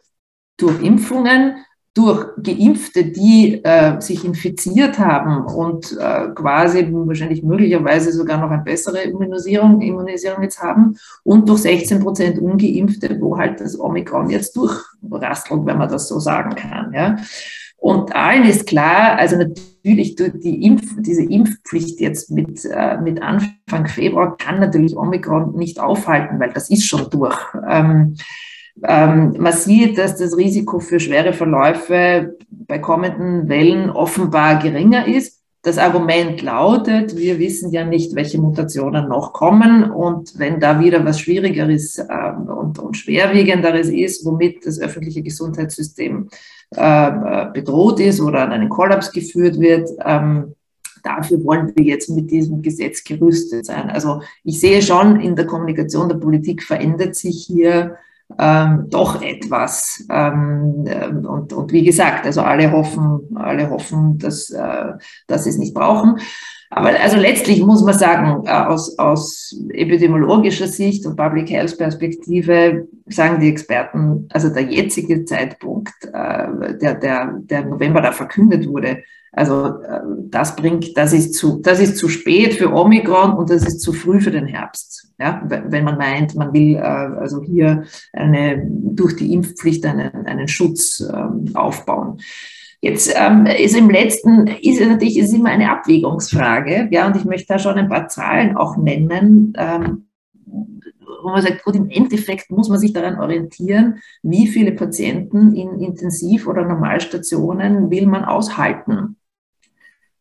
durch 0.56 0.82
Impfungen 0.82 1.64
durch 1.94 2.26
Geimpfte, 2.42 3.04
die 3.04 3.62
äh, 3.62 4.00
sich 4.00 4.24
infiziert 4.24 4.98
haben 4.98 5.44
und 5.46 5.96
äh, 5.96 6.28
quasi 6.34 6.88
wahrscheinlich 6.90 7.44
möglicherweise 7.44 8.12
sogar 8.12 8.38
noch 8.38 8.50
eine 8.50 8.62
bessere 8.62 9.02
Immunisierung, 9.02 9.80
Immunisierung 9.80 10.42
jetzt 10.42 10.60
haben 10.60 10.96
und 11.22 11.48
durch 11.48 11.60
16 11.62 12.00
Prozent 12.00 12.38
Ungeimpfte, 12.40 13.16
wo 13.20 13.38
halt 13.38 13.60
das 13.60 13.78
Omikron 13.78 14.28
jetzt 14.28 14.56
durchrastelt, 14.56 15.64
wenn 15.66 15.78
man 15.78 15.88
das 15.88 16.08
so 16.08 16.18
sagen 16.18 16.56
kann. 16.56 16.92
Ja. 16.92 17.16
Und 17.76 18.16
allen 18.16 18.44
ist 18.44 18.66
klar, 18.66 19.16
also 19.16 19.36
natürlich 19.36 20.16
die 20.16 20.64
Impf, 20.64 20.96
diese 20.98 21.22
Impfpflicht 21.22 22.00
jetzt 22.00 22.30
mit, 22.30 22.64
äh, 22.64 22.98
mit 23.00 23.22
Anfang 23.22 23.86
Februar 23.86 24.36
kann 24.36 24.58
natürlich 24.58 24.96
Omikron 24.96 25.54
nicht 25.54 25.78
aufhalten, 25.78 26.40
weil 26.40 26.52
das 26.52 26.70
ist 26.70 26.86
schon 26.86 27.08
durch. 27.10 27.38
Ähm, 27.68 28.16
ähm, 28.82 29.36
man 29.38 29.52
sieht, 29.52 29.98
dass 29.98 30.16
das 30.16 30.36
Risiko 30.36 30.80
für 30.80 30.98
schwere 30.98 31.32
Verläufe 31.32 32.36
bei 32.50 32.78
kommenden 32.78 33.48
Wellen 33.48 33.90
offenbar 33.90 34.58
geringer 34.58 35.06
ist. 35.06 35.40
Das 35.62 35.78
Argument 35.78 36.42
lautet, 36.42 37.16
wir 37.16 37.38
wissen 37.38 37.70
ja 37.72 37.86
nicht, 37.86 38.14
welche 38.14 38.38
Mutationen 38.38 39.08
noch 39.08 39.32
kommen 39.32 39.90
und 39.90 40.38
wenn 40.38 40.60
da 40.60 40.78
wieder 40.78 41.02
was 41.06 41.20
Schwierigeres 41.20 41.98
ähm, 41.98 42.48
und, 42.48 42.78
und, 42.78 42.96
Schwerwiegenderes 42.98 43.88
ist, 43.88 44.26
womit 44.26 44.66
das 44.66 44.78
öffentliche 44.78 45.22
Gesundheitssystem 45.22 46.28
äh, 46.76 47.46
bedroht 47.54 47.98
ist 48.00 48.20
oder 48.20 48.42
an 48.42 48.52
einen 48.52 48.68
Kollaps 48.68 49.10
geführt 49.10 49.58
wird, 49.58 49.88
ähm, 50.04 50.54
dafür 51.02 51.42
wollen 51.44 51.72
wir 51.74 51.84
jetzt 51.84 52.10
mit 52.10 52.30
diesem 52.30 52.60
Gesetz 52.60 53.02
gerüstet 53.02 53.64
sein. 53.64 53.88
Also 53.88 54.20
ich 54.42 54.60
sehe 54.60 54.82
schon, 54.82 55.18
in 55.20 55.34
der 55.34 55.46
Kommunikation 55.46 56.10
der 56.10 56.16
Politik 56.16 56.62
verändert 56.62 57.14
sich 57.14 57.44
hier 57.46 57.96
ähm, 58.38 58.86
doch 58.90 59.22
etwas. 59.22 60.04
Ähm, 60.10 60.84
ähm, 60.86 61.26
und, 61.26 61.52
und 61.52 61.72
wie 61.72 61.84
gesagt, 61.84 62.26
also 62.26 62.42
alle 62.42 62.72
hoffen, 62.72 63.36
alle 63.36 63.70
hoffen, 63.70 64.18
dass, 64.18 64.50
äh, 64.50 64.92
dass 65.26 65.44
sie 65.44 65.50
es 65.50 65.58
nicht 65.58 65.74
brauchen. 65.74 66.18
Aber 66.70 66.88
also 67.00 67.16
letztlich 67.16 67.62
muss 67.62 67.84
man 67.84 67.96
sagen, 67.96 68.46
äh, 68.46 68.50
aus, 68.50 68.98
aus 68.98 69.56
epidemiologischer 69.70 70.66
Sicht 70.66 71.06
und 71.06 71.16
Public 71.16 71.50
Health 71.50 71.78
Perspektive 71.78 72.88
sagen 73.06 73.40
die 73.40 73.48
Experten, 73.48 74.26
also 74.32 74.48
der 74.48 74.64
jetzige 74.64 75.24
Zeitpunkt, 75.24 75.94
äh, 76.12 76.76
der, 76.80 76.94
der, 76.94 77.34
der 77.38 77.64
November 77.66 78.00
da 78.00 78.10
verkündet 78.10 78.66
wurde, 78.66 79.04
also 79.30 79.66
äh, 79.66 80.00
das 80.30 80.56
bringt, 80.56 80.96
das 80.96 81.12
ist 81.12 81.34
zu, 81.34 81.60
das 81.60 81.80
ist 81.80 81.96
zu 81.96 82.08
spät 82.08 82.54
für 82.54 82.72
Omikron 82.72 83.34
und 83.34 83.50
das 83.50 83.64
ist 83.64 83.80
zu 83.80 83.92
früh 83.92 84.20
für 84.20 84.30
den 84.30 84.46
Herbst. 84.46 85.03
Ja, 85.18 85.42
wenn 85.46 85.84
man 85.84 85.96
meint, 85.96 86.34
man 86.34 86.52
will 86.52 86.74
äh, 86.74 86.80
also 86.80 87.42
hier 87.42 87.84
eine, 88.12 88.66
durch 88.68 89.16
die 89.16 89.32
Impfpflicht 89.32 89.86
einen, 89.86 90.26
einen 90.26 90.48
Schutz 90.48 91.00
ähm, 91.00 91.50
aufbauen. 91.54 92.18
Jetzt 92.80 93.14
ähm, 93.16 93.46
ist 93.46 93.76
im 93.76 93.88
letzten, 93.88 94.46
ist 94.46 94.80
natürlich 94.80 95.18
ist 95.18 95.32
immer 95.32 95.50
eine 95.50 95.70
Abwägungsfrage, 95.70 96.88
ja, 96.90 97.06
und 97.06 97.16
ich 97.16 97.24
möchte 97.24 97.46
da 97.54 97.58
schon 97.58 97.76
ein 97.76 97.88
paar 97.88 98.08
Zahlen 98.08 98.56
auch 98.56 98.76
nennen, 98.76 99.54
ähm, 99.56 100.08
wo 100.44 101.30
man 101.30 101.40
sagt, 101.40 101.64
gut, 101.64 101.76
im 101.76 101.88
Endeffekt 101.88 102.50
muss 102.50 102.68
man 102.68 102.78
sich 102.78 102.92
daran 102.92 103.18
orientieren, 103.18 104.00
wie 104.22 104.46
viele 104.46 104.72
Patienten 104.72 105.54
in 105.54 105.80
Intensiv- 105.80 106.46
oder 106.46 106.66
Normalstationen 106.66 107.90
will 107.90 108.06
man 108.06 108.24
aushalten. 108.24 109.16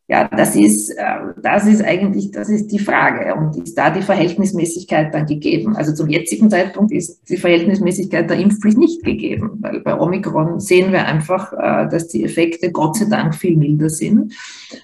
Ja, 0.06 0.28
das 0.28 0.54
ist, 0.54 0.90
äh, 0.90 1.32
das 1.42 1.66
ist 1.66 1.82
eigentlich, 1.82 2.30
das 2.30 2.50
ist 2.50 2.70
die 2.70 2.78
Frage. 2.78 3.34
Und 3.34 3.56
ist 3.56 3.74
da 3.78 3.88
die 3.88 4.02
Verhältnismäßigkeit 4.02 5.14
dann 5.14 5.24
gegeben? 5.24 5.76
Also 5.76 5.94
zum 5.94 6.10
jetzigen 6.10 6.50
Zeitpunkt 6.50 6.92
ist 6.92 7.26
die 7.30 7.38
Verhältnismäßigkeit 7.38 8.28
der 8.28 8.36
Impfpflicht 8.36 8.76
nicht 8.76 9.02
gegeben, 9.02 9.52
weil 9.60 9.80
bei 9.80 9.98
Omikron 9.98 10.60
sehen 10.60 10.92
wir 10.92 11.06
einfach, 11.06 11.54
äh, 11.54 11.88
dass 11.88 12.08
die 12.08 12.22
Effekte 12.22 12.70
Gott 12.70 12.96
sei 12.96 13.06
Dank 13.06 13.34
viel 13.34 13.56
milder 13.56 13.88
sind. 13.88 14.34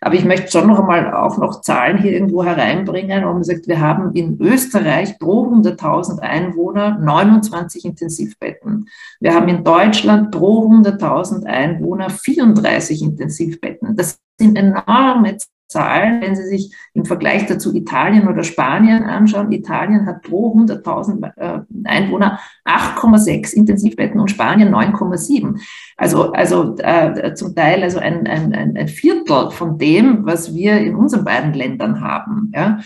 Aber 0.00 0.14
ich 0.14 0.24
möchte 0.24 0.50
schon 0.50 0.68
noch 0.68 0.80
einmal 0.80 1.12
auch 1.12 1.36
noch 1.36 1.60
Zahlen 1.60 1.98
hier 1.98 2.12
irgendwo 2.12 2.42
hereinbringen, 2.42 3.22
wo 3.26 3.34
man 3.34 3.44
sagt, 3.44 3.68
wir 3.68 3.78
haben 3.78 4.14
in 4.14 4.40
Österreich 4.40 5.18
pro 5.18 5.44
100.000 5.48 6.20
Einwohner 6.20 6.98
29 6.98 7.84
Intensivbetten. 7.84 8.88
Wir 9.20 9.34
haben 9.34 9.48
in 9.48 9.64
Deutschland 9.64 10.30
pro 10.30 10.66
100.000 10.66 11.44
Einwohner 11.44 12.08
34 12.08 13.02
Intensivbetten. 13.02 13.96
Das 13.96 14.18
sind 14.40 14.56
enorme 14.56 15.36
Zahlen, 15.68 16.20
wenn 16.20 16.34
Sie 16.34 16.46
sich 16.46 16.74
im 16.94 17.04
Vergleich 17.04 17.46
dazu 17.46 17.72
Italien 17.72 18.26
oder 18.26 18.42
Spanien 18.42 19.04
anschauen. 19.04 19.52
Italien 19.52 20.04
hat 20.06 20.22
pro 20.22 20.52
100.000 20.56 21.30
äh, 21.36 21.60
Einwohner 21.84 22.40
8,6 22.64 23.54
Intensivbetten 23.54 24.20
und 24.20 24.30
Spanien 24.30 24.74
9,7. 24.74 25.60
Also, 25.96 26.32
also 26.32 26.74
äh, 26.78 27.34
zum 27.34 27.54
Teil 27.54 27.84
also 27.84 28.00
ein, 28.00 28.26
ein, 28.26 28.52
ein 28.52 28.88
Viertel 28.88 29.52
von 29.52 29.78
dem, 29.78 30.26
was 30.26 30.52
wir 30.54 30.76
in 30.78 30.96
unseren 30.96 31.24
beiden 31.24 31.54
Ländern 31.54 32.00
haben. 32.00 32.50
Ja? 32.54 32.80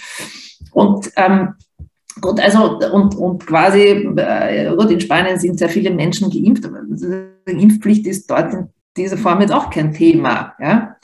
Und 0.73 1.11
ähm, 1.17 1.55
Gut, 2.21 2.39
also 2.39 2.79
und, 2.93 3.17
und 3.17 3.45
quasi, 3.45 3.81
äh, 4.17 4.73
gut, 4.77 4.89
in 4.89 5.01
Spanien 5.01 5.37
sind 5.37 5.59
sehr 5.59 5.69
viele 5.69 5.91
Menschen 5.91 6.31
geimpft, 6.31 6.65
aber 6.65 6.79
die 6.89 7.61
Impfpflicht 7.61 8.07
ist 8.07 8.31
dort 8.31 8.55
in 8.55 8.69
dieser 8.97 9.17
Form 9.17 9.41
jetzt 9.41 9.53
auch 9.53 9.69
kein 9.69 9.93
Thema. 9.93 10.55
Ja? 10.61 10.97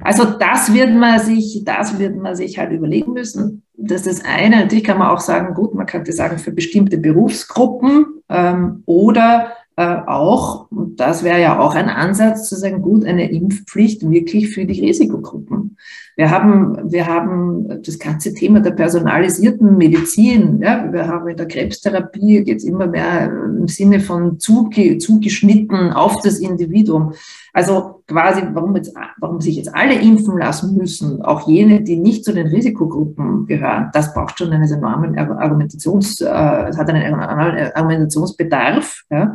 Also 0.00 0.24
das 0.24 0.72
wird 0.72 0.94
man 0.94 1.18
sich, 1.18 1.62
das 1.64 1.98
wird 1.98 2.16
man 2.16 2.36
sich 2.36 2.58
halt 2.58 2.72
überlegen 2.72 3.12
müssen. 3.12 3.62
Das 3.76 4.06
ist 4.06 4.22
das 4.22 4.24
eine. 4.24 4.56
Natürlich 4.56 4.84
kann 4.84 4.98
man 4.98 5.08
auch 5.08 5.20
sagen, 5.20 5.54
gut, 5.54 5.74
man 5.74 5.86
könnte 5.86 6.12
sagen 6.12 6.38
für 6.38 6.52
bestimmte 6.52 6.98
Berufsgruppen 6.98 8.06
ähm, 8.28 8.82
oder 8.86 9.52
äh, 9.78 10.00
auch, 10.06 10.70
und 10.72 10.98
das 10.98 11.22
wäre 11.22 11.40
ja 11.40 11.60
auch 11.60 11.76
ein 11.76 11.88
Ansatz 11.88 12.48
zu 12.48 12.56
sagen, 12.56 12.82
gut, 12.82 13.04
eine 13.04 13.30
Impfpflicht 13.30 14.08
wirklich 14.10 14.48
für 14.48 14.64
die 14.64 14.80
Risikogruppen. 14.80 15.76
Wir 16.16 16.32
haben, 16.32 16.90
wir 16.90 17.06
haben 17.06 17.80
das 17.84 17.96
ganze 18.00 18.34
Thema 18.34 18.58
der 18.58 18.72
personalisierten 18.72 19.76
Medizin. 19.76 20.60
Ja, 20.60 20.92
wir 20.92 21.06
haben 21.06 21.28
in 21.28 21.36
der 21.36 21.46
Krebstherapie 21.46 22.44
es 22.50 22.64
immer 22.64 22.88
mehr 22.88 23.30
im 23.30 23.68
Sinne 23.68 24.00
von 24.00 24.40
zuge, 24.40 24.98
zugeschnitten 24.98 25.92
auf 25.92 26.20
das 26.22 26.40
Individuum. 26.40 27.12
Also 27.52 28.02
quasi, 28.06 28.42
warum, 28.52 28.76
jetzt, 28.76 28.94
warum 29.18 29.40
sich 29.40 29.56
jetzt 29.56 29.74
alle 29.74 29.94
impfen 29.94 30.38
lassen 30.38 30.76
müssen, 30.76 31.22
auch 31.22 31.48
jene, 31.48 31.82
die 31.82 31.96
nicht 31.96 32.24
zu 32.24 32.32
den 32.32 32.46
Risikogruppen 32.48 33.46
gehören, 33.46 33.90
das 33.92 34.12
braucht 34.14 34.38
schon 34.38 34.52
einen 34.52 34.70
enormen 34.70 35.18
Argumentations, 35.18 36.20
äh, 36.20 36.26
hat 36.28 36.90
einen 36.90 37.14
Argumentationsbedarf. 37.14 39.02
Ja. 39.10 39.34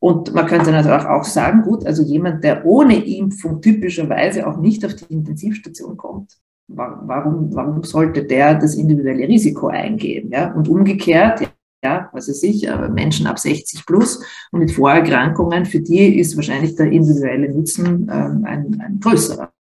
Und 0.00 0.34
man 0.34 0.46
könnte 0.46 0.72
natürlich 0.72 1.06
auch 1.06 1.24
sagen, 1.24 1.62
gut, 1.62 1.86
also 1.86 2.02
jemand, 2.02 2.44
der 2.44 2.64
ohne 2.64 3.04
Impfung 3.04 3.60
typischerweise 3.60 4.46
auch 4.46 4.58
nicht 4.58 4.84
auf 4.84 4.94
die 4.94 5.12
Intensivstation 5.12 5.96
kommt, 5.96 6.38
warum, 6.68 7.54
warum 7.54 7.82
sollte 7.82 8.24
der 8.24 8.54
das 8.54 8.74
individuelle 8.74 9.28
Risiko 9.28 9.68
eingehen? 9.68 10.30
Ja? 10.30 10.52
Und 10.52 10.68
umgekehrt, 10.68 11.48
ja, 11.84 12.08
was 12.12 12.28
weiß 12.28 12.42
ich, 12.44 12.66
Menschen 12.92 13.26
ab 13.26 13.38
60 13.38 13.84
plus 13.86 14.24
und 14.50 14.60
mit 14.60 14.72
Vorerkrankungen, 14.72 15.66
für 15.66 15.80
die 15.80 16.18
ist 16.18 16.34
wahrscheinlich 16.36 16.76
der 16.76 16.90
individuelle 16.90 17.52
Nutzen 17.52 18.10
ähm, 18.10 18.44
ein, 18.44 18.80
ein 18.80 19.00
größerer. 19.00 19.52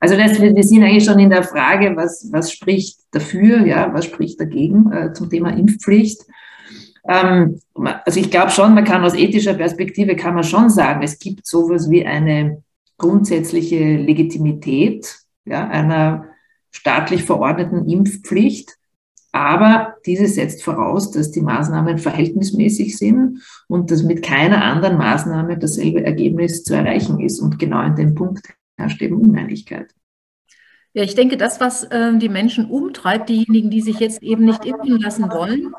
Also 0.00 0.16
das, 0.16 0.40
wir 0.40 0.62
sind 0.64 0.82
eigentlich 0.82 1.04
schon 1.04 1.18
in 1.18 1.30
der 1.30 1.42
Frage, 1.42 1.94
was, 1.96 2.28
was 2.32 2.52
spricht 2.52 3.00
dafür, 3.10 3.66
ja, 3.66 3.92
was 3.92 4.06
spricht 4.06 4.40
dagegen 4.40 4.92
äh, 4.92 5.12
zum 5.12 5.30
Thema 5.30 5.50
Impfpflicht. 5.50 6.22
Ähm, 7.08 7.60
also 8.04 8.20
ich 8.20 8.30
glaube 8.30 8.50
schon, 8.50 8.74
man 8.74 8.84
kann 8.84 9.04
aus 9.04 9.14
ethischer 9.14 9.54
Perspektive 9.54 10.16
kann 10.16 10.34
man 10.34 10.44
schon 10.44 10.70
sagen, 10.70 11.02
es 11.02 11.18
gibt 11.18 11.46
sowas 11.46 11.90
wie 11.90 12.04
eine 12.04 12.62
grundsätzliche 12.96 13.96
Legitimität 13.96 15.16
ja, 15.44 15.68
einer 15.68 16.26
staatlich 16.70 17.24
verordneten 17.24 17.88
Impfpflicht. 17.88 18.76
Aber 19.32 19.96
diese 20.06 20.26
setzt 20.26 20.62
voraus, 20.62 21.10
dass 21.10 21.30
die 21.30 21.42
Maßnahmen 21.42 21.98
verhältnismäßig 21.98 22.96
sind 22.96 23.42
und 23.68 23.90
dass 23.90 24.02
mit 24.02 24.22
keiner 24.22 24.64
anderen 24.64 24.96
Maßnahme 24.96 25.58
dasselbe 25.58 26.04
Ergebnis 26.04 26.64
zu 26.64 26.74
erreichen 26.74 27.20
ist. 27.20 27.40
Und 27.40 27.58
genau 27.58 27.82
in 27.82 27.94
dem 27.94 28.14
Punkt 28.14 28.46
herrscht 28.76 29.02
eben 29.02 29.16
Uneinigkeit. 29.16 29.94
Ja, 30.94 31.02
ich 31.02 31.14
denke, 31.14 31.36
das, 31.36 31.60
was 31.60 31.84
äh, 31.84 32.16
die 32.16 32.30
Menschen 32.30 32.70
umtreibt, 32.70 33.28
diejenigen, 33.28 33.70
die 33.70 33.82
sich 33.82 34.00
jetzt 34.00 34.22
eben 34.22 34.46
nicht 34.46 34.64
impfen 34.64 34.98
lassen 34.98 35.30
wollen, 35.30 35.72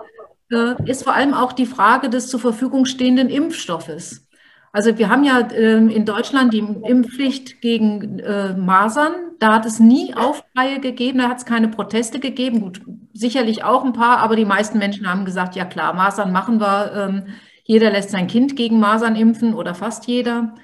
äh, 0.51 0.75
ist 0.89 1.03
vor 1.03 1.13
allem 1.13 1.33
auch 1.33 1.51
die 1.51 1.65
Frage 1.65 2.09
des 2.09 2.27
zur 2.27 2.39
Verfügung 2.39 2.85
stehenden 2.85 3.29
Impfstoffes. 3.29 4.28
Also 4.71 4.97
wir 4.97 5.09
haben 5.09 5.23
ja 5.23 5.39
äh, 5.39 5.77
in 5.77 6.05
Deutschland 6.05 6.53
die 6.53 6.59
Impfpflicht 6.59 7.61
gegen 7.61 8.19
äh, 8.19 8.53
Masern. 8.55 9.13
Da 9.39 9.53
hat 9.55 9.65
es 9.65 9.79
nie 9.79 10.13
Aufreihe 10.15 10.79
gegeben, 10.79 11.19
da 11.19 11.29
hat 11.29 11.39
es 11.39 11.45
keine 11.45 11.69
Proteste 11.69 12.19
gegeben. 12.19 12.61
Gut, 12.61 12.81
sicherlich 13.13 13.63
auch 13.63 13.83
ein 13.83 13.93
paar, 13.93 14.19
aber 14.19 14.35
die 14.35 14.45
meisten 14.45 14.77
Menschen 14.77 15.09
haben 15.09 15.25
gesagt, 15.25 15.55
ja 15.55 15.65
klar, 15.65 15.93
Masern 15.93 16.31
machen 16.31 16.59
wir. 16.59 16.93
Ähm, 16.93 17.23
jeder 17.63 17.91
lässt 17.91 18.09
sein 18.11 18.27
Kind 18.27 18.55
gegen 18.55 18.79
Masern 18.79 19.15
impfen 19.15 19.53
oder 19.53 19.75
fast 19.75 20.07
jeder. 20.07 20.55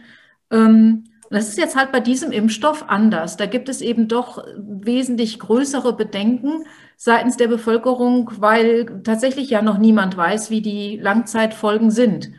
Ähm, 0.51 1.05
das 1.29 1.49
ist 1.49 1.57
jetzt 1.57 1.75
halt 1.75 1.91
bei 1.91 1.99
diesem 1.99 2.31
Impfstoff 2.31 2.87
anders. 2.87 3.37
Da 3.37 3.45
gibt 3.45 3.69
es 3.69 3.81
eben 3.81 4.07
doch 4.07 4.43
wesentlich 4.57 5.39
größere 5.39 5.93
Bedenken 5.93 6.65
seitens 6.97 7.37
der 7.37 7.47
Bevölkerung, 7.47 8.31
weil 8.39 9.01
tatsächlich 9.03 9.49
ja 9.49 9.61
noch 9.61 9.77
niemand 9.77 10.15
weiß, 10.15 10.49
wie 10.49 10.61
die 10.61 10.97
Langzeitfolgen 10.97 11.91
sind. 11.91 12.31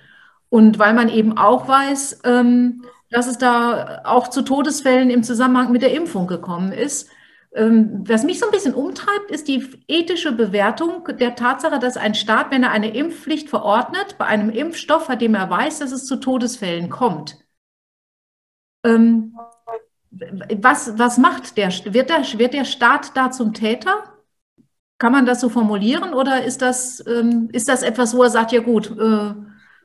Und 0.56 0.78
weil 0.78 0.94
man 0.94 1.10
eben 1.10 1.36
auch 1.36 1.68
weiß, 1.68 2.20
ähm, 2.24 2.82
dass 3.10 3.26
es 3.26 3.36
da 3.36 4.00
auch 4.04 4.28
zu 4.28 4.40
Todesfällen 4.40 5.10
im 5.10 5.22
Zusammenhang 5.22 5.70
mit 5.70 5.82
der 5.82 5.92
Impfung 5.92 6.26
gekommen 6.26 6.72
ist. 6.72 7.10
Ähm, 7.54 8.04
was 8.08 8.24
mich 8.24 8.38
so 8.38 8.46
ein 8.46 8.52
bisschen 8.52 8.72
umtreibt, 8.72 9.30
ist 9.30 9.48
die 9.48 9.68
ethische 9.86 10.32
Bewertung 10.32 11.06
der 11.20 11.34
Tatsache, 11.34 11.78
dass 11.78 11.98
ein 11.98 12.14
Staat, 12.14 12.52
wenn 12.52 12.62
er 12.62 12.70
eine 12.70 12.88
Impfpflicht 12.96 13.50
verordnet, 13.50 14.16
bei 14.16 14.24
einem 14.24 14.48
Impfstoff, 14.48 15.08
bei 15.08 15.16
dem 15.16 15.34
er 15.34 15.50
weiß, 15.50 15.80
dass 15.80 15.92
es 15.92 16.06
zu 16.06 16.16
Todesfällen 16.16 16.88
kommt, 16.88 17.36
ähm, 18.82 19.36
was, 20.10 20.98
was 20.98 21.18
macht 21.18 21.58
der? 21.58 21.68
Wird, 21.68 22.08
der? 22.08 22.22
wird 22.38 22.54
der 22.54 22.64
Staat 22.64 23.14
da 23.14 23.30
zum 23.30 23.52
Täter? 23.52 24.04
Kann 24.96 25.12
man 25.12 25.26
das 25.26 25.42
so 25.42 25.50
formulieren 25.50 26.14
oder 26.14 26.44
ist 26.44 26.62
das, 26.62 27.00
ist 27.00 27.68
das 27.68 27.82
etwas, 27.82 28.16
wo 28.16 28.22
er 28.22 28.30
sagt, 28.30 28.52
ja 28.52 28.62
gut, 28.62 28.90
äh, 28.98 29.34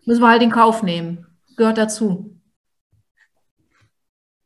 müssen 0.06 0.22
wir 0.22 0.30
halt 0.30 0.44
in 0.44 0.52
Kauf 0.52 0.84
nehmen? 0.84 1.26
Gehört 1.58 1.78
dazu. 1.78 2.32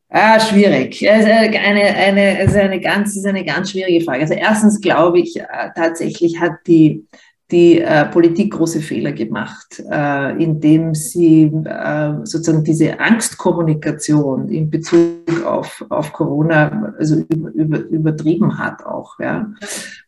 Ah, 0.10 0.40
schwierig. 0.40 1.10
Also 1.10 1.28
eine, 1.28 1.60
eine, 1.60 2.38
also 2.40 2.58
eine, 2.60 2.78
ist 2.78 3.26
eine 3.26 3.44
ganz 3.44 3.72
schwierige 3.72 4.06
Frage. 4.06 4.22
Also 4.22 4.34
erstens 4.34 4.80
glaube 4.80 5.20
ich, 5.20 5.38
äh, 5.38 5.44
tatsächlich 5.76 6.40
hat 6.40 6.54
die, 6.68 7.06
die 7.52 7.82
äh, 7.82 8.06
Politik 8.06 8.54
große 8.54 8.80
Fehler 8.80 9.12
gemacht, 9.12 9.84
äh, 9.92 10.42
indem 10.42 10.96
sie 10.96 11.52
äh, 11.66 12.14
sozusagen 12.24 12.64
diese 12.64 13.00
Angstkommunikation 13.00 14.48
in 14.48 14.70
Bezug 14.70 15.46
auf, 15.46 15.86
auf 15.90 16.14
Corona 16.14 16.94
also 16.98 17.24
über, 17.30 17.52
über, 17.52 17.80
übertrieben 17.80 18.58
hat 18.58 18.86
auch. 18.86 19.20
Ja. 19.20 19.52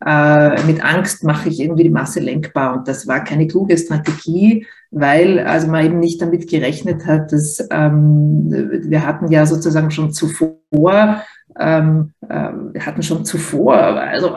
Äh, 0.05 0.63
mit 0.63 0.83
Angst 0.83 1.23
mache 1.25 1.49
ich 1.49 1.59
irgendwie 1.59 1.83
die 1.83 1.89
Masse 1.89 2.21
lenkbar 2.21 2.77
und 2.77 2.87
das 2.87 3.07
war 3.07 3.23
keine 3.23 3.45
kluge 3.45 3.77
Strategie, 3.77 4.65
weil 4.91 5.39
also 5.39 5.67
man 5.67 5.85
eben 5.85 5.99
nicht 5.99 6.21
damit 6.21 6.49
gerechnet 6.49 7.05
hat, 7.05 7.31
dass 7.31 7.65
ähm, 7.71 8.45
wir 8.85 9.05
hatten 9.05 9.31
ja 9.31 9.45
sozusagen 9.45 9.91
schon 9.91 10.11
zuvor 10.11 11.21
ähm, 11.59 12.13
äh, 12.27 12.51
wir 12.73 12.85
hatten 12.85 13.03
schon 13.03 13.25
zuvor 13.25 13.75
also 13.75 14.33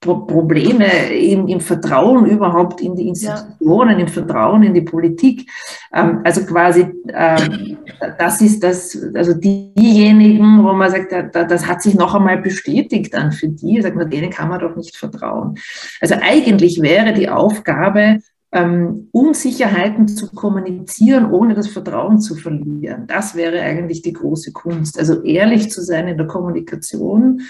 Probleme 0.00 0.86
im, 1.12 1.48
im, 1.48 1.60
Vertrauen 1.60 2.26
überhaupt 2.26 2.80
in 2.80 2.94
die 2.94 3.08
Institutionen, 3.08 3.98
ja. 3.98 4.04
im 4.04 4.08
Vertrauen 4.08 4.62
in 4.62 4.74
die 4.74 4.82
Politik. 4.82 5.50
Ähm, 5.94 6.20
also 6.24 6.44
quasi, 6.44 6.86
ähm, 7.08 7.78
das 8.18 8.40
ist 8.42 8.62
das, 8.62 8.98
also 9.14 9.32
diejenigen, 9.34 10.62
wo 10.62 10.72
man 10.74 10.90
sagt, 10.90 11.12
das 11.32 11.66
hat 11.66 11.82
sich 11.82 11.94
noch 11.94 12.14
einmal 12.14 12.38
bestätigt 12.38 13.14
dann 13.14 13.32
für 13.32 13.48
die, 13.48 13.80
sagt 13.80 13.96
man, 13.96 14.10
denen 14.10 14.30
kann 14.30 14.48
man 14.48 14.60
doch 14.60 14.76
nicht 14.76 14.96
vertrauen. 14.96 15.56
Also 16.00 16.16
eigentlich 16.20 16.82
wäre 16.82 17.14
die 17.14 17.30
Aufgabe, 17.30 18.18
ähm, 18.54 19.08
Unsicherheiten 19.10 20.06
zu 20.06 20.30
kommunizieren, 20.30 21.30
ohne 21.32 21.54
das 21.54 21.66
Vertrauen 21.66 22.20
zu 22.20 22.36
verlieren. 22.36 23.08
Das 23.08 23.34
wäre 23.34 23.60
eigentlich 23.60 24.00
die 24.02 24.12
große 24.12 24.52
Kunst. 24.52 24.96
Also 24.96 25.22
ehrlich 25.22 25.70
zu 25.72 25.82
sein 25.82 26.06
in 26.06 26.16
der 26.16 26.28
Kommunikation. 26.28 27.40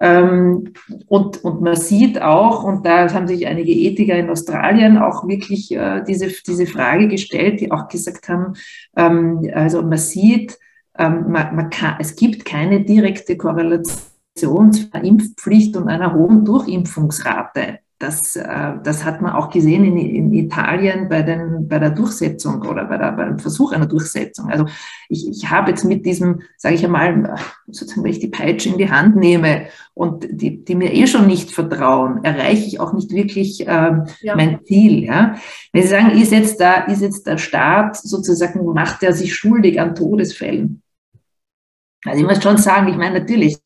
Ähm, 0.00 0.72
und, 1.08 1.42
und 1.42 1.62
man 1.62 1.74
sieht 1.74 2.22
auch, 2.22 2.62
und 2.62 2.86
da 2.86 3.12
haben 3.12 3.26
sich 3.26 3.48
einige 3.48 3.72
Ethiker 3.72 4.14
in 4.14 4.30
Australien 4.30 4.98
auch 4.98 5.26
wirklich 5.26 5.72
äh, 5.72 6.04
diese, 6.06 6.28
diese 6.28 6.66
Frage 6.66 7.08
gestellt, 7.08 7.60
die 7.60 7.72
auch 7.72 7.88
gesagt 7.88 8.28
haben, 8.28 8.54
ähm, 8.96 9.50
also 9.52 9.82
man 9.82 9.98
sieht, 9.98 10.60
ähm, 10.96 11.24
man, 11.28 11.56
man 11.56 11.70
kann, 11.70 11.96
es 11.98 12.14
gibt 12.14 12.44
keine 12.44 12.84
direkte 12.84 13.36
Korrelation 13.36 14.72
zwischen 14.72 15.04
Impfpflicht 15.04 15.76
und 15.76 15.88
einer 15.88 16.14
hohen 16.14 16.44
Durchimpfungsrate. 16.44 17.80
Das, 18.02 18.34
äh, 18.34 18.72
das 18.82 19.04
hat 19.04 19.22
man 19.22 19.32
auch 19.32 19.48
gesehen 19.48 19.84
in, 19.84 19.96
in 19.96 20.32
Italien 20.32 21.08
bei, 21.08 21.22
den, 21.22 21.68
bei 21.68 21.78
der 21.78 21.90
Durchsetzung 21.90 22.62
oder 22.62 22.86
bei, 22.86 22.98
der, 22.98 23.12
beim 23.12 23.38
Versuch 23.38 23.70
einer 23.70 23.86
Durchsetzung. 23.86 24.50
Also 24.50 24.66
ich, 25.08 25.28
ich 25.28 25.50
habe 25.50 25.70
jetzt 25.70 25.84
mit 25.84 26.04
diesem, 26.04 26.40
sage 26.56 26.74
ich 26.74 26.84
einmal, 26.84 27.36
sozusagen, 27.68 28.02
wenn 28.02 28.10
ich 28.10 28.18
die 28.18 28.26
Peitsche 28.26 28.70
in 28.70 28.78
die 28.78 28.90
Hand 28.90 29.14
nehme 29.14 29.66
und 29.94 30.26
die, 30.28 30.64
die 30.64 30.74
mir 30.74 30.92
eh 30.92 31.06
schon 31.06 31.28
nicht 31.28 31.52
vertrauen, 31.52 32.24
erreiche 32.24 32.66
ich 32.66 32.80
auch 32.80 32.92
nicht 32.92 33.12
wirklich 33.12 33.64
ähm, 33.68 34.08
ja. 34.20 34.34
mein 34.34 34.64
Ziel. 34.64 35.04
Ja? 35.04 35.36
Wenn 35.72 35.82
Sie 35.82 35.88
sagen, 35.88 36.10
ist 36.10 36.32
jetzt, 36.32 36.60
da, 36.60 36.86
ist 36.86 37.02
jetzt 37.02 37.28
der 37.28 37.38
Staat 37.38 37.96
sozusagen, 37.96 38.64
macht 38.74 39.04
er 39.04 39.12
sich 39.12 39.32
schuldig 39.32 39.80
an 39.80 39.94
Todesfällen? 39.94 40.81
Also 42.04 42.20
ich 42.20 42.26
muss 42.26 42.42
schon 42.42 42.58
sagen, 42.58 42.88
ich 42.88 42.96
meine 42.96 43.20
natürlich, 43.20 43.58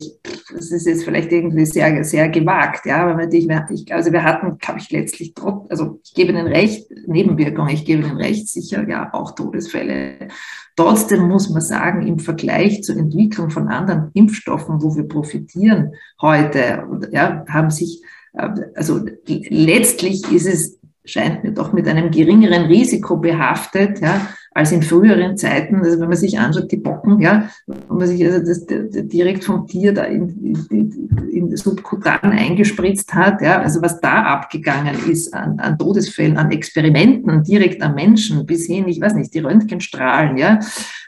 das 0.53 0.71
ist 0.71 0.87
jetzt 0.87 1.05
vielleicht 1.05 1.33
irgendwie 1.33 1.65
sehr, 1.65 2.05
sehr 2.05 2.29
gewagt, 2.29 2.85
ja, 2.85 3.03
aber 3.03 3.15
natürlich, 3.15 3.49
ich, 3.71 3.93
also 3.95 4.13
wir 4.13 4.23
hatten, 4.23 4.59
glaube 4.59 4.79
ich, 4.79 4.91
letztlich, 4.91 5.33
also 5.71 6.01
ich 6.05 6.13
gebe 6.13 6.33
Ihnen 6.33 6.47
recht, 6.47 6.87
Nebenwirkungen, 7.07 7.71
ich 7.71 7.87
gebe 7.87 8.03
Ihnen 8.03 8.19
recht, 8.19 8.47
sicher, 8.49 8.87
ja, 8.87 9.09
auch 9.15 9.35
Todesfälle. 9.35 10.29
Trotzdem 10.77 11.27
muss 11.29 11.49
man 11.49 11.63
sagen, 11.63 12.07
im 12.07 12.19
Vergleich 12.19 12.83
zur 12.83 12.99
Entwicklung 12.99 13.49
von 13.49 13.69
anderen 13.69 14.11
Impfstoffen, 14.13 14.83
wo 14.83 14.95
wir 14.95 15.09
profitieren 15.09 15.95
heute, 16.21 16.85
ja, 17.13 17.43
haben 17.49 17.71
sich, 17.71 18.03
äh, 18.35 18.51
also 18.75 19.01
letztlich 19.27 20.31
ist 20.31 20.47
es 20.47 20.79
scheint 21.07 21.45
mir 21.45 21.53
doch 21.53 21.73
mit 21.73 21.87
einem 21.89 22.11
geringeren 22.11 22.67
Risiko 22.67 23.17
behaftet, 23.17 24.01
ja, 24.01 24.21
als 24.57 24.73
in 24.73 24.83
früheren 24.83 25.37
Zeiten. 25.37 25.83
Also 25.83 26.01
wenn 26.01 26.09
man 26.09 26.17
sich 26.17 26.39
anschaut, 26.39 26.73
die 26.73 26.79
Bocken, 26.79 27.21
ja, 27.21 27.51
wenn 27.67 27.99
man 27.99 28.07
sich 28.07 28.25
also 28.25 28.39
das, 28.39 28.65
direkt 28.67 29.45
vom 29.45 29.67
Tier 29.67 29.93
da 29.93 30.05
in, 30.05 30.67
in, 30.71 31.29
in 31.31 31.57
subkutan 31.57 32.33
eingespritzt 32.33 33.13
hat, 33.13 33.43
ja, 33.43 33.61
also 33.61 33.83
was 33.83 34.01
da 34.01 34.23
abgegangen 34.23 34.97
ist 35.11 35.35
an, 35.35 35.61
an 35.61 35.77
Todesfällen, 35.77 36.39
an 36.39 36.51
Experimenten 36.53 37.43
direkt 37.43 37.83
am 37.83 37.95
Menschen, 37.95 38.47
bis 38.47 38.67
hin, 38.67 38.89
ich 38.89 38.99
weiß 38.99 39.15
nicht, 39.15 39.35
die 39.35 39.41
Röntgenstrahlen, 39.41 40.39
ja, 40.39 40.59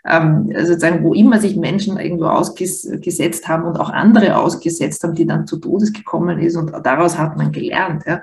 ähm, 0.07 0.53
also 0.55 0.75
sozusagen, 0.75 1.03
wo 1.03 1.15
immer 1.15 1.41
sich 1.41 1.57
Menschen 1.57 1.99
irgendwo 1.99 2.27
ausgesetzt 2.27 3.49
haben 3.49 3.65
und 3.65 3.81
auch 3.81 3.89
andere 3.89 4.37
ausgesetzt 4.37 5.03
haben, 5.05 5.15
die 5.15 5.27
dann 5.27 5.47
zu 5.47 5.59
Todes 5.59 5.95
gekommen 5.95 6.39
ist 6.39 6.57
und 6.57 6.71
daraus 6.85 7.17
hat 7.17 7.39
man 7.39 7.51
gelernt, 7.51 8.03
ja. 8.07 8.23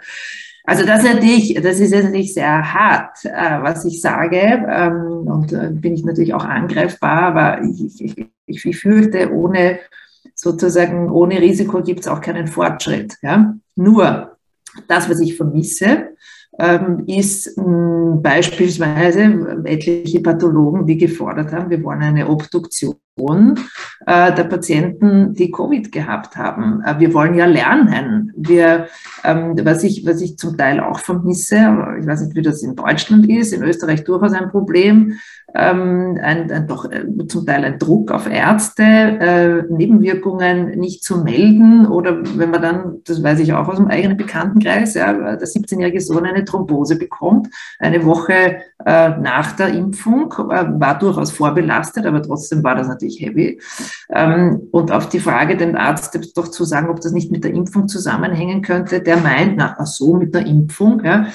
Also 0.65 0.85
das 0.85 1.03
natürlich, 1.03 1.53
das 1.61 1.79
ist 1.79 1.93
natürlich 1.93 2.33
sehr 2.33 2.73
hart, 2.73 3.23
äh, 3.25 3.61
was 3.61 3.85
ich 3.85 4.01
sage, 4.01 4.37
ähm, 4.37 5.27
und 5.27 5.53
äh, 5.53 5.69
bin 5.71 5.93
ich 5.93 6.03
natürlich 6.03 6.33
auch 6.33 6.45
angreifbar, 6.45 7.21
aber 7.23 7.61
ich, 7.61 8.01
ich, 8.01 8.17
ich, 8.47 8.65
ich 8.65 8.79
fürchte, 8.79 9.31
ohne 9.31 9.79
sozusagen 10.33 11.09
ohne 11.09 11.39
Risiko 11.39 11.81
gibt 11.81 12.01
es 12.01 12.07
auch 12.07 12.21
keinen 12.21 12.47
Fortschritt. 12.47 13.15
Ja? 13.21 13.55
Nur 13.75 14.37
das, 14.87 15.09
was 15.09 15.19
ich 15.19 15.37
vermisse, 15.37 16.15
ist 17.07 17.57
mh, 17.57 18.19
beispielsweise 18.21 19.61
etliche 19.65 20.21
Pathologen, 20.21 20.85
die 20.85 20.97
gefordert 20.97 21.51
haben, 21.51 21.69
wir 21.69 21.83
wollen 21.83 22.01
eine 22.01 22.29
Obduktion 22.29 22.95
äh, 24.05 24.33
der 24.33 24.43
Patienten, 24.45 25.33
die 25.33 25.51
Covid 25.51 25.91
gehabt 25.91 26.35
haben. 26.35 26.81
Äh, 26.85 26.99
wir 26.99 27.13
wollen 27.13 27.35
ja 27.35 27.45
lernen. 27.45 28.31
Wir, 28.37 28.87
ähm, 29.23 29.55
was, 29.63 29.83
ich, 29.83 30.05
was 30.05 30.21
ich 30.21 30.37
zum 30.37 30.57
Teil 30.57 30.79
auch 30.79 30.99
vermisse, 30.99 31.55
ich 31.99 32.07
weiß 32.07 32.21
nicht, 32.21 32.35
wie 32.35 32.41
das 32.41 32.63
in 32.63 32.75
Deutschland 32.75 33.29
ist, 33.29 33.53
in 33.53 33.63
Österreich 33.63 34.03
durchaus 34.03 34.33
ein 34.33 34.49
Problem, 34.49 35.13
ähm, 35.55 36.19
ein, 36.21 36.51
ein, 36.51 36.67
doch 36.67 36.91
äh, 36.91 37.05
zum 37.27 37.45
Teil 37.45 37.63
ein 37.63 37.79
Druck 37.79 38.11
auf 38.11 38.29
Ärzte, 38.29 38.83
äh, 38.83 39.63
Nebenwirkungen 39.69 40.77
nicht 40.77 41.03
zu 41.03 41.23
melden 41.23 41.87
oder 41.87 42.17
wenn 42.37 42.51
man 42.51 42.61
dann, 42.61 43.01
das 43.05 43.23
weiß 43.23 43.39
ich 43.39 43.53
auch 43.53 43.67
aus 43.67 43.77
dem 43.77 43.87
eigenen 43.87 44.17
Bekanntenkreis, 44.17 44.95
ja, 44.95 45.13
der 45.13 45.47
17-jährige 45.47 46.01
Sohn 46.01 46.25
eine 46.25 46.43
Thrombose 46.43 46.97
bekommt, 46.97 47.47
eine 47.79 48.05
Woche 48.05 48.57
äh, 48.85 49.09
nach 49.17 49.53
der 49.53 49.69
Impfung, 49.69 50.31
äh, 50.33 50.65
war 50.79 50.99
durchaus 50.99 51.31
vorbelastet, 51.31 52.05
aber 52.05 52.21
trotzdem 52.21 52.63
war 52.63 52.75
das 52.75 52.87
natürlich 52.87 53.21
heavy. 53.21 53.61
Ähm, 54.13 54.67
und 54.71 54.91
auf 54.91 55.07
die 55.09 55.19
Frage, 55.19 55.55
dem 55.55 55.75
Arzt 55.75 56.19
doch 56.35 56.49
zu 56.49 56.65
sagen, 56.65 56.89
ob 56.89 56.99
das 56.99 57.13
nicht 57.13 57.31
mit 57.31 57.43
der 57.43 57.53
Impfung 57.53 57.87
zusammenhängen 57.87 58.61
könnte, 58.61 59.01
der 59.01 59.17
meint, 59.17 59.55
na, 59.57 59.75
so, 59.85 60.15
mit 60.15 60.33
der 60.35 60.45
Impfung, 60.45 61.01
ja, 61.03 61.27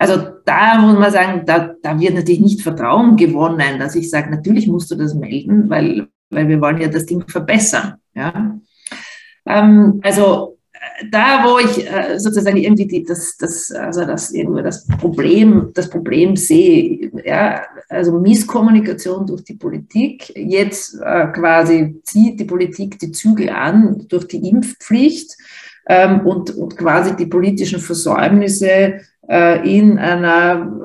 also 0.00 0.16
da 0.46 0.78
muss 0.78 0.98
man 0.98 1.12
sagen, 1.12 1.42
da, 1.44 1.74
da 1.82 2.00
wird 2.00 2.14
natürlich 2.14 2.40
nicht 2.40 2.62
Vertrauen 2.62 3.16
gewonnen, 3.16 3.78
dass 3.78 3.94
ich 3.94 4.08
sage, 4.08 4.30
natürlich 4.30 4.66
musst 4.66 4.90
du 4.90 4.94
das 4.94 5.12
melden, 5.14 5.68
weil, 5.68 6.08
weil 6.30 6.48
wir 6.48 6.58
wollen 6.62 6.80
ja 6.80 6.88
das 6.88 7.04
Ding 7.04 7.28
verbessern. 7.28 7.96
Ja? 8.14 8.58
Ähm, 9.44 10.00
also 10.02 10.56
da, 11.10 11.44
wo 11.44 11.58
ich 11.58 11.86
äh, 11.86 12.18
sozusagen 12.18 12.56
irgendwie 12.56 12.86
die, 12.86 13.04
das, 13.04 13.36
das, 13.36 13.70
also 13.72 14.06
das, 14.06 14.32
irgendwie 14.32 14.62
das 14.62 14.86
Problem, 14.86 15.70
das 15.74 15.90
Problem 15.90 16.34
sehe, 16.34 17.10
ja, 17.22 17.60
also 17.90 18.18
Misskommunikation 18.18 19.26
durch 19.26 19.44
die 19.44 19.56
Politik. 19.56 20.32
Jetzt 20.34 20.94
äh, 20.94 21.26
quasi 21.26 22.00
zieht 22.04 22.40
die 22.40 22.46
Politik 22.46 22.98
die 22.98 23.12
Zügel 23.12 23.50
an 23.50 24.06
durch 24.08 24.28
die 24.28 24.48
Impfpflicht 24.48 25.36
ähm, 25.88 26.20
und, 26.26 26.56
und 26.56 26.78
quasi 26.78 27.14
die 27.16 27.26
politischen 27.26 27.80
Versäumnisse 27.80 28.70
äh, 28.70 29.00
in 29.64 29.98
einer 29.98 30.80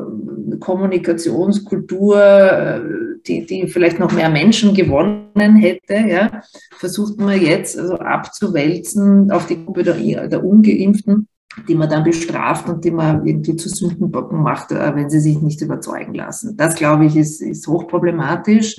Kommunikationskultur, 0.60 2.24
äh, 2.24 2.82
die, 3.26 3.46
die 3.46 3.68
vielleicht 3.68 4.00
noch 4.00 4.12
mehr 4.12 4.30
Menschen 4.30 4.74
gewonnen 4.74 5.56
hätte, 5.56 5.96
ja, 5.96 6.42
versucht 6.78 7.20
man 7.20 7.42
jetzt 7.42 7.78
also 7.78 7.98
abzuwälzen 7.98 9.32
auf 9.32 9.48
die 9.48 9.64
Gruppe 9.64 9.84
der, 9.84 10.28
der 10.28 10.44
Ungeimpften, 10.44 11.28
die 11.68 11.76
man 11.76 11.90
dann 11.90 12.04
bestraft 12.04 12.70
und 12.70 12.84
die 12.84 12.92
man 12.92 13.26
irgendwie 13.26 13.56
zu 13.56 13.70
Sündenbocken 13.70 14.42
macht, 14.42 14.72
äh, 14.72 14.96
wenn 14.96 15.10
sie 15.10 15.20
sich 15.20 15.42
nicht 15.42 15.62
überzeugen 15.62 16.14
lassen. 16.14 16.56
Das, 16.58 16.76
glaube 16.76 17.06
ich, 17.06 17.16
ist, 17.16 17.42
ist 17.42 17.68
hochproblematisch. 17.68 18.78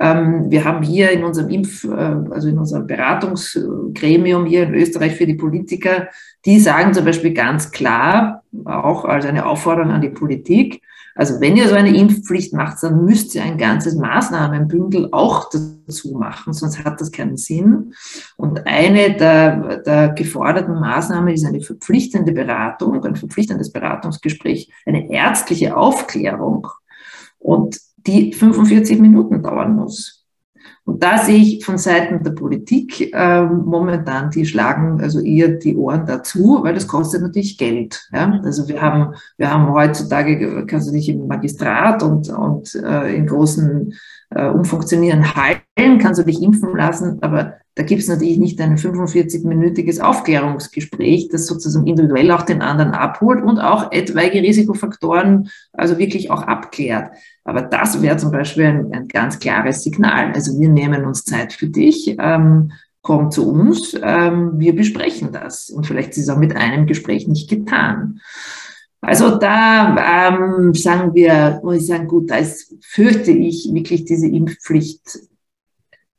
Ähm, 0.00 0.50
wir 0.50 0.64
haben 0.64 0.82
hier 0.82 1.10
in 1.10 1.24
unserem 1.24 1.48
Impf, 1.48 1.84
äh, 1.84 1.88
also 1.88 2.48
in 2.48 2.58
unserem 2.58 2.86
Beratungsgremium 2.86 4.46
hier 4.46 4.64
in 4.64 4.74
Österreich 4.74 5.14
für 5.16 5.26
die 5.26 5.34
Politiker, 5.34 6.08
die 6.44 6.60
sagen 6.60 6.94
zum 6.94 7.04
Beispiel 7.04 7.34
ganz 7.34 7.70
klar, 7.70 8.42
auch 8.64 9.04
als 9.04 9.26
eine 9.26 9.46
Aufforderung 9.46 9.90
an 9.90 10.00
die 10.00 10.10
Politik, 10.10 10.82
also 11.18 11.40
wenn 11.40 11.56
ihr 11.56 11.66
so 11.66 11.74
eine 11.74 11.96
Impfpflicht 11.96 12.54
macht, 12.54 12.80
dann 12.80 13.04
müsst 13.04 13.34
ihr 13.34 13.42
ein 13.42 13.58
ganzes 13.58 13.96
Maßnahmenbündel 13.96 15.08
auch 15.10 15.50
dazu 15.50 16.12
machen, 16.12 16.52
sonst 16.52 16.84
hat 16.84 17.00
das 17.00 17.10
keinen 17.10 17.36
Sinn. 17.36 17.92
Und 18.36 18.64
eine 18.68 19.16
der, 19.16 19.78
der 19.78 20.10
geforderten 20.10 20.78
Maßnahmen 20.78 21.34
ist 21.34 21.44
eine 21.44 21.60
verpflichtende 21.60 22.30
Beratung, 22.30 23.04
ein 23.04 23.16
verpflichtendes 23.16 23.72
Beratungsgespräch, 23.72 24.72
eine 24.86 25.10
ärztliche 25.10 25.76
Aufklärung. 25.76 26.68
Und 27.40 27.80
die 28.08 28.32
45 28.32 28.98
Minuten 28.98 29.42
dauern 29.42 29.76
muss. 29.76 30.18
Und 30.84 31.02
da 31.02 31.18
sehe 31.18 31.36
ich 31.36 31.64
von 31.66 31.76
Seiten 31.76 32.24
der 32.24 32.30
Politik 32.30 33.12
äh, 33.12 33.42
momentan, 33.42 34.30
die 34.30 34.46
schlagen 34.46 35.02
also 35.02 35.20
eher 35.20 35.48
die 35.48 35.76
Ohren 35.76 36.06
dazu, 36.06 36.60
weil 36.62 36.72
das 36.72 36.88
kostet 36.88 37.20
natürlich 37.20 37.58
Geld. 37.58 38.08
Ja? 38.10 38.40
Also 38.42 38.68
wir 38.68 38.80
haben, 38.80 39.14
wir 39.36 39.52
haben 39.52 39.70
heutzutage, 39.70 40.64
kannst 40.66 40.88
du 40.88 40.92
dich 40.92 41.10
im 41.10 41.26
Magistrat 41.26 42.02
und, 42.02 42.30
und 42.30 42.74
äh, 42.74 43.14
in 43.14 43.26
großen 43.26 43.92
äh, 44.30 44.48
umfunktionierenden 44.48 45.34
Hallen 45.34 45.98
kannst 45.98 46.20
du 46.20 46.24
dich 46.24 46.42
impfen 46.42 46.74
lassen, 46.74 47.18
aber 47.20 47.54
da 47.74 47.84
gibt 47.84 48.02
es 48.02 48.08
natürlich 48.08 48.38
nicht 48.38 48.60
ein 48.60 48.76
45-minütiges 48.76 50.00
Aufklärungsgespräch, 50.00 51.28
das 51.28 51.46
sozusagen 51.46 51.86
individuell 51.86 52.32
auch 52.32 52.42
den 52.42 52.60
anderen 52.60 52.90
abholt 52.90 53.40
und 53.40 53.60
auch 53.60 53.92
etwaige 53.92 54.42
Risikofaktoren 54.42 55.48
also 55.72 55.96
wirklich 55.98 56.30
auch 56.32 56.42
abklärt. 56.42 57.12
Aber 57.48 57.62
das 57.62 58.02
wäre 58.02 58.18
zum 58.18 58.30
Beispiel 58.30 58.66
ein, 58.66 58.92
ein, 58.92 59.08
ganz 59.08 59.38
klares 59.38 59.82
Signal. 59.82 60.32
Also 60.34 60.60
wir 60.60 60.68
nehmen 60.68 61.06
uns 61.06 61.24
Zeit 61.24 61.54
für 61.54 61.66
dich, 61.66 62.14
ähm, 62.18 62.72
komm 63.00 63.30
zu 63.30 63.50
uns, 63.50 63.98
ähm, 64.02 64.58
wir 64.58 64.76
besprechen 64.76 65.32
das. 65.32 65.70
Und 65.70 65.86
vielleicht 65.86 66.10
ist 66.10 66.18
es 66.18 66.28
auch 66.28 66.36
mit 66.36 66.54
einem 66.54 66.84
Gespräch 66.84 67.26
nicht 67.26 67.48
getan. 67.48 68.20
Also 69.00 69.38
da 69.38 70.28
ähm, 70.28 70.74
sagen 70.74 71.14
wir, 71.14 71.60
muss 71.62 71.78
ich 71.78 71.86
sagen, 71.86 72.06
gut, 72.06 72.30
da 72.30 72.36
ist, 72.36 72.74
fürchte 72.82 73.30
ich 73.30 73.70
wirklich 73.72 74.04
diese 74.04 74.26
Impfpflicht 74.26 75.18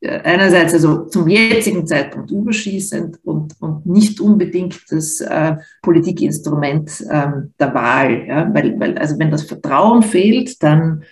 einerseits 0.02 0.74
also 0.74 1.06
zum 1.06 1.28
jetzigen 1.28 1.86
Zeitpunkt 1.86 2.32
überschießend 2.32 3.20
und, 3.24 3.56
und 3.60 3.86
nicht 3.86 4.22
unbedingt 4.22 4.80
das 4.90 5.20
äh, 5.20 5.58
Politikinstrument 5.82 7.06
ähm, 7.12 7.54
der 7.60 7.74
Wahl. 7.74 8.26
Ja? 8.26 8.54
Weil, 8.54 8.80
weil, 8.80 8.98
also 8.98 9.20
wenn 9.20 9.32
das 9.32 9.44
Vertrauen 9.44 10.02
fehlt, 10.02 10.64
dann, 10.64 11.04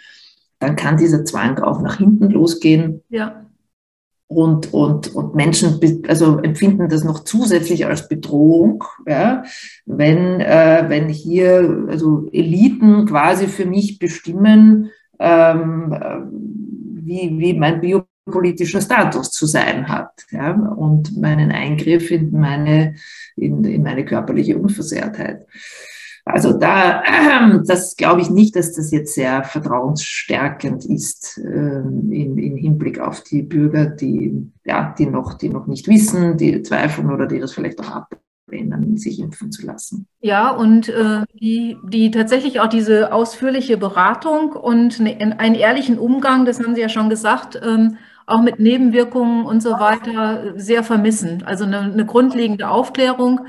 dann 0.60 0.76
kann 0.78 0.97
dieser 0.97 1.26
Zwang 1.26 1.60
auch 1.60 1.82
nach 1.82 1.97
hinten 1.97 2.30
losgehen. 2.30 3.04
Ja. 3.10 3.43
Und, 4.30 4.73
und, 4.73 5.15
und 5.15 5.36
Menschen 5.36 5.80
also 6.08 6.39
empfinden 6.39 6.89
das 6.89 7.06
noch 7.06 7.23
zusätzlich 7.23 7.86
als 7.86 8.10
Bedrohung, 8.10 8.84
ja? 9.06 9.43
wenn, 9.86 10.41
äh, 10.41 10.86
wenn 10.88 11.08
hier 11.08 11.86
also 11.89 12.28
Eliten 12.32 13.06
quasi 13.06 13.47
für 13.47 13.65
mich 13.65 14.00
bestimmen, 14.00 14.91
ähm, 15.19 15.93
äh, 15.93 16.19
wie, 17.06 17.38
wie 17.38 17.54
mein 17.54 17.80
Bio 17.80 18.04
politischer 18.31 18.81
Status 18.81 19.31
zu 19.31 19.45
sein 19.45 19.87
hat 19.87 20.25
ja, 20.31 20.51
und 20.51 21.17
meinen 21.17 21.51
Eingriff 21.51 22.11
in 22.11 22.31
meine, 22.31 22.95
in, 23.35 23.63
in 23.63 23.83
meine 23.83 24.05
körperliche 24.05 24.57
Unversehrtheit. 24.57 25.45
Also 26.27 26.53
da, 26.53 27.03
das 27.65 27.95
glaube 27.95 28.21
ich 28.21 28.29
nicht, 28.29 28.55
dass 28.55 28.73
das 28.73 28.91
jetzt 28.91 29.15
sehr 29.15 29.43
vertrauensstärkend 29.43 30.85
ist 30.85 31.37
äh, 31.37 31.79
in, 31.79 32.37
in 32.37 32.57
Hinblick 32.57 32.99
auf 32.99 33.23
die 33.23 33.43
Bürger, 33.43 33.85
die, 33.85 34.51
ja, 34.65 34.93
die, 34.97 35.05
noch, 35.05 35.35
die 35.35 35.49
noch 35.49 35.67
nicht 35.67 35.87
wissen, 35.87 36.37
die 36.37 36.61
zweifeln 36.63 37.11
oder 37.11 37.27
die 37.27 37.39
das 37.39 37.53
vielleicht 37.53 37.79
auch 37.79 38.07
ablehnen, 38.47 38.97
sich 38.97 39.19
impfen 39.19 39.51
zu 39.51 39.65
lassen. 39.65 40.07
Ja, 40.19 40.51
und 40.51 40.89
äh, 40.89 41.23
die, 41.33 41.77
die 41.83 42.11
tatsächlich 42.11 42.59
auch 42.59 42.67
diese 42.67 43.13
ausführliche 43.13 43.77
Beratung 43.77 44.51
und 44.51 44.99
ne, 44.99 45.17
einen 45.37 45.55
ehrlichen 45.55 45.97
Umgang, 45.97 46.45
das 46.45 46.59
haben 46.59 46.75
Sie 46.75 46.81
ja 46.81 46.89
schon 46.89 47.09
gesagt, 47.09 47.59
ähm, 47.63 47.97
auch 48.27 48.41
mit 48.41 48.59
Nebenwirkungen 48.59 49.45
und 49.45 49.63
so 49.63 49.71
weiter 49.71 50.53
sehr 50.57 50.83
vermissen. 50.83 51.43
Also 51.45 51.63
eine, 51.63 51.79
eine 51.79 52.05
grundlegende 52.05 52.69
Aufklärung. 52.69 53.41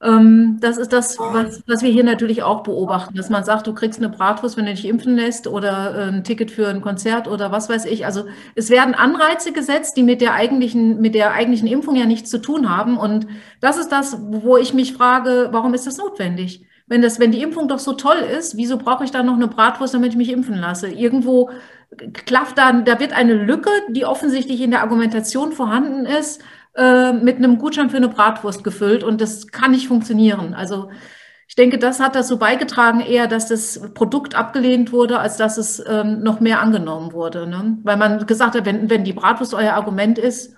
Ähm, 0.00 0.58
das 0.60 0.76
ist 0.76 0.92
das, 0.92 1.18
was, 1.18 1.62
was 1.66 1.82
wir 1.82 1.90
hier 1.90 2.04
natürlich 2.04 2.42
auch 2.42 2.62
beobachten, 2.62 3.16
dass 3.16 3.30
man 3.30 3.42
sagt, 3.42 3.66
du 3.66 3.74
kriegst 3.74 3.98
eine 3.98 4.10
Bratwurst, 4.10 4.56
wenn 4.56 4.66
du 4.66 4.70
dich 4.72 4.86
impfen 4.86 5.16
lässt 5.16 5.48
oder 5.48 5.94
äh, 5.96 6.08
ein 6.08 6.24
Ticket 6.24 6.50
für 6.50 6.68
ein 6.68 6.82
Konzert 6.82 7.26
oder 7.26 7.50
was 7.50 7.68
weiß 7.68 7.86
ich. 7.86 8.04
Also 8.04 8.26
es 8.54 8.70
werden 8.70 8.94
Anreize 8.94 9.52
gesetzt, 9.52 9.96
die 9.96 10.02
mit 10.02 10.20
der 10.20 10.34
eigentlichen, 10.34 11.00
mit 11.00 11.14
der 11.14 11.32
eigentlichen 11.32 11.66
Impfung 11.66 11.96
ja 11.96 12.06
nichts 12.06 12.30
zu 12.30 12.38
tun 12.38 12.68
haben. 12.68 12.98
Und 12.98 13.26
das 13.60 13.78
ist 13.78 13.90
das, 13.90 14.18
wo 14.20 14.58
ich 14.58 14.74
mich 14.74 14.92
frage, 14.92 15.48
warum 15.52 15.74
ist 15.74 15.86
das 15.86 15.96
notwendig? 15.96 16.67
Wenn, 16.88 17.02
das, 17.02 17.20
wenn 17.20 17.32
die 17.32 17.42
Impfung 17.42 17.68
doch 17.68 17.78
so 17.78 17.92
toll 17.92 18.16
ist, 18.16 18.56
wieso 18.56 18.78
brauche 18.78 19.04
ich 19.04 19.10
dann 19.10 19.26
noch 19.26 19.34
eine 19.34 19.48
Bratwurst, 19.48 19.94
damit 19.94 20.10
ich 20.10 20.16
mich 20.16 20.30
impfen 20.30 20.56
lasse? 20.56 20.88
Irgendwo 20.88 21.50
klafft 22.26 22.58
da, 22.58 22.72
da 22.72 23.00
wird 23.00 23.12
eine 23.12 23.34
Lücke, 23.34 23.70
die 23.90 24.04
offensichtlich 24.04 24.60
in 24.60 24.70
der 24.70 24.82
Argumentation 24.82 25.52
vorhanden 25.52 26.06
ist, 26.06 26.42
äh, 26.76 27.12
mit 27.12 27.36
einem 27.36 27.58
Gutschein 27.58 27.90
für 27.90 27.96
eine 27.96 28.08
Bratwurst 28.08 28.64
gefüllt 28.64 29.04
und 29.04 29.20
das 29.20 29.48
kann 29.48 29.72
nicht 29.72 29.88
funktionieren. 29.88 30.54
Also 30.54 30.90
ich 31.48 31.56
denke, 31.56 31.78
das 31.78 31.98
hat 31.98 32.14
dazu 32.14 32.38
beigetragen, 32.38 33.00
eher, 33.00 33.26
dass 33.26 33.48
das 33.48 33.80
Produkt 33.94 34.34
abgelehnt 34.34 34.92
wurde, 34.92 35.18
als 35.18 35.38
dass 35.38 35.56
es 35.56 35.82
ähm, 35.88 36.22
noch 36.22 36.40
mehr 36.40 36.60
angenommen 36.60 37.12
wurde. 37.12 37.46
Ne? 37.46 37.78
Weil 37.84 37.96
man 37.96 38.26
gesagt 38.26 38.54
hat, 38.54 38.66
wenn, 38.66 38.90
wenn 38.90 39.04
die 39.04 39.14
Bratwurst 39.14 39.54
euer 39.54 39.72
Argument 39.72 40.18
ist, 40.18 40.54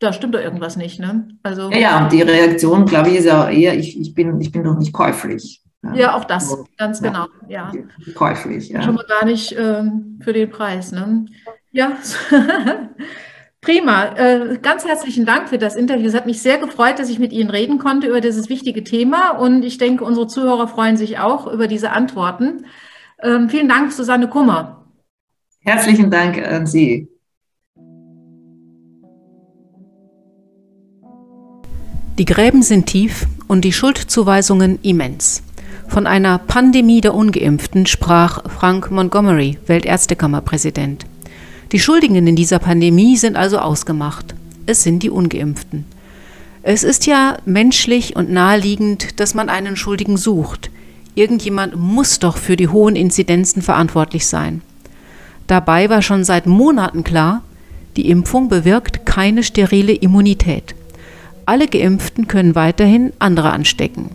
da 0.00 0.12
stimmt 0.12 0.34
doch 0.34 0.40
irgendwas 0.40 0.76
nicht. 0.76 0.98
Ne? 0.98 1.28
Also, 1.44 1.70
ja, 1.70 1.78
ja, 1.78 2.08
die 2.08 2.22
Reaktion, 2.22 2.84
glaube 2.84 3.10
ich, 3.10 3.16
ist 3.16 3.26
ja 3.26 3.48
eher, 3.48 3.78
ich, 3.78 3.98
ich, 3.98 4.14
bin, 4.14 4.40
ich 4.40 4.50
bin 4.50 4.64
doch 4.64 4.76
nicht 4.76 4.92
käuflich. 4.92 5.62
Ja, 5.94 6.16
auch 6.16 6.24
das, 6.24 6.50
also, 6.50 6.66
ganz 6.76 7.00
ja, 7.00 7.08
genau. 7.08 7.26
Ja. 7.48 7.72
Käuflich. 8.14 8.68
Ja. 8.68 8.82
Schon 8.82 8.94
mal 8.94 9.04
gar 9.06 9.24
nicht 9.24 9.54
ähm, 9.58 10.18
für 10.22 10.32
den 10.32 10.50
Preis. 10.50 10.92
Ne? 10.92 11.26
Ja, 11.70 11.96
prima. 13.60 14.16
Äh, 14.16 14.58
ganz 14.60 14.84
herzlichen 14.84 15.26
Dank 15.26 15.48
für 15.48 15.58
das 15.58 15.76
Interview. 15.76 16.06
Es 16.06 16.14
hat 16.14 16.26
mich 16.26 16.42
sehr 16.42 16.58
gefreut, 16.58 16.98
dass 16.98 17.08
ich 17.08 17.18
mit 17.18 17.32
Ihnen 17.32 17.50
reden 17.50 17.78
konnte 17.78 18.08
über 18.08 18.20
dieses 18.20 18.48
wichtige 18.48 18.82
Thema. 18.82 19.30
Und 19.30 19.64
ich 19.64 19.78
denke, 19.78 20.04
unsere 20.04 20.26
Zuhörer 20.26 20.68
freuen 20.68 20.96
sich 20.96 21.18
auch 21.18 21.46
über 21.46 21.68
diese 21.68 21.90
Antworten. 21.92 22.66
Ähm, 23.22 23.48
vielen 23.48 23.68
Dank, 23.68 23.92
Susanne 23.92 24.28
Kummer. 24.28 24.86
Herzlichen 25.60 26.10
Dank 26.10 26.38
an 26.38 26.66
Sie. 26.66 27.08
Die 32.18 32.24
Gräben 32.24 32.62
sind 32.62 32.86
tief 32.86 33.26
und 33.46 33.62
die 33.62 33.72
Schuldzuweisungen 33.72 34.78
immens. 34.82 35.42
Von 35.88 36.06
einer 36.06 36.38
Pandemie 36.38 37.00
der 37.00 37.14
Ungeimpften 37.14 37.86
sprach 37.86 38.42
Frank 38.50 38.90
Montgomery, 38.90 39.58
Weltärztekammerpräsident. 39.66 41.06
Die 41.72 41.78
Schuldigen 41.78 42.26
in 42.26 42.36
dieser 42.36 42.58
Pandemie 42.58 43.16
sind 43.16 43.36
also 43.36 43.58
ausgemacht. 43.58 44.34
Es 44.66 44.82
sind 44.82 45.02
die 45.02 45.10
Ungeimpften. 45.10 45.84
Es 46.62 46.84
ist 46.84 47.06
ja 47.06 47.36
menschlich 47.44 48.16
und 48.16 48.30
naheliegend, 48.30 49.20
dass 49.20 49.34
man 49.34 49.48
einen 49.48 49.76
Schuldigen 49.76 50.16
sucht. 50.16 50.70
Irgendjemand 51.14 51.76
muss 51.76 52.18
doch 52.18 52.36
für 52.36 52.56
die 52.56 52.68
hohen 52.68 52.96
Inzidenzen 52.96 53.62
verantwortlich 53.62 54.26
sein. 54.26 54.62
Dabei 55.46 55.88
war 55.88 56.02
schon 56.02 56.24
seit 56.24 56.46
Monaten 56.46 57.04
klar, 57.04 57.42
die 57.96 58.10
Impfung 58.10 58.48
bewirkt 58.48 59.06
keine 59.06 59.42
sterile 59.42 59.92
Immunität. 59.92 60.74
Alle 61.46 61.68
Geimpften 61.68 62.26
können 62.26 62.54
weiterhin 62.54 63.12
andere 63.18 63.50
anstecken. 63.50 64.10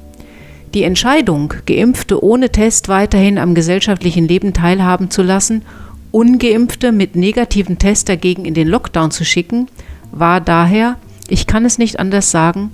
Die 0.74 0.84
Entscheidung, 0.84 1.54
Geimpfte 1.66 2.24
ohne 2.24 2.50
Test 2.50 2.88
weiterhin 2.88 3.38
am 3.38 3.56
gesellschaftlichen 3.56 4.28
Leben 4.28 4.54
teilhaben 4.54 5.10
zu 5.10 5.22
lassen, 5.22 5.64
ungeimpfte 6.12 6.94
mit 6.94 7.16
negativen 7.16 7.78
Test 7.78 8.08
dagegen 8.08 8.46
in 8.46 8.54
den 8.54 8.70
Lockdown 8.70 9.12
zu 9.12 9.26
schicken, 9.26 9.68
war 10.12 10.40
daher, 10.40 10.98
ich 11.28 11.46
kann 11.46 11.66
es 11.66 11.78
nicht 11.78 12.00
anders 12.00 12.32
sagen, 12.32 12.72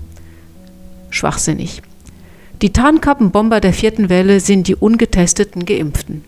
schwachsinnig. 1.10 1.82
Die 2.62 2.72
Tarnkappenbomber 2.72 3.60
der 3.62 3.74
vierten 3.74 4.10
Welle 4.10 4.39
sind 4.39 4.68
die 4.68 4.76
ungetesteten 4.76 5.66
Geimpften. 5.66 6.24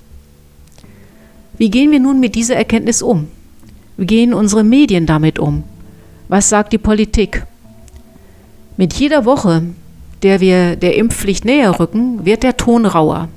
Wie 1.58 1.70
gehen 1.70 1.92
wir 1.92 2.00
nun 2.00 2.20
mit 2.20 2.36
dieser 2.36 2.56
Erkenntnis 2.56 3.02
um? 3.02 3.28
Wie 3.98 4.06
gehen 4.06 4.34
unsere 4.34 4.64
Medien 4.64 5.06
damit 5.06 5.40
um? 5.40 5.64
Was 6.30 6.50
sagt 6.50 6.74
die 6.74 6.78
Politik? 6.78 7.46
Mit 8.78 8.94
jeder 8.94 9.26
Woche, 9.26 9.64
der 10.24 10.40
wir 10.40 10.76
der 10.76 10.96
Impfpflicht 10.96 11.46
näher 11.46 11.80
rücken, 11.80 12.26
wird 12.26 12.44
der 12.44 12.58
Ton 12.58 12.86
rauer. 12.86 13.30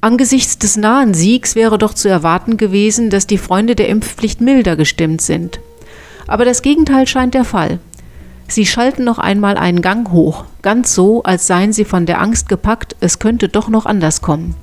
Angesichts 0.00 0.58
des 0.58 0.76
nahen 0.76 1.14
Siegs 1.14 1.54
wäre 1.54 1.78
doch 1.78 1.94
zu 1.94 2.08
erwarten 2.08 2.56
gewesen, 2.56 3.08
dass 3.08 3.26
die 3.26 3.38
Freunde 3.38 3.74
der 3.74 3.88
Impfpflicht 3.88 4.40
milder 4.40 4.76
gestimmt 4.76 5.22
sind. 5.22 5.60
Aber 6.26 6.44
das 6.44 6.62
Gegenteil 6.62 7.06
scheint 7.06 7.34
der 7.34 7.44
Fall. 7.44 7.78
Sie 8.46 8.66
schalten 8.66 9.04
noch 9.04 9.18
einmal 9.18 9.56
einen 9.56 9.80
Gang 9.80 10.10
hoch, 10.12 10.44
ganz 10.60 10.94
so, 10.94 11.22
als 11.22 11.46
seien 11.46 11.72
sie 11.72 11.86
von 11.86 12.04
der 12.04 12.20
Angst 12.20 12.48
gepackt, 12.48 12.94
es 13.00 13.18
könnte 13.18 13.48
doch 13.48 13.68
noch 13.68 13.86
anders 13.86 14.20
kommen. 14.20 14.54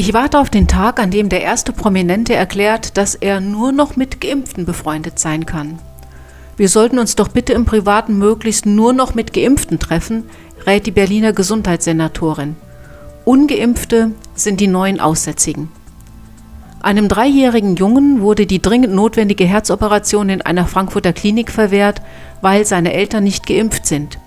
Ich 0.00 0.14
warte 0.14 0.38
auf 0.38 0.48
den 0.48 0.66
Tag, 0.66 0.98
an 0.98 1.10
dem 1.10 1.28
der 1.28 1.42
erste 1.42 1.74
Prominente 1.74 2.32
erklärt, 2.32 2.96
dass 2.96 3.14
er 3.14 3.42
nur 3.42 3.70
noch 3.70 3.96
mit 3.96 4.18
Geimpften 4.18 4.64
befreundet 4.64 5.18
sein 5.18 5.44
kann. 5.44 5.78
Wir 6.56 6.70
sollten 6.70 6.98
uns 6.98 7.16
doch 7.16 7.28
bitte 7.28 7.52
im 7.52 7.66
Privaten 7.66 8.16
möglichst 8.16 8.64
nur 8.64 8.94
noch 8.94 9.14
mit 9.14 9.34
Geimpften 9.34 9.78
treffen, 9.78 10.24
rät 10.66 10.86
die 10.86 10.90
Berliner 10.90 11.34
Gesundheitssenatorin. 11.34 12.56
Ungeimpfte 13.26 14.12
sind 14.34 14.60
die 14.60 14.68
neuen 14.68 15.00
Aussätzigen. 15.00 15.68
Einem 16.80 17.08
dreijährigen 17.08 17.76
Jungen 17.76 18.22
wurde 18.22 18.46
die 18.46 18.62
dringend 18.62 18.94
notwendige 18.94 19.44
Herzoperation 19.44 20.30
in 20.30 20.40
einer 20.40 20.66
Frankfurter 20.66 21.12
Klinik 21.12 21.50
verwehrt, 21.50 22.00
weil 22.40 22.64
seine 22.64 22.94
Eltern 22.94 23.24
nicht 23.24 23.46
geimpft 23.46 23.84
sind. 23.84 24.18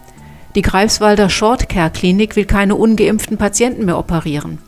Die 0.54 0.62
Greifswalder 0.62 1.32
Shortcare 1.32 1.90
Klinik 1.90 2.36
will 2.36 2.46
keine 2.46 2.76
ungeimpften 2.76 3.38
Patienten 3.38 3.86
mehr 3.86 3.98
operieren. 3.98 4.60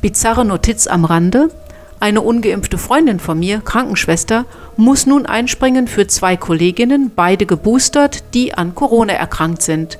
Bizarre 0.00 0.44
Notiz 0.44 0.86
am 0.86 1.04
Rande. 1.04 1.50
Eine 1.98 2.20
ungeimpfte 2.20 2.78
Freundin 2.78 3.18
von 3.18 3.40
mir, 3.40 3.60
Krankenschwester, 3.60 4.44
muss 4.76 5.06
nun 5.06 5.26
einspringen 5.26 5.88
für 5.88 6.06
zwei 6.06 6.36
Kolleginnen, 6.36 7.10
beide 7.14 7.46
geboostert, 7.46 8.22
die 8.34 8.54
an 8.54 8.76
Corona 8.76 9.14
erkrankt 9.14 9.62
sind. 9.62 9.98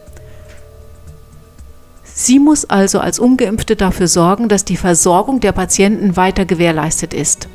Sie 2.05 2.38
muss 2.38 2.64
also 2.64 3.01
als 3.01 3.18
ungeimpfte 3.18 3.74
dafür 3.74 4.07
sorgen, 4.07 4.49
dass 4.49 4.64
die 4.64 4.76
Versorgung 4.76 5.40
der 5.40 5.53
Patienten 5.53 6.16
weiter 6.16 6.44
gewährleistet 6.44 7.12
ist. 7.12 7.49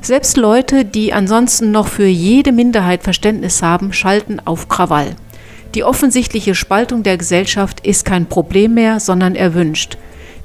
Selbst 0.00 0.36
Leute, 0.36 0.84
die 0.84 1.12
ansonsten 1.12 1.72
noch 1.72 1.88
für 1.88 2.06
jede 2.06 2.52
Minderheit 2.52 3.02
Verständnis 3.02 3.60
haben, 3.60 3.92
schalten 3.92 4.40
auf 4.44 4.68
Krawall. 4.68 5.16
Die 5.74 5.82
offensichtliche 5.82 6.54
Spaltung 6.54 7.02
der 7.02 7.16
Gesellschaft 7.16 7.84
ist 7.84 8.04
kein 8.04 8.26
Problem 8.26 8.74
mehr, 8.74 9.00
sondern 9.00 9.34
erwünscht. 9.34 9.98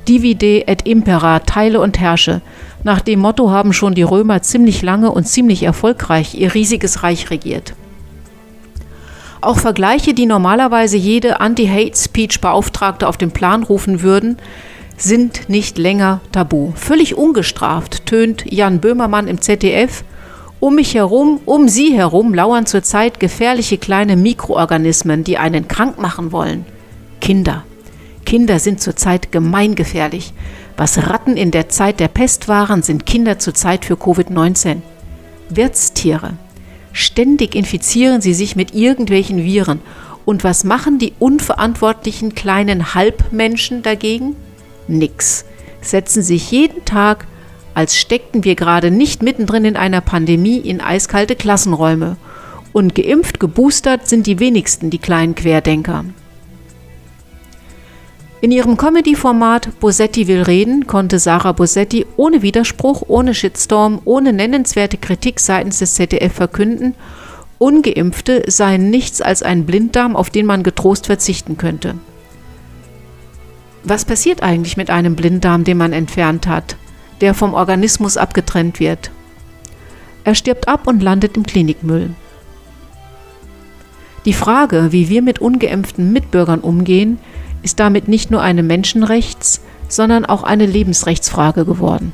Divide 0.08 0.68
et 0.68 0.88
impera, 0.88 1.40
teile 1.40 1.80
und 1.80 2.00
herrsche. 2.00 2.42
Nach 2.84 3.02
dem 3.02 3.20
Motto 3.20 3.52
haben 3.52 3.74
schon 3.74 3.94
die 3.94 4.04
Römer 4.04 4.42
ziemlich 4.42 4.82
lange 4.82 5.12
und 5.12 5.28
ziemlich 5.28 5.64
erfolgreich 5.64 6.36
ihr 6.36 6.54
riesiges 6.54 7.04
Reich 7.04 7.30
regiert. 7.30 7.74
Auch 9.42 9.58
Vergleiche, 9.58 10.14
die 10.14 10.28
normalerweise 10.28 10.98
jede 10.98 11.40
Anti-Hate-Speech-Beauftragte 11.40 13.08
auf 13.08 13.18
den 13.18 13.32
Plan 13.32 13.64
rufen 13.64 14.04
würden, 14.04 14.38
sind 14.98 15.50
nicht 15.50 15.80
länger 15.80 16.22
tabu. 16.32 16.74
Völlig 16.76 17.18
ungestraft 17.18 18.06
tönt 18.06 18.46
Jan 18.52 18.80
Böhmermann 18.80 19.28
im 19.28 19.42
ZDF. 19.42 20.04
Um 20.60 20.76
mich 20.76 20.94
herum, 20.94 21.40
um 21.46 21.68
sie 21.68 21.92
herum 21.92 22.36
lauern 22.36 22.68
zurzeit 22.68 23.20
gefährliche 23.20 23.80
kleine 23.80 24.16
Mikroorganismen, 24.16 25.24
die 25.24 25.40
einen 25.40 25.68
krank 25.68 26.00
machen 26.00 26.32
wollen. 26.32 26.66
Kinder. 27.20 27.64
Kinder 28.26 28.60
sind 28.60 28.82
zurzeit 28.82 29.32
gemeingefährlich. 29.32 30.34
Was 30.78 31.10
Ratten 31.10 31.38
in 31.38 31.52
der 31.52 31.70
Zeit 31.70 32.00
der 32.00 32.08
Pest 32.08 32.48
waren, 32.48 32.82
sind 32.82 33.06
Kinder 33.06 33.40
zurzeit 33.40 33.86
für 33.86 33.96
Covid-19. 33.96 34.78
Wirtstiere. 35.50 36.34
Ständig 36.94 37.56
infizieren 37.56 38.22
sie 38.22 38.34
sich 38.34 38.56
mit 38.56 38.74
irgendwelchen 38.74 39.44
Viren. 39.44 39.80
Und 40.26 40.44
was 40.44 40.64
machen 40.64 41.00
die 41.00 41.14
unverantwortlichen 41.20 42.36
kleinen 42.36 42.94
Halbmenschen 42.94 43.82
dagegen? 43.82 44.36
Nix. 44.88 45.46
Setzen 45.82 46.22
sich 46.22 46.52
jeden 46.52 46.86
Tag, 46.86 47.26
als 47.74 47.98
steckten 47.98 48.44
wir 48.44 48.56
gerade 48.56 48.92
nicht 48.92 49.24
mittendrin 49.24 49.66
in 49.66 49.78
einer 49.78 50.02
Pandemie, 50.02 50.58
in 50.58 50.82
eiskalte 50.82 51.36
Klassenräume. 51.36 52.18
Und 52.74 52.96
geimpft, 52.96 53.40
geboostert 53.40 54.08
sind 54.08 54.28
die 54.28 54.40
wenigsten 54.40 54.90
die 54.90 55.00
kleinen 55.00 55.36
Querdenker. 55.36 56.06
In 58.42 58.52
ihrem 58.52 58.76
Comedy-Format 58.76 59.80
Bosetti 59.80 60.28
will 60.28 60.42
reden 60.42 60.88
konnte 60.88 61.20
Sarah 61.20 61.52
Bosetti 61.52 62.08
ohne 62.18 62.42
Widerspruch, 62.42 63.04
ohne 63.08 63.36
Shitstorm, 63.36 64.02
ohne 64.04 64.34
nennenswerte 64.34 64.98
Kritik 64.98 65.40
seitens 65.40 65.78
des 65.78 65.94
ZDF 65.94 66.34
verkünden, 66.34 66.96
ungeimpfte 67.60 68.44
seien 68.48 68.90
nichts 68.90 69.22
als 69.22 69.44
ein 69.44 69.68
Blinddarm, 69.68 70.16
auf 70.16 70.32
den 70.32 70.48
man 70.48 70.64
getrost 70.64 71.06
verzichten 71.06 71.58
könnte. 71.58 71.94
Was 73.84 74.06
passiert 74.06 74.42
eigentlich 74.42 74.76
mit 74.76 74.90
einem 74.90 75.16
Blinddarm, 75.16 75.64
den 75.64 75.78
man 75.78 75.94
entfernt 75.94 76.48
hat, 76.48 76.76
der 77.22 77.36
vom 77.36 77.54
Organismus 77.54 78.18
abgetrennt 78.18 78.80
wird? 78.80 79.12
Er 80.24 80.34
stirbt 80.34 80.68
ab 80.68 80.88
und 80.88 81.04
landet 81.04 81.38
im 81.38 81.44
Klinikmüll. 81.44 82.10
Die 84.26 84.34
Frage, 84.34 84.92
wie 84.92 85.10
wir 85.10 85.22
mit 85.22 85.40
ungeimpften 85.40 86.12
Mitbürgern 86.12 86.60
umgehen, 86.60 87.20
ist 87.64 87.80
damit 87.80 88.08
nicht 88.08 88.32
nur 88.32 88.42
eine 88.42 88.64
Menschenrechts-, 88.64 89.62
sondern 89.88 90.26
auch 90.26 90.44
eine 90.44 90.66
Lebensrechtsfrage 90.66 91.66
geworden. 91.66 92.14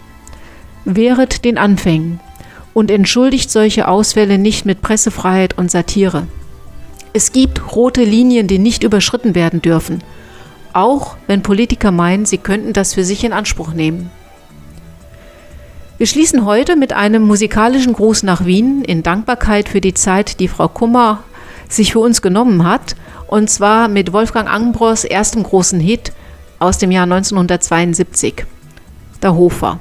Wehret 0.85 1.45
den 1.45 1.57
Anfängen 1.57 2.19
und 2.73 2.91
entschuldigt 2.91 3.51
solche 3.51 3.87
Ausfälle 3.87 4.37
nicht 4.37 4.65
mit 4.65 4.81
Pressefreiheit 4.81 5.57
und 5.57 5.71
Satire. 5.71 6.27
Es 7.13 7.31
gibt 7.31 7.75
rote 7.75 8.03
Linien, 8.03 8.47
die 8.47 8.59
nicht 8.59 8.83
überschritten 8.83 9.35
werden 9.35 9.61
dürfen, 9.61 10.03
auch 10.73 11.17
wenn 11.25 11.41
Politiker 11.41 11.91
meinen, 11.91 12.25
sie 12.25 12.37
könnten 12.37 12.73
das 12.73 12.93
für 12.93 13.03
sich 13.03 13.23
in 13.23 13.33
Anspruch 13.33 13.73
nehmen. 13.73 14.11
Wir 15.97 16.05
schließen 16.05 16.45
heute 16.45 16.75
mit 16.75 16.93
einem 16.93 17.23
musikalischen 17.23 17.93
Gruß 17.93 18.21
nach 18.21 18.45
Wien 18.45 18.83
in 18.83 19.01
Dankbarkeit 19.01 19.67
für 19.67 19.81
die 19.81 19.95
Zeit, 19.95 20.39
die 20.39 20.47
Frau 20.47 20.67
Kummer 20.67 21.23
sich 21.69 21.93
für 21.93 21.99
uns 21.99 22.21
genommen 22.21 22.63
hat 22.63 22.95
und 23.27 23.49
zwar 23.49 23.87
mit 23.87 24.13
Wolfgang 24.13 24.49
Ambros 24.49 25.03
erstem 25.03 25.43
großen 25.43 25.79
Hit 25.79 26.13
aus 26.59 26.77
dem 26.77 26.91
Jahr 26.91 27.03
1972, 27.03 28.45
Der 29.21 29.35
Hofer. 29.35 29.79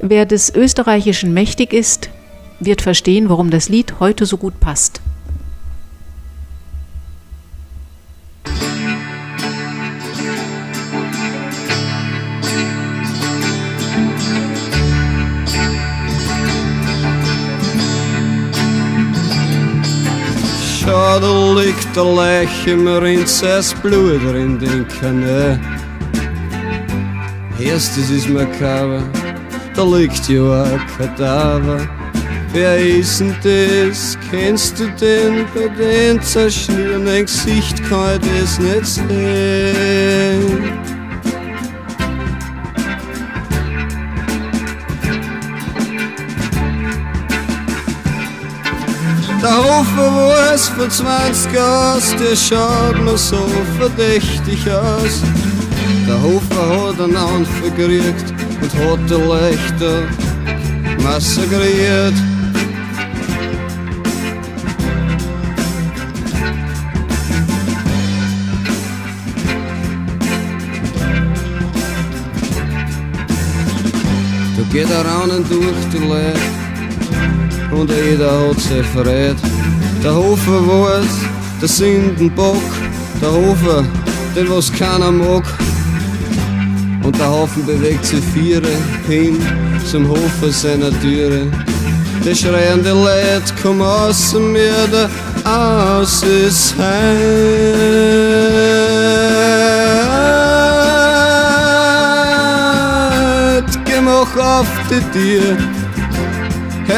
Wer 0.00 0.26
des 0.26 0.54
Österreichischen 0.54 1.32
mächtig 1.32 1.72
ist, 1.72 2.10
wird 2.58 2.82
verstehen, 2.82 3.28
warum 3.28 3.50
das 3.50 3.68
Lied 3.68 4.00
heute 4.00 4.26
so 4.26 4.36
gut 4.36 4.60
passt. 4.60 5.00
Ja, 20.90 21.20
da 21.20 21.52
liegt 21.52 21.94
der 21.94 22.04
Leiche, 22.04 22.76
mir 22.76 23.00
rinnt 23.00 23.42
das 23.42 23.72
Blut 23.74 24.20
drin, 24.24 24.58
denke 24.58 25.12
ne. 25.12 25.60
Erstes 27.60 28.10
ist 28.10 28.28
makaber, 28.28 29.00
da 29.76 29.84
liegt 29.84 30.28
ja 30.28 30.64
ein 30.64 30.80
Kadaver. 30.98 31.88
Wer 32.52 32.84
ist 32.84 33.20
denn 33.20 33.36
das? 33.44 34.18
Kennst 34.32 34.80
du 34.80 34.88
den? 35.00 35.46
Bei 35.54 35.68
den 35.68 36.20
zerschnürenden 36.22 37.24
Gesicht 37.24 37.88
kann 37.88 38.18
ich 38.20 38.40
das 38.40 38.58
nicht 38.58 38.86
sehen. 38.86 40.99
Der 49.42 49.56
Hofer 49.56 50.14
war 50.14 50.54
es 50.54 50.68
vor 50.68 50.86
20 50.86 51.52
Jahren, 51.54 52.02
der 52.18 52.36
schaut 52.36 53.02
mir 53.02 53.16
so 53.16 53.38
verdächtig 53.78 54.70
aus. 54.70 55.22
Der 56.06 56.20
Hofer 56.20 56.88
hat 56.88 57.00
einen 57.00 57.16
Anfang 57.16 57.74
gekriegt 57.74 58.34
und 58.60 58.74
hat 58.74 58.98
die 59.08 59.14
Leichter 59.14 60.02
massakriert. 61.02 62.12
Da 74.56 74.62
geht 74.70 74.90
er 74.90 75.06
raunen 75.06 75.46
durch 75.48 75.88
die 75.94 76.06
Leute 76.06 76.69
und 77.72 77.90
jeder 77.90 78.48
hat 78.48 78.60
sich 78.60 78.86
verrät. 78.86 79.36
Der 80.02 80.14
Hofer 80.14 80.66
weiß, 80.66 81.14
der 81.60 81.68
Sündenbock, 81.68 82.62
der 83.20 83.32
Hofer, 83.32 83.84
den 84.34 84.50
was 84.50 84.72
keiner 84.72 85.10
mag. 85.10 85.44
Und 87.02 87.18
der 87.18 87.30
Haufen 87.30 87.64
bewegt 87.66 88.04
sich 88.04 88.24
viere 88.34 88.76
hin 89.08 89.38
zum 89.90 90.08
Hofer 90.08 90.50
seiner 90.50 90.90
Türe. 91.00 91.46
Die 92.24 92.34
schreiende 92.34 92.90
Leute 92.90 93.54
kommen 93.62 93.80
aus 93.82 94.34
mir, 94.34 94.86
der 94.92 95.08
aus 95.50 96.22
ist 96.22 96.74
heut. 96.76 96.90
Geh 103.86 104.00
mach 104.02 104.36
auf 104.36 104.66
die 104.90 105.00
Tür, 105.18 105.56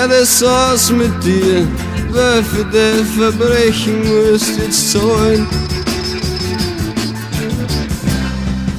das 0.08 0.42
aus 0.42 0.90
mit 0.90 1.12
dir, 1.24 1.66
wer 2.10 2.42
für 2.42 2.64
die 2.64 3.04
Verbrechen 3.18 3.98
musst 4.08 4.58
jetzt 4.58 4.92
zahlen. 4.92 5.46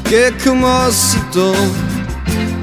Geh 0.09 0.31
komm 0.43 0.63
aus 0.63 1.15
da, 1.33 1.53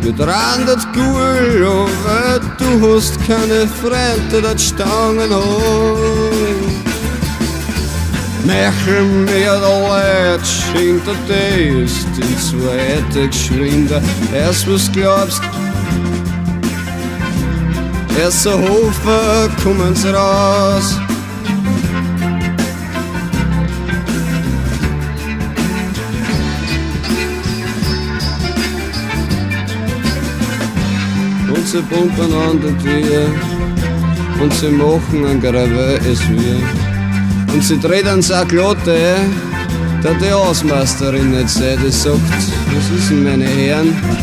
mit 0.03 0.19
randet 0.19 0.87
Gul, 0.93 1.89
weil 2.05 2.41
du 2.59 2.97
hast 2.97 3.15
keine 3.27 3.69
Freunde, 3.69 4.43
dat 4.43 4.61
Stangen 4.61 5.31
haben. 5.31 6.81
Mechel 8.45 9.03
mir 9.03 9.61
der 9.61 9.81
Leid, 9.89 10.41
schenkt 10.47 11.07
er 11.07 11.15
das, 11.29 11.93
den 12.17 12.39
zweite 12.39 13.29
geschwinder, 13.29 14.03
erst 14.33 14.71
was 14.71 14.91
glaubst, 14.93 15.43
erst 18.19 18.43
so 18.43 18.53
Hofer 18.53 19.49
kommen's 19.63 20.05
raus. 20.07 20.99
Und 31.55 31.69
sie 31.69 31.83
pumpen 31.83 32.33
an 32.33 32.61
der 32.61 32.79
Tür 32.79 33.27
und 34.41 34.55
sie 34.55 34.69
machen 34.69 35.27
ein 35.27 35.41
Gravé 35.43 35.99
es 36.11 36.21
wir. 36.29 36.59
Und 37.53 37.63
sie 37.63 37.79
dreht 37.79 38.07
an 38.07 38.23
Sack 38.23 38.53
Lotte, 38.53 39.17
da 40.03 40.13
die 40.15 40.31
Hausmeisterin 40.31 41.31
nicht 41.31 41.49
seht, 41.49 41.79
die 41.85 41.91
sagt, 41.91 42.21
was 42.75 42.99
ist 42.99 43.11
denn 43.11 43.25
meine 43.25 43.45
Herren? 43.45 44.20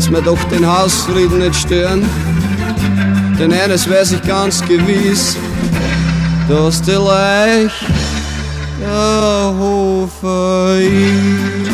Wenn's 0.00 0.08
mir 0.08 0.22
doch 0.22 0.42
den 0.44 0.66
Hausfrieden 0.66 1.40
nicht 1.40 1.56
stören, 1.56 2.02
denn 3.38 3.52
eines 3.52 3.86
weiß 3.86 4.12
ich 4.12 4.22
ganz 4.22 4.66
gewiss, 4.66 5.36
dass 6.48 6.80
die 6.80 6.92
Leich 6.92 7.72
der 8.80 9.54
Hofer 9.58 10.78
ist. 10.80 11.69